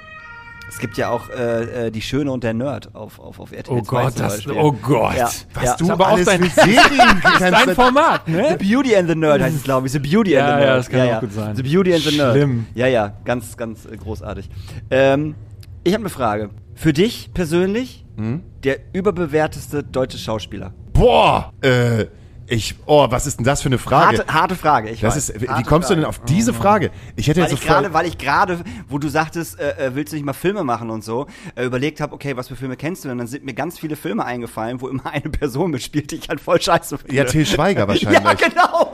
[0.68, 3.78] Es gibt ja auch äh, äh, Die Schöne und der Nerd auf, auf, auf RTL
[3.78, 5.16] Oh 2 Gott, zum das, oh Gott.
[5.16, 5.30] Ja.
[5.54, 5.76] Was ja.
[5.76, 7.74] du Ist aber auch alles dein- Serien Dein kennst.
[7.74, 8.56] Format, The ne?
[8.58, 9.92] Beauty and the Nerd heißt es, glaube ich.
[9.92, 10.78] The Beauty Ja, and the ja, Nerd.
[10.78, 11.56] das kann auch gut sein.
[11.56, 12.32] The Beauty and the Nerd.
[12.34, 12.66] Schlimm.
[12.74, 14.50] Ja, ja, ganz, ganz äh, großartig.
[14.90, 15.34] Ähm,
[15.84, 16.50] ich habe eine Frage.
[16.74, 18.42] Für dich persönlich Hm?
[18.62, 20.72] der überbewerteste deutsche Schauspieler?
[20.92, 22.06] Boah, äh,
[22.50, 24.18] ich, oh, was ist denn das für eine Frage?
[24.18, 25.28] Harte, harte Frage, ich das weiß.
[25.30, 26.18] ist, wie Harte kommst du denn Frage.
[26.18, 26.90] auf diese Frage?
[27.16, 30.12] Ich hätte Weil jetzt sofort, gerade, weil ich gerade, wo du sagtest, äh, äh, willst
[30.12, 31.26] du nicht mal Filme machen und so,
[31.56, 33.18] äh, überlegt habe, okay, was für Filme kennst du denn?
[33.18, 36.40] Dann sind mir ganz viele Filme eingefallen, wo immer eine Person mitspielt, die ich halt
[36.40, 37.14] voll scheiße finde.
[37.14, 38.22] ja, Till Schweiger wahrscheinlich.
[38.22, 38.92] Ja, genau.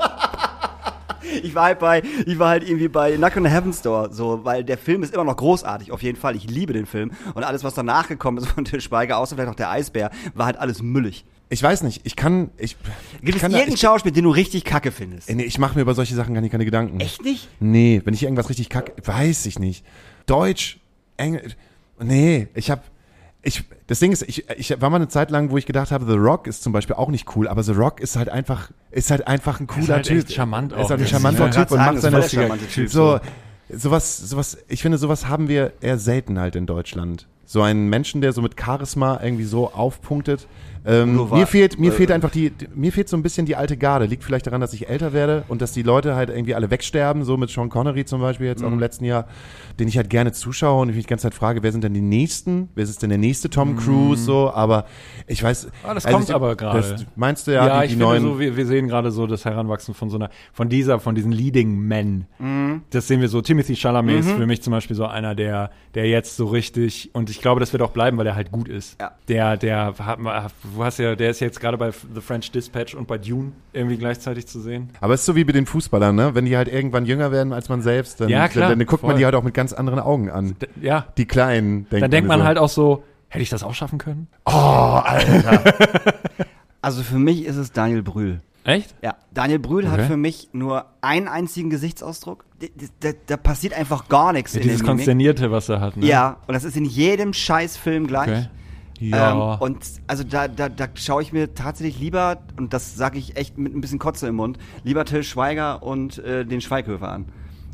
[1.42, 4.44] Ich war halt bei, ich war halt irgendwie bei Knock on the Heaven's Door, so,
[4.44, 6.36] weil der Film ist immer noch großartig, auf jeden Fall.
[6.36, 7.12] Ich liebe den Film.
[7.34, 10.46] Und alles, was danach gekommen ist von Til Schweiger, außer vielleicht noch der Eisbär, war
[10.46, 11.24] halt alles müllig.
[11.50, 12.76] Ich weiß nicht, ich kann, ich,
[13.20, 15.30] Gibt ich es kann da, irgendeinen Schauspiel, den du richtig kacke findest?
[15.30, 17.00] nee, ich mache mir über solche Sachen gar nicht keine Gedanken.
[17.00, 17.48] Echt nicht?
[17.60, 19.84] Nee, wenn ich irgendwas richtig kacke, weiß ich nicht.
[20.26, 20.78] Deutsch,
[21.16, 21.56] Englisch,
[22.00, 22.82] nee, ich habe,
[23.42, 26.06] ich, das Ding ist, ich, ich war mal eine Zeit lang, wo ich gedacht habe,
[26.06, 29.10] The Rock ist zum Beispiel auch nicht cool, aber The Rock ist halt einfach, ist
[29.10, 30.18] halt einfach ein cooler halt Typ.
[30.24, 30.90] echt charmant Er Ist auch.
[30.90, 33.20] halt ein charmanter Typ und macht ist seine charmante Typ, so,
[33.68, 37.26] sowas, sowas, ich finde, sowas haben wir eher selten halt in Deutschland.
[37.46, 40.46] So einen Menschen, der so mit Charisma irgendwie so aufpunktet.
[40.86, 43.76] Ähm, mir fehlt, mir äh, fehlt einfach die, mir fehlt so ein bisschen die alte
[43.76, 44.04] Garde.
[44.04, 47.24] Liegt vielleicht daran, dass ich älter werde und dass die Leute halt irgendwie alle wegsterben,
[47.24, 48.74] so mit Sean Connery zum Beispiel jetzt auch Mhm.
[48.74, 49.26] im letzten Jahr,
[49.78, 51.94] den ich halt gerne zuschaue und ich mich die ganze Zeit frage, wer sind denn
[51.94, 52.68] die nächsten?
[52.74, 54.22] Wer ist denn der nächste Tom Cruise?
[54.24, 54.84] So, aber
[55.26, 55.66] ich weiß.
[55.66, 55.70] Mhm.
[55.84, 56.96] Ah, das also kommt ich- aber gerade.
[57.16, 58.22] Meinst du ja, Ja, die, ich die finde neuen.
[58.22, 61.32] so, wir, wir sehen gerade so das Heranwachsen von so einer, von dieser, von diesen
[61.32, 62.26] Leading Men.
[62.38, 62.82] Mhm.
[62.90, 63.40] Das sehen wir so.
[63.40, 67.30] Timothy Chalamet ist für mich zum Beispiel so einer, der, der jetzt so richtig, und
[67.30, 69.00] ich glaube, das wird auch bleiben, weil er halt gut ist.
[69.00, 69.12] Ja.
[69.28, 70.18] Der, der hat,
[70.74, 73.96] du hast ja, der ist jetzt gerade bei The French Dispatch und bei Dune irgendwie
[73.96, 74.90] gleichzeitig zu sehen.
[75.00, 76.34] aber es ist so wie bei den Fußballern, ne?
[76.34, 79.02] Wenn die halt irgendwann jünger werden als man selbst, dann, Ja, klar, dann, dann guckt
[79.02, 79.18] man voll.
[79.18, 80.56] die halt auch mit ganz anderen Augen an.
[80.60, 81.06] D ja.
[81.16, 82.46] Die Kleinen, denkt Dann denkt man so.
[82.46, 84.28] halt auch so, hätte ich das auch schaffen können?
[86.82, 88.40] Also für mich ist es Daniel Brühl.
[88.64, 88.94] Echt?
[89.02, 90.08] Ja, Daniel Brühl hat Okay.
[90.08, 92.44] für mich nur einen einzigen Gesichtsausdruck.
[92.60, 92.66] Da,
[93.00, 94.82] da, da passiert einfach gar nichts Ja, in dieses.
[94.84, 95.96] Konsternierte, was er hat.
[95.96, 96.06] Ne?
[96.06, 98.28] Ja, und das ist in jedem Scheißfilm gleich.
[98.28, 98.46] Okay.
[98.98, 99.54] Ja.
[99.54, 103.36] Ähm, und also da, da, da schaue ich mir tatsächlich lieber, und das sage ich
[103.36, 107.26] echt mit ein bisschen Kotze im Mund, lieber Till Schweiger und äh, den Schweighöfer an,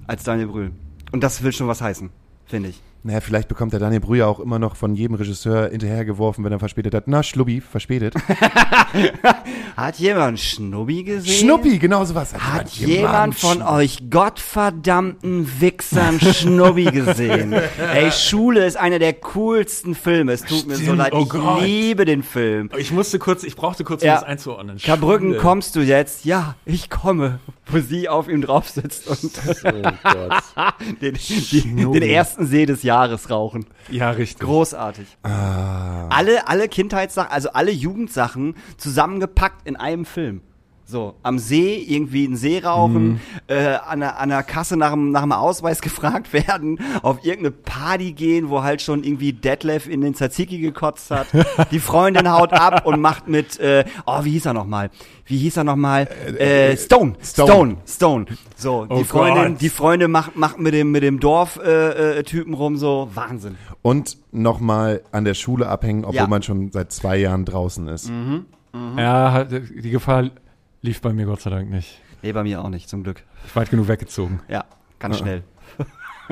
[0.06, 0.72] als Daniel Brühl.
[1.12, 2.10] Und das will schon was heißen,
[2.46, 2.82] finde ich.
[3.02, 6.58] Naja, vielleicht bekommt der Daniel Brüher auch immer noch von jedem Regisseur hinterhergeworfen, wenn er
[6.58, 7.04] verspätet hat.
[7.08, 8.14] Na, Schlubbi, verspätet.
[9.76, 11.32] Hat jemand Schnubbi gesehen?
[11.46, 12.34] Schnuppi, genau sowas.
[12.34, 17.54] Hat jemand von euch gottverdammten Wichsern Schnubbi gesehen?
[17.94, 20.32] Ey, Schule ist einer der coolsten Filme.
[20.32, 21.12] Es tut mir so Stimmt, leid.
[21.14, 21.62] oh ich Gott.
[21.62, 22.68] liebe den Film.
[22.76, 24.16] Ich musste kurz, ich brauchte kurz, um Ja.
[24.16, 24.76] das einzuordnen.
[24.76, 25.40] Karbrücken, Schule.
[25.40, 26.26] kommst du jetzt?
[26.26, 27.38] Ja, ich komme.
[27.72, 29.30] Wo sie auf ihm drauf sitzt und
[31.00, 32.89] den, die, den ersten See des Jahres
[33.30, 33.66] rauchen.
[33.90, 34.46] Ja, richtig.
[34.46, 35.18] Großartig.
[35.22, 40.42] Alle, alle Kindheitssachen, also alle Jugendsachen zusammengepackt in einem Film.
[40.90, 45.12] So, am See irgendwie einen See rauchen, äh, an, der, an der Kasse nach dem,
[45.12, 50.00] nach dem Ausweis gefragt werden, auf irgendeine Party gehen, wo halt schon irgendwie Detlef in
[50.00, 51.28] den Tzatziki gekotzt hat.
[51.70, 54.90] Die Freundin haut ab und macht mit, äh, oh, wie hieß er nochmal?
[55.26, 56.08] Wie hieß er nochmal?
[56.38, 57.12] Äh, Stone.
[57.22, 57.50] Stone.
[57.54, 57.76] Stone.
[57.86, 58.26] Stone.
[58.56, 59.60] So, die Oh Freundin, Gott.
[59.62, 63.08] die Freunde macht, macht mit dem, mit dem Dorf-Typen äh, Typen rum so.
[63.14, 63.56] Wahnsinn.
[63.82, 66.26] Und nochmal an der Schule abhängen, obwohl Ja.
[66.26, 68.10] man schon seit zwei Jahren draußen ist.
[68.96, 70.30] Ja, hat- die Gefahr
[70.82, 72.00] lief bei mir Gott sei Dank nicht.
[72.22, 73.22] Nee, bei mir auch nicht, zum Glück.
[73.46, 74.40] Ich weit genug weggezogen.
[74.48, 74.64] Ja,
[74.98, 75.42] ganz schnell.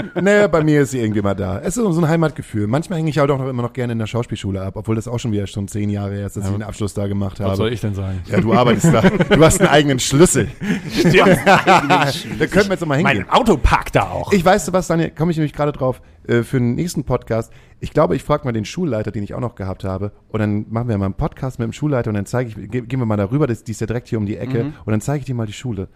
[0.20, 1.58] Naja, bei mir ist sie irgendwie immer da.
[1.60, 2.66] Es ist so ein Heimatgefühl.
[2.66, 5.08] Manchmal hänge ich halt auch noch immer noch gerne in der Schauspielschule ab, obwohl das
[5.08, 7.50] auch schon wieder schon zehn Jahre her ist, dass ich den Abschluss da gemacht habe.
[7.50, 8.20] Was soll ich denn sagen?
[8.26, 9.00] Ja, du arbeitest da.
[9.00, 10.48] Du hast einen eigenen Schlüssel.
[11.02, 13.26] da können wir jetzt noch mal hingehen.
[13.26, 14.32] Mein Auto parkt da auch.
[14.32, 17.52] Ich weiß, Sebastian, komme ich nämlich gerade drauf, äh, für den nächsten Podcast.
[17.80, 20.12] Ich glaube, ich frage mal den Schulleiter, den ich auch noch gehabt habe.
[20.28, 22.82] Und dann machen wir mal einen Podcast mit dem Schulleiter und dann zeige ich, ge
[22.82, 24.64] gehen wir mal darüber, das, die ist ja direkt hier um die Ecke.
[24.64, 24.74] Mhm.
[24.84, 25.88] Und dann zeige ich dir mal die Schule.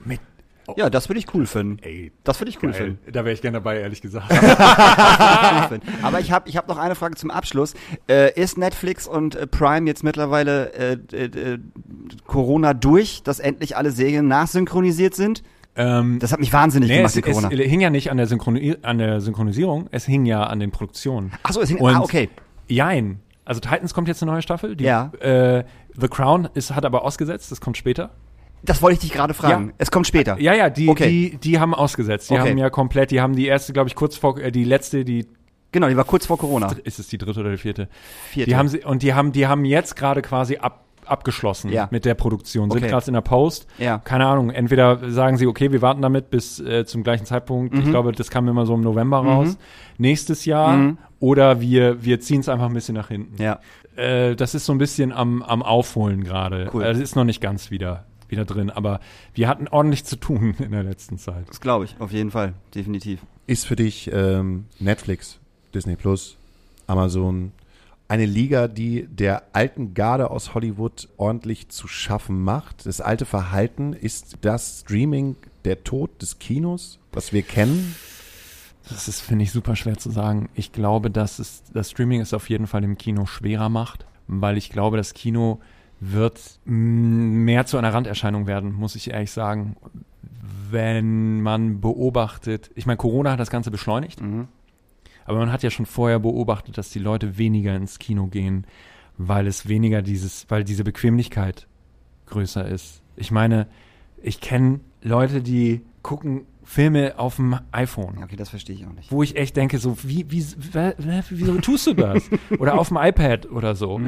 [0.77, 1.79] Ja, das würde ich cool finden.
[1.83, 2.97] Ey, Das würde ich cool geil.
[2.99, 3.13] finden.
[3.13, 4.27] Da wäre ich gerne dabei, ehrlich gesagt.
[6.03, 7.75] Aber ich habe ich hab noch eine Frage zum Abschluss.
[8.09, 11.25] Äh, ist Netflix und äh, Prime jetzt mittlerweile äh, äh,
[11.55, 11.59] äh,
[12.27, 15.43] Corona durch, dass endlich alle Serien nachsynchronisiert sind?
[15.77, 17.51] ähm, Das hat mich wahnsinnig nee, gemacht, es, die Corona.
[17.51, 20.71] es hing ja nicht an der, Synchroni an der Synchronisierung, es hing ja an den
[20.71, 21.33] Produktionen.
[21.43, 22.29] Ach so, es hing- Und ah, okay.
[22.69, 23.21] Jein.
[23.45, 24.77] Also Titans kommt jetzt eine neue Staffel.
[24.77, 25.11] Die, Ja.
[25.95, 28.11] The Crown ist, hat aber ausgesetzt, das kommt später.
[28.65, 29.69] Das wollte ich dich gerade fragen.
[29.69, 29.75] Ja.
[29.79, 30.39] Es kommt später.
[30.41, 31.09] Ja, ja, die, Okay.
[31.33, 32.31] die, die haben ausgesetzt.
[32.31, 32.51] Die Okay.
[32.51, 35.27] haben ja komplett, die haben die erste, glaube ich, kurz vor, äh, die letzte, die,
[35.73, 36.71] Genau, die war kurz vor Corona.
[36.85, 37.89] ist es die dritte oder die vierte?
[38.31, 38.51] Vierte.
[38.51, 41.89] Die haben sie, und die haben, die haben jetzt gerade quasi ab, abgeschlossen Ja.
[41.91, 42.91] mit der Produktion, sind Okay.
[42.91, 43.67] gerade in der Post.
[43.79, 43.99] Ja.
[43.99, 47.75] Keine Ahnung, entweder sagen sie, okay, wir warten damit bis äh, zum gleichen Zeitpunkt.
[47.75, 47.81] Mhm.
[47.81, 49.59] Ich glaube, das kam immer so im November raus.
[49.99, 50.95] Nächstes Jahr.
[51.19, 53.35] Oder wir, wir ziehen es einfach ein bisschen nach hinten.
[53.35, 53.43] Mhm.
[53.43, 53.59] Ja.
[53.97, 56.71] Äh, das ist so ein bisschen am, am Aufholen gerade.
[56.73, 56.85] Cool.
[56.85, 58.99] Also es ist noch nicht ganz wieder, wieder drin, aber
[59.35, 61.49] wir hatten ordentlich zu tun in der letzten Zeit.
[61.49, 62.55] Das glaube ich, auf jeden Fall.
[62.75, 63.21] Definitiv.
[63.47, 65.39] Ist für dich ähm, Netflix,
[65.73, 66.37] Disney Plus,
[66.87, 67.53] Amazon
[68.09, 72.85] eine Liga, die der alten Garde aus Hollywood ordentlich zu schaffen macht?
[72.85, 77.95] Das alte Verhalten, ist das Streaming der Tod des Kinos, was wir kennen?
[78.89, 80.51] Das ist, finde ich, super schwer zu sagen.
[80.55, 84.59] Ich glaube, dass es, das Streaming es auf jeden Fall im Kino schwerer macht, weil
[84.59, 85.61] ich glaube, das Kino
[86.05, 89.77] wird mehr zu einer Randerscheinung werden, muss ich ehrlich sagen.
[90.69, 94.21] Wenn man beobachtet, ich meine, Corona hat das Ganze beschleunigt,
[95.25, 98.67] aber man hat ja schon vorher beobachtet, dass die Leute weniger ins Kino gehen,
[99.17, 101.69] weil es weniger dieses, weil diese Bequemlichkeit
[102.27, 103.01] größer ist.
[103.15, 103.69] Ich meine,
[104.21, 109.13] ich kenne Leute, die gucken Filme auf dem iPhone Okay, das verstehe ich auch nicht.
[109.13, 110.45] wo ich echt denke, so, wie, wie,
[111.31, 112.29] wieso tust du das?
[112.59, 114.01] oder auf dem iPad oder so.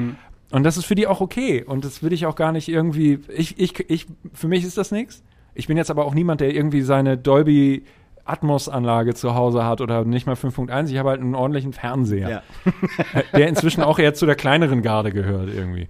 [0.50, 1.64] Und das ist für die auch okay.
[1.64, 4.92] Und das würde ich auch gar nicht irgendwie, ich, ich, ich, für mich ist das
[4.92, 5.22] nichts.
[5.54, 7.84] Ich bin jetzt aber auch niemand, der irgendwie seine Dolby
[8.24, 10.88] Atmos-Anlage zu Hause hat oder nicht mal 5.1.
[10.90, 12.42] Ich habe halt einen ordentlichen Fernseher, Ja.
[13.36, 15.88] der inzwischen auch eher zu der kleineren Garde gehört irgendwie.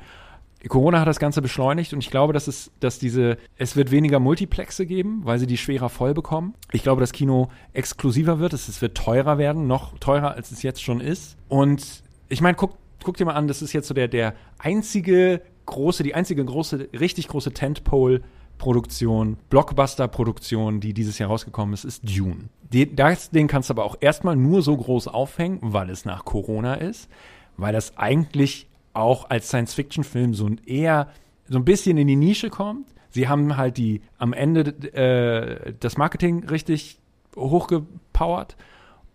[0.69, 4.19] Corona hat das Ganze beschleunigt und ich glaube, dass es, dass diese, es wird weniger
[4.19, 6.55] Multiplexe geben, weil sie die schwerer voll bekommen.
[6.73, 10.63] Ich glaube, das Kino exklusiver wird, es, es wird teurer werden, noch teurer als es
[10.63, 11.37] jetzt schon ist.
[11.49, 15.43] Und ich meine, guck, guck dir mal an, das ist jetzt so der, der einzige
[15.67, 22.49] große, die einzige große, richtig große Tentpole-Produktion, Blockbuster-Produktion, die dieses Jahr rausgekommen ist, ist Dune.
[22.73, 26.25] Den, das, den kannst du aber auch erstmal nur so groß aufhängen, weil es nach
[26.25, 27.09] Corona ist,
[27.57, 31.09] weil das eigentlich auch als Science-Fiction-Film so ein eher
[31.49, 32.89] so ein bisschen in die Nische kommt.
[33.11, 36.99] Sie haben halt die am Ende äh, das Marketing richtig
[37.37, 38.57] hochgepowert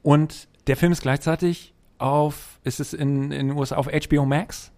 [0.02, 4.72] und der Film ist gleichzeitig auf, ist es in, in den USA auf HBO Max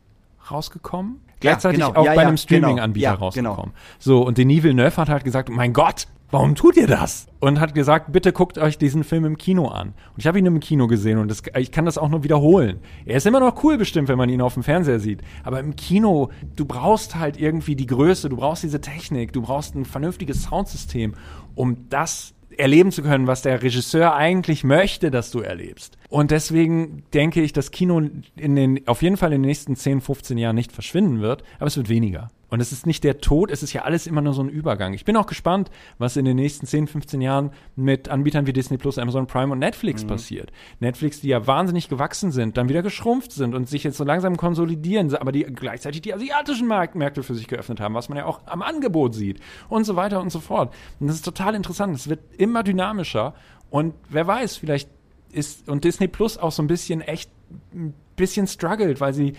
[0.50, 1.22] rausgekommen.
[1.40, 1.92] gleichzeitig genau.
[1.94, 3.26] auch Ja, bei ja, einem Streaming-Anbieter genau.
[3.26, 3.50] Ja, genau.
[3.54, 3.76] rausgekommen.
[4.00, 7.28] So, und Denis Villeneuve hat halt gesagt, mein Gott, warum tut ihr das?
[7.40, 9.90] Und hat gesagt, bitte guckt euch diesen Film im Kino an.
[9.90, 12.80] Und ich habe ihn im Kino gesehen und das, ich kann das auch nur wiederholen.
[13.06, 15.22] Er ist immer noch cool bestimmt, wenn man ihn auf dem Fernseher sieht.
[15.44, 19.76] Aber im Kino, du brauchst halt irgendwie die Größe, du brauchst diese Technik, du brauchst
[19.76, 21.14] ein vernünftiges Soundsystem,
[21.56, 25.98] um das erleben zu können, was der Regisseur eigentlich möchte, dass du erlebst.
[26.10, 28.02] Und deswegen denke ich, dass Kino
[28.36, 31.68] in den, auf jeden Fall in den nächsten 10, 15 Jahren nicht verschwinden wird, aber
[31.68, 32.30] es wird weniger.
[32.52, 34.94] Und es ist nicht der Tod, es ist ja alles immer nur so ein Übergang.
[34.94, 38.78] Ich bin auch gespannt, was in den nächsten 10, 15 Jahren mit Anbietern wie Disney
[38.78, 40.52] Plus, Amazon Prime und Netflix passiert.
[40.82, 44.36] Netflix, die ja wahnsinnig gewachsen sind, dann wieder geschrumpft sind und sich jetzt so langsam
[44.36, 48.26] konsolidieren, aber die gleichzeitig die asiatischen Markt Märkte für sich geöffnet haben, was man ja
[48.26, 50.74] auch am Angebot sieht und so weiter und so fort.
[51.00, 51.96] Und das ist total interessant.
[51.96, 53.34] Es wird immer dynamischer
[53.70, 54.90] und wer weiß, vielleicht
[55.32, 57.32] ist und Disney Plus auch so ein bisschen echt
[57.74, 59.36] ein bisschen struggled, weil sie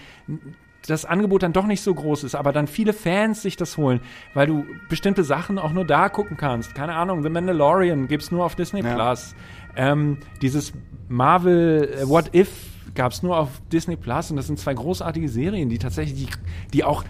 [0.86, 4.00] das Angebot dann doch nicht so groß ist, aber dann viele Fans sich das holen,
[4.34, 6.74] weil du bestimmte Sachen auch nur da gucken kannst.
[6.74, 8.94] Keine Ahnung, The Mandalorian gibt's nur auf Disney Ja.
[8.94, 9.34] Plus.
[9.76, 10.72] Ähm, dieses
[11.09, 12.50] Marvel äh, What If
[12.94, 16.28] gab's nur auf Disney Plus und das sind zwei großartige Serien, die tatsächlich, die,
[16.72, 17.04] die auch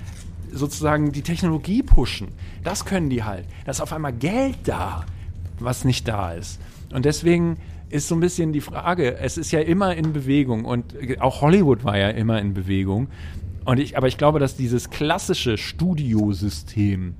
[0.53, 2.29] sozusagen die Technologie pushen.
[2.63, 3.47] Das können die halt.
[3.65, 5.05] Da ist auf einmal Geld da,
[5.59, 6.61] was nicht da ist.
[6.93, 7.57] Und deswegen
[7.89, 11.85] ist so ein bisschen die Frage, es ist ja immer in Bewegung und auch Hollywood
[11.85, 13.09] war ja immer in Bewegung.
[13.65, 17.15] Und ich, aber ich glaube, dass dieses klassische Studiosystem,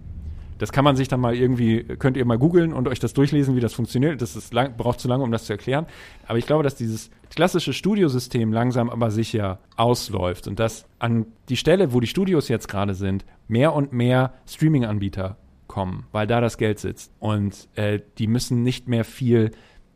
[0.59, 3.57] das kann man sich dann mal irgendwie, könnt ihr mal googeln und euch das durchlesen,
[3.57, 4.21] wie das funktioniert.
[4.23, 5.87] Das ist lang, braucht zu lange, um das zu erklären.
[6.27, 11.57] Aber ich glaube, dass dieses klassische Studiosystem langsam aber sicher ausläuft und dass an die
[11.57, 15.37] Stelle, wo die Studios jetzt gerade sind, mehr und mehr Streaming-Anbieter
[15.67, 17.13] kommen, weil da das Geld sitzt.
[17.19, 19.53] Und äh, die müssen nicht mehr viel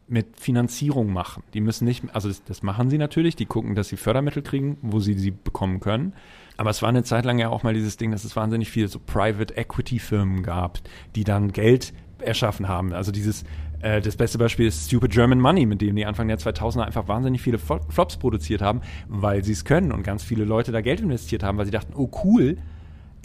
[0.09, 1.43] mit Finanzierung machen.
[1.55, 4.79] Die müssen nicht, also das, das machen sie natürlich, die gucken, dass sie Fördermittel kriegen,
[4.83, 6.13] wo sie sie bekommen können.
[6.57, 8.89] Aber es war eine Zeit lang ja auch mal dieses Ding, dass es wahnsinnig viele
[8.89, 10.79] so Private Equity Firmen gab,
[11.17, 12.93] die dann Geld erschaffen haben.
[12.93, 13.45] Also dieses,
[13.81, 17.09] äh, das beste Beispiel ist Stupid German Money, mit dem die Anfang der 2000er einfach
[17.09, 20.81] wahnsinnig viele Flo- Flops produziert haben, weil sie es können und ganz viele Leute da
[20.81, 22.57] Geld investiert haben, weil sie dachten, oh cool,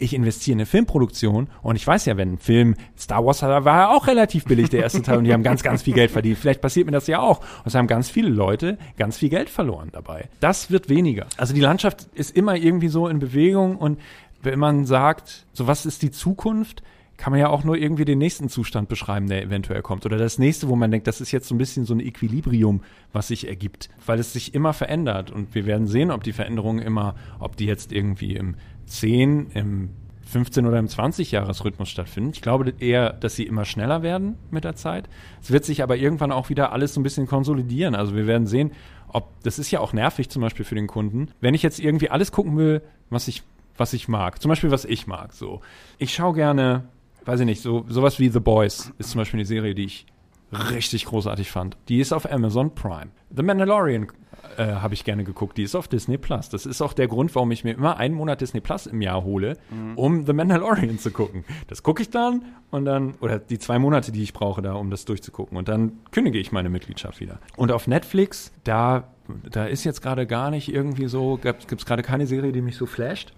[0.02, 3.64] ich investiere in eine Filmproduktion und ich weiß ja, wenn ein Film, Star Wars war
[3.64, 6.38] ja auch relativ billig, der erste Teil, und die haben ganz, ganz viel Geld verdient.
[6.38, 7.40] Vielleicht passiert mir das ja auch.
[7.40, 10.28] Und es haben ganz viele Leute ganz viel Geld verloren dabei.
[10.40, 11.26] Das wird weniger.
[11.36, 13.98] Also die Landschaft ist immer irgendwie so in Bewegung und
[14.42, 16.82] wenn man sagt, so was ist die Zukunft,
[17.22, 20.04] kann man ja auch nur irgendwie den nächsten Zustand beschreiben, der eventuell kommt.
[20.04, 22.82] Oder das nächste, wo man denkt, das ist jetzt so ein bisschen so ein Equilibrium,
[23.12, 23.90] was sich ergibt.
[24.04, 25.30] Weil es sich immer verändert.
[25.30, 28.56] Und wir werden sehen, ob die Veränderungen immer, ob die jetzt irgendwie im
[28.92, 29.90] 10, im
[30.26, 32.30] 15 oder im 20-Jahres-Rhythmus stattfinden.
[32.32, 35.08] Ich glaube eher, dass sie immer schneller werden mit der Zeit.
[35.42, 37.94] Es wird sich aber irgendwann auch wieder alles so ein bisschen konsolidieren.
[37.94, 38.72] Also wir werden sehen,
[39.08, 41.28] ob, das ist ja auch nervig zum Beispiel für den Kunden.
[41.40, 43.42] Wenn ich jetzt irgendwie alles gucken will, was ich,
[43.76, 45.60] was ich mag, zum Beispiel was ich mag, so.
[45.98, 46.84] Ich schaue gerne,
[47.26, 50.06] weiß ich nicht, so, sowas wie The Boys ist zum Beispiel eine Serie, die ich
[50.52, 51.76] richtig großartig fand.
[51.88, 53.10] Die ist auf Amazon Prime.
[53.34, 54.08] The Mandalorian
[54.56, 55.56] äh, habe ich gerne geguckt.
[55.56, 56.48] Die ist auf Disney Plus.
[56.48, 59.24] Das ist auch der Grund, warum ich mir immer einen Monat Disney Plus im Jahr
[59.24, 59.56] hole,
[59.96, 61.44] um The Mandalorian zu gucken.
[61.68, 64.90] Das gucke ich dann und dann, oder die zwei Monate, die ich brauche da, um
[64.90, 65.56] das durchzugucken.
[65.56, 67.38] Und dann kündige ich meine Mitgliedschaft wieder.
[67.56, 69.08] Und auf Netflix, da,
[69.50, 72.76] da ist jetzt gerade gar nicht irgendwie so, gibt es gerade keine Serie, die mich
[72.76, 73.32] so flasht.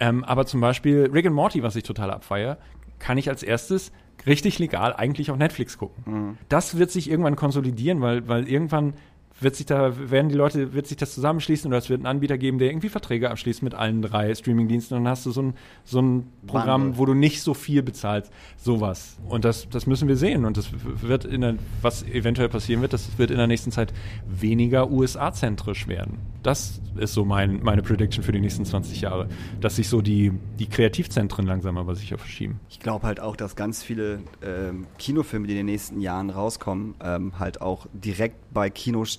[0.00, 2.58] Ähm, aber zum Beispiel Rick and Morty, was ich total abfeiere,
[2.98, 3.92] kann ich als erstes
[4.26, 6.38] richtig legal eigentlich auf Netflix gucken.
[6.48, 8.94] Das wird sich irgendwann konsolidieren, weil, weil irgendwann
[9.40, 12.38] wird sich da, werden die Leute, wird sich das zusammenschließen oder es wird einen Anbieter
[12.38, 15.54] geben, der irgendwie Verträge abschließt mit allen drei Streamingdiensten und dann hast du so ein,
[15.84, 16.98] so ein Programm, Bundle.
[16.98, 18.32] wo du nicht so viel bezahlst.
[18.56, 19.16] Sowas.
[19.28, 20.44] Und das, das müssen wir sehen.
[20.44, 23.92] Und das wird in der, was eventuell passieren wird, das wird in der nächsten Zeit
[24.26, 26.18] weniger USA-zentrisch werden.
[26.42, 29.28] Das ist so mein, meine Prediction für die nächsten 20 Jahre.
[29.60, 32.60] Dass sich so die, die Kreativzentren langsam aber sicher verschieben.
[32.70, 36.94] Ich glaube halt auch, dass ganz viele ähm, Kinofilme, die in den nächsten Jahren rauskommen,
[37.02, 38.70] ähm, halt auch direkt bei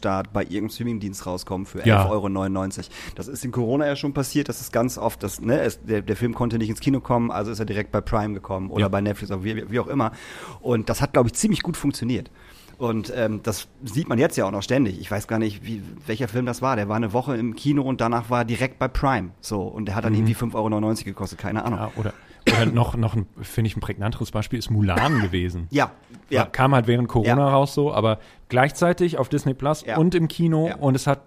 [0.09, 2.09] Kinostart bei irgendeinem Streamingdienst rauskommen für 11,99 Ja.
[2.09, 2.29] Euro.
[3.15, 6.01] Das ist in Corona ja schon passiert, das ist ganz oft, das, ne, es, der,
[6.01, 8.81] der Film konnte nicht ins Kino kommen, also ist er direkt bei Prime gekommen oder
[8.83, 8.87] Ja.
[8.89, 10.11] bei Netflix oder wie, wie auch immer.
[10.61, 12.31] Und das hat, glaube ich, ziemlich gut funktioniert.
[12.77, 15.01] Und ähm, das sieht man jetzt ja auch noch ständig.
[15.01, 16.77] Ich weiß gar nicht, wie, welcher Film das war.
[16.77, 19.31] Der war eine Woche im Kino und danach war er direkt bei Prime.
[19.41, 21.79] So, und der hat dann irgendwie 5,99 Euro gekostet, keine Ahnung.
[21.79, 22.13] Ja, oder
[22.53, 25.67] oder noch, noch ein, finde ich, ein prägnanteres Beispiel ist Mulan gewesen.
[25.71, 25.91] Ja,
[26.29, 26.45] ja.
[26.45, 27.49] Kam halt während Corona Ja.
[27.49, 28.19] raus so, aber
[28.49, 29.97] gleichzeitig auf Disney Plus Ja.
[29.97, 30.75] und im Kino Ja.
[30.77, 31.21] und es hat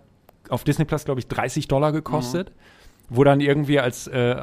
[0.48, 2.52] auf Disney Plus, glaube ich, 30 Dollar gekostet,
[3.08, 4.36] wo dann irgendwie als, äh,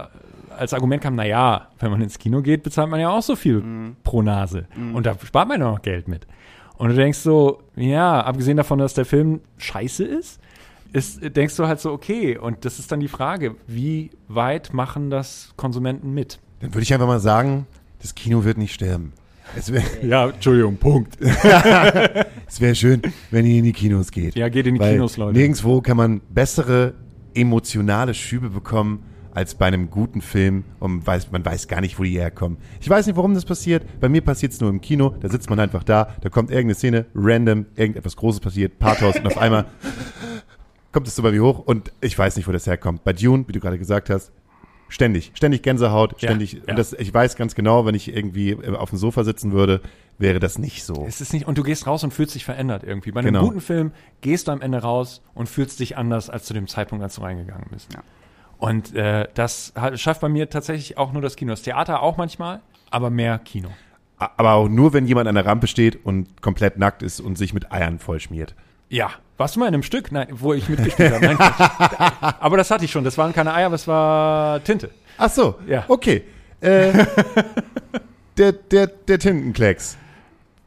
[0.57, 3.64] als Argument kam, naja, wenn man ins Kino geht, bezahlt man ja auch so viel
[4.03, 4.68] pro Nase.
[4.93, 6.26] Und da spart man ja noch Geld mit.
[6.77, 10.39] Und du denkst so, ja, abgesehen davon, dass der Film scheiße ist,
[10.91, 15.10] ist, denkst du halt so, okay, und das ist dann die Frage, wie weit machen
[15.11, 16.39] das Konsumenten mit?
[16.60, 17.68] Dann würde ich einfach mal sagen,
[18.02, 19.14] das Kino wird nicht sterben.
[19.56, 21.18] Es wäre Ja, Entschuldigung, Punkt.
[22.48, 24.36] es wär schön, wenn ihr in die Kinos geht.
[24.36, 25.38] Ja, geht in die Kinos, Leute.
[25.38, 26.94] Nirgendwo kann man bessere
[27.34, 32.03] emotionale Schübe bekommen als bei einem guten Film und weiß, man weiß gar nicht, wo
[32.03, 32.57] die herkommen.
[32.81, 33.86] Ich weiß nicht, warum das passiert.
[33.99, 35.15] Bei mir passiert es nur im Kino.
[35.22, 39.27] Da sitzt man einfach da, da kommt irgendeine Szene, random, irgendetwas Großes passiert, Pathos und
[39.27, 39.65] auf einmal
[40.91, 43.03] kommt es so bei mir hoch und ich weiß nicht, wo das herkommt.
[43.03, 44.31] Bei Dune, wie du gerade gesagt hast,
[44.90, 46.53] ständig, ständig Gänsehaut, Ja, ständig.
[46.53, 46.60] ja.
[46.68, 49.82] Und das, ich weiß ganz genau, wenn ich irgendwie äh, auf dem Sofa sitzen würde,
[50.18, 51.06] wäre das nicht so.
[51.07, 53.11] Es ist nicht, und du gehst raus und fühlst dich verändert irgendwie.
[53.11, 53.45] Bei einem Genau.
[53.45, 53.91] guten Film
[54.22, 57.22] gehst du am Ende raus und fühlst dich anders als zu dem Zeitpunkt, als du
[57.22, 57.94] reingegangen bist.
[57.94, 58.02] Ja.
[58.57, 61.52] Und äh, das hat, schafft bei mir tatsächlich auch nur das Kino.
[61.52, 62.60] Das Theater auch manchmal,
[62.91, 63.70] aber mehr Kino.
[64.18, 67.53] Aber auch nur, wenn jemand an der Rampe steht und komplett nackt ist und sich
[67.53, 68.53] mit Eiern vollschmiert.
[68.90, 69.11] Ja.
[69.40, 71.26] Warst du mal in einem Stück, Nein, wo ich mitgespielt habe?
[71.26, 71.38] Nein,
[72.40, 73.06] aber das hatte ich schon.
[73.06, 74.91] Das waren keine Eier, aber es war Tinte.
[75.18, 75.86] Ach so, Ja.
[75.88, 76.24] okay.
[76.60, 76.91] Äh,
[78.38, 79.98] der, der, der Tintenklecks.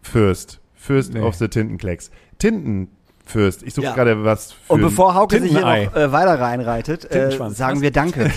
[0.00, 0.58] Fürst.
[0.74, 1.20] Fürst Nee.
[1.20, 2.10] of the Tintenklecks.
[2.38, 3.62] Tintenfürst.
[3.62, 3.94] Ich suche Ja.
[3.94, 7.58] gerade was für Und bevor Hauke sich hier noch äh, weiter reinreitet, äh, Tintenschwanz.
[7.58, 8.30] sagen wir Danke.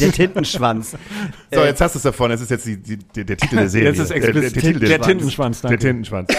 [0.00, 0.96] Der Tintenschwanz.
[1.50, 2.30] So, Äh, jetzt hast du es davon.
[2.30, 3.88] Es ist jetzt die, die, der, der Titel der Serie.
[3.88, 5.86] Jetzt ist Äh, explizit der, Titel der des- Tintenschwanz, Der danke.
[5.86, 6.28] Tintenschwanz.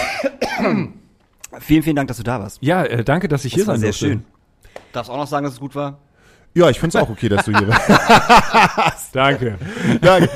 [1.58, 2.58] Vielen, vielen Dank, dass du da warst.
[2.62, 4.06] Ja, äh, danke, dass ich hier Das war sein sehr durfte.
[4.06, 4.82] schön.
[4.92, 5.98] Darfst auch noch sagen, dass es gut war?
[6.54, 9.10] Ja, ich finde es auch okay, dass du hier warst.
[9.14, 9.58] Danke.
[10.00, 10.28] Danke.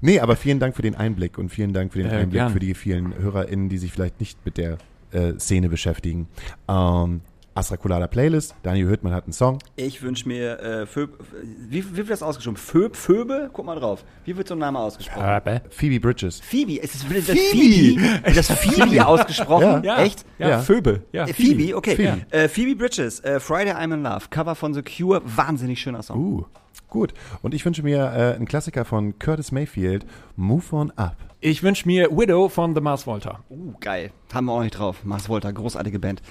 [0.00, 2.52] Nee, aber vielen Dank für den Einblick und vielen Dank für den Äh, Einblick gern.
[2.52, 4.78] für die vielen HörerInnen, die sich vielleicht nicht mit der
[5.12, 6.28] äh, Szene beschäftigen.
[6.68, 7.20] Ähm,
[7.56, 8.54] Astra Colada Playlist.
[8.62, 9.58] Daniel Hüttmann hat einen Song.
[9.76, 11.18] Ich wünsche mir, äh, Föb,
[11.68, 12.56] wie, wie wird das ausgesprochen?
[12.58, 13.50] Föb, Föbe?
[13.52, 14.04] Guck mal drauf.
[14.26, 15.22] Wie wird so ein Name ausgesprochen?
[15.70, 16.40] Phoebe Bridges.
[16.40, 16.78] Phoebe.
[16.82, 18.02] Es ist das Phoebe.
[18.24, 19.82] Wird das Phoebe ausgesprochen?
[19.84, 19.96] Ja.
[19.96, 20.24] Ja, Echt?
[20.38, 20.58] Ja, Ja.
[20.60, 21.02] Phoebe.
[21.12, 21.96] Ja, Äh, Phoebe, okay.
[21.96, 22.26] Phoebe.
[22.30, 26.18] Äh, Phoebe Bridges, äh, Friday I'm in Love, Cover von The Cure, wahnsinnig schöner Song.
[26.18, 26.44] Uh,
[26.88, 27.14] gut.
[27.42, 31.16] Und ich wünsche mir äh, einen Klassiker von Curtis Mayfield, Move On Up.
[31.40, 33.40] Ich wünsche mir Widow von The Mars Volta.
[33.50, 34.10] Uh, geil.
[34.32, 35.04] Haben wir auch nicht drauf.
[35.04, 36.22] Mars Volta, großartige Band.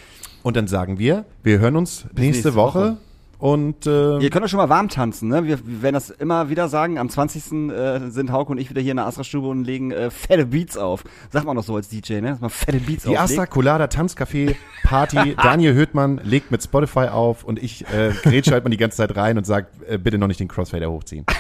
[0.44, 2.80] Und dann sagen wir, wir hören uns nächste, nächste Woche.
[2.80, 2.98] Woche.
[3.46, 5.44] Und äh, Ihr könnt doch schon mal warm tanzen, ne?
[5.44, 6.98] Wir, wir werden das immer wieder sagen.
[6.98, 7.70] Am 20.
[7.70, 10.78] Äh, sind Hauke und ich wieder hier in der Astra-Stube und legen äh, fette Beats
[10.78, 11.04] auf.
[11.30, 12.30] Sagt man doch so als DJ, ne?
[12.30, 13.46] Dass man fette Beats die Astra.
[13.46, 15.36] Colada Tanzcafé Party.
[15.44, 19.16] Daniel Höhtmann legt mit Spotify auf und ich äh, grätsche halt mal die ganze Zeit
[19.16, 21.28] rein und sagt, äh, bitte noch nicht den Crossfader hochziehen.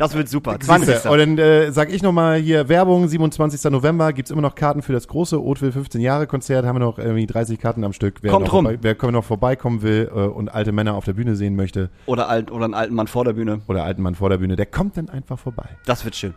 [0.00, 0.58] Das wird super.
[0.58, 0.88] 20.
[0.88, 3.70] Siehste, Und dann äh, sag ich nochmal hier Werbung, 27.
[3.70, 6.98] November gibt's immer noch Karten für das große Oatville 15 Jahre Konzert, haben wir noch
[6.98, 8.18] irgendwie 30 Karten am Stück.
[8.22, 8.64] Wer Kommt noch rum.
[8.64, 9.24] Vorbei, wer noch
[9.62, 12.74] vorbeikommen will äh, und alte Männer auf der Bühne sehen möchte Oder, alt, oder einen
[12.74, 13.60] alten Mann vor der Bühne.
[13.68, 15.68] oder alten Mann vor der Bühne, der kommt dann einfach vorbei.
[15.86, 16.34] Das wird schön.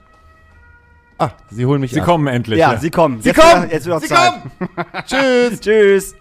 [1.17, 2.05] Ah, sie holen mich Sie ab.
[2.07, 2.59] kommen endlich.
[2.59, 3.21] Ja, sie kommen.
[3.21, 3.63] Sie Jetzt kommen!
[3.63, 4.33] Wieder, jetzt wieder Sie Zeit.
[4.59, 4.85] kommen!
[5.05, 5.59] Tschüss!
[5.61, 6.15] Tschüss.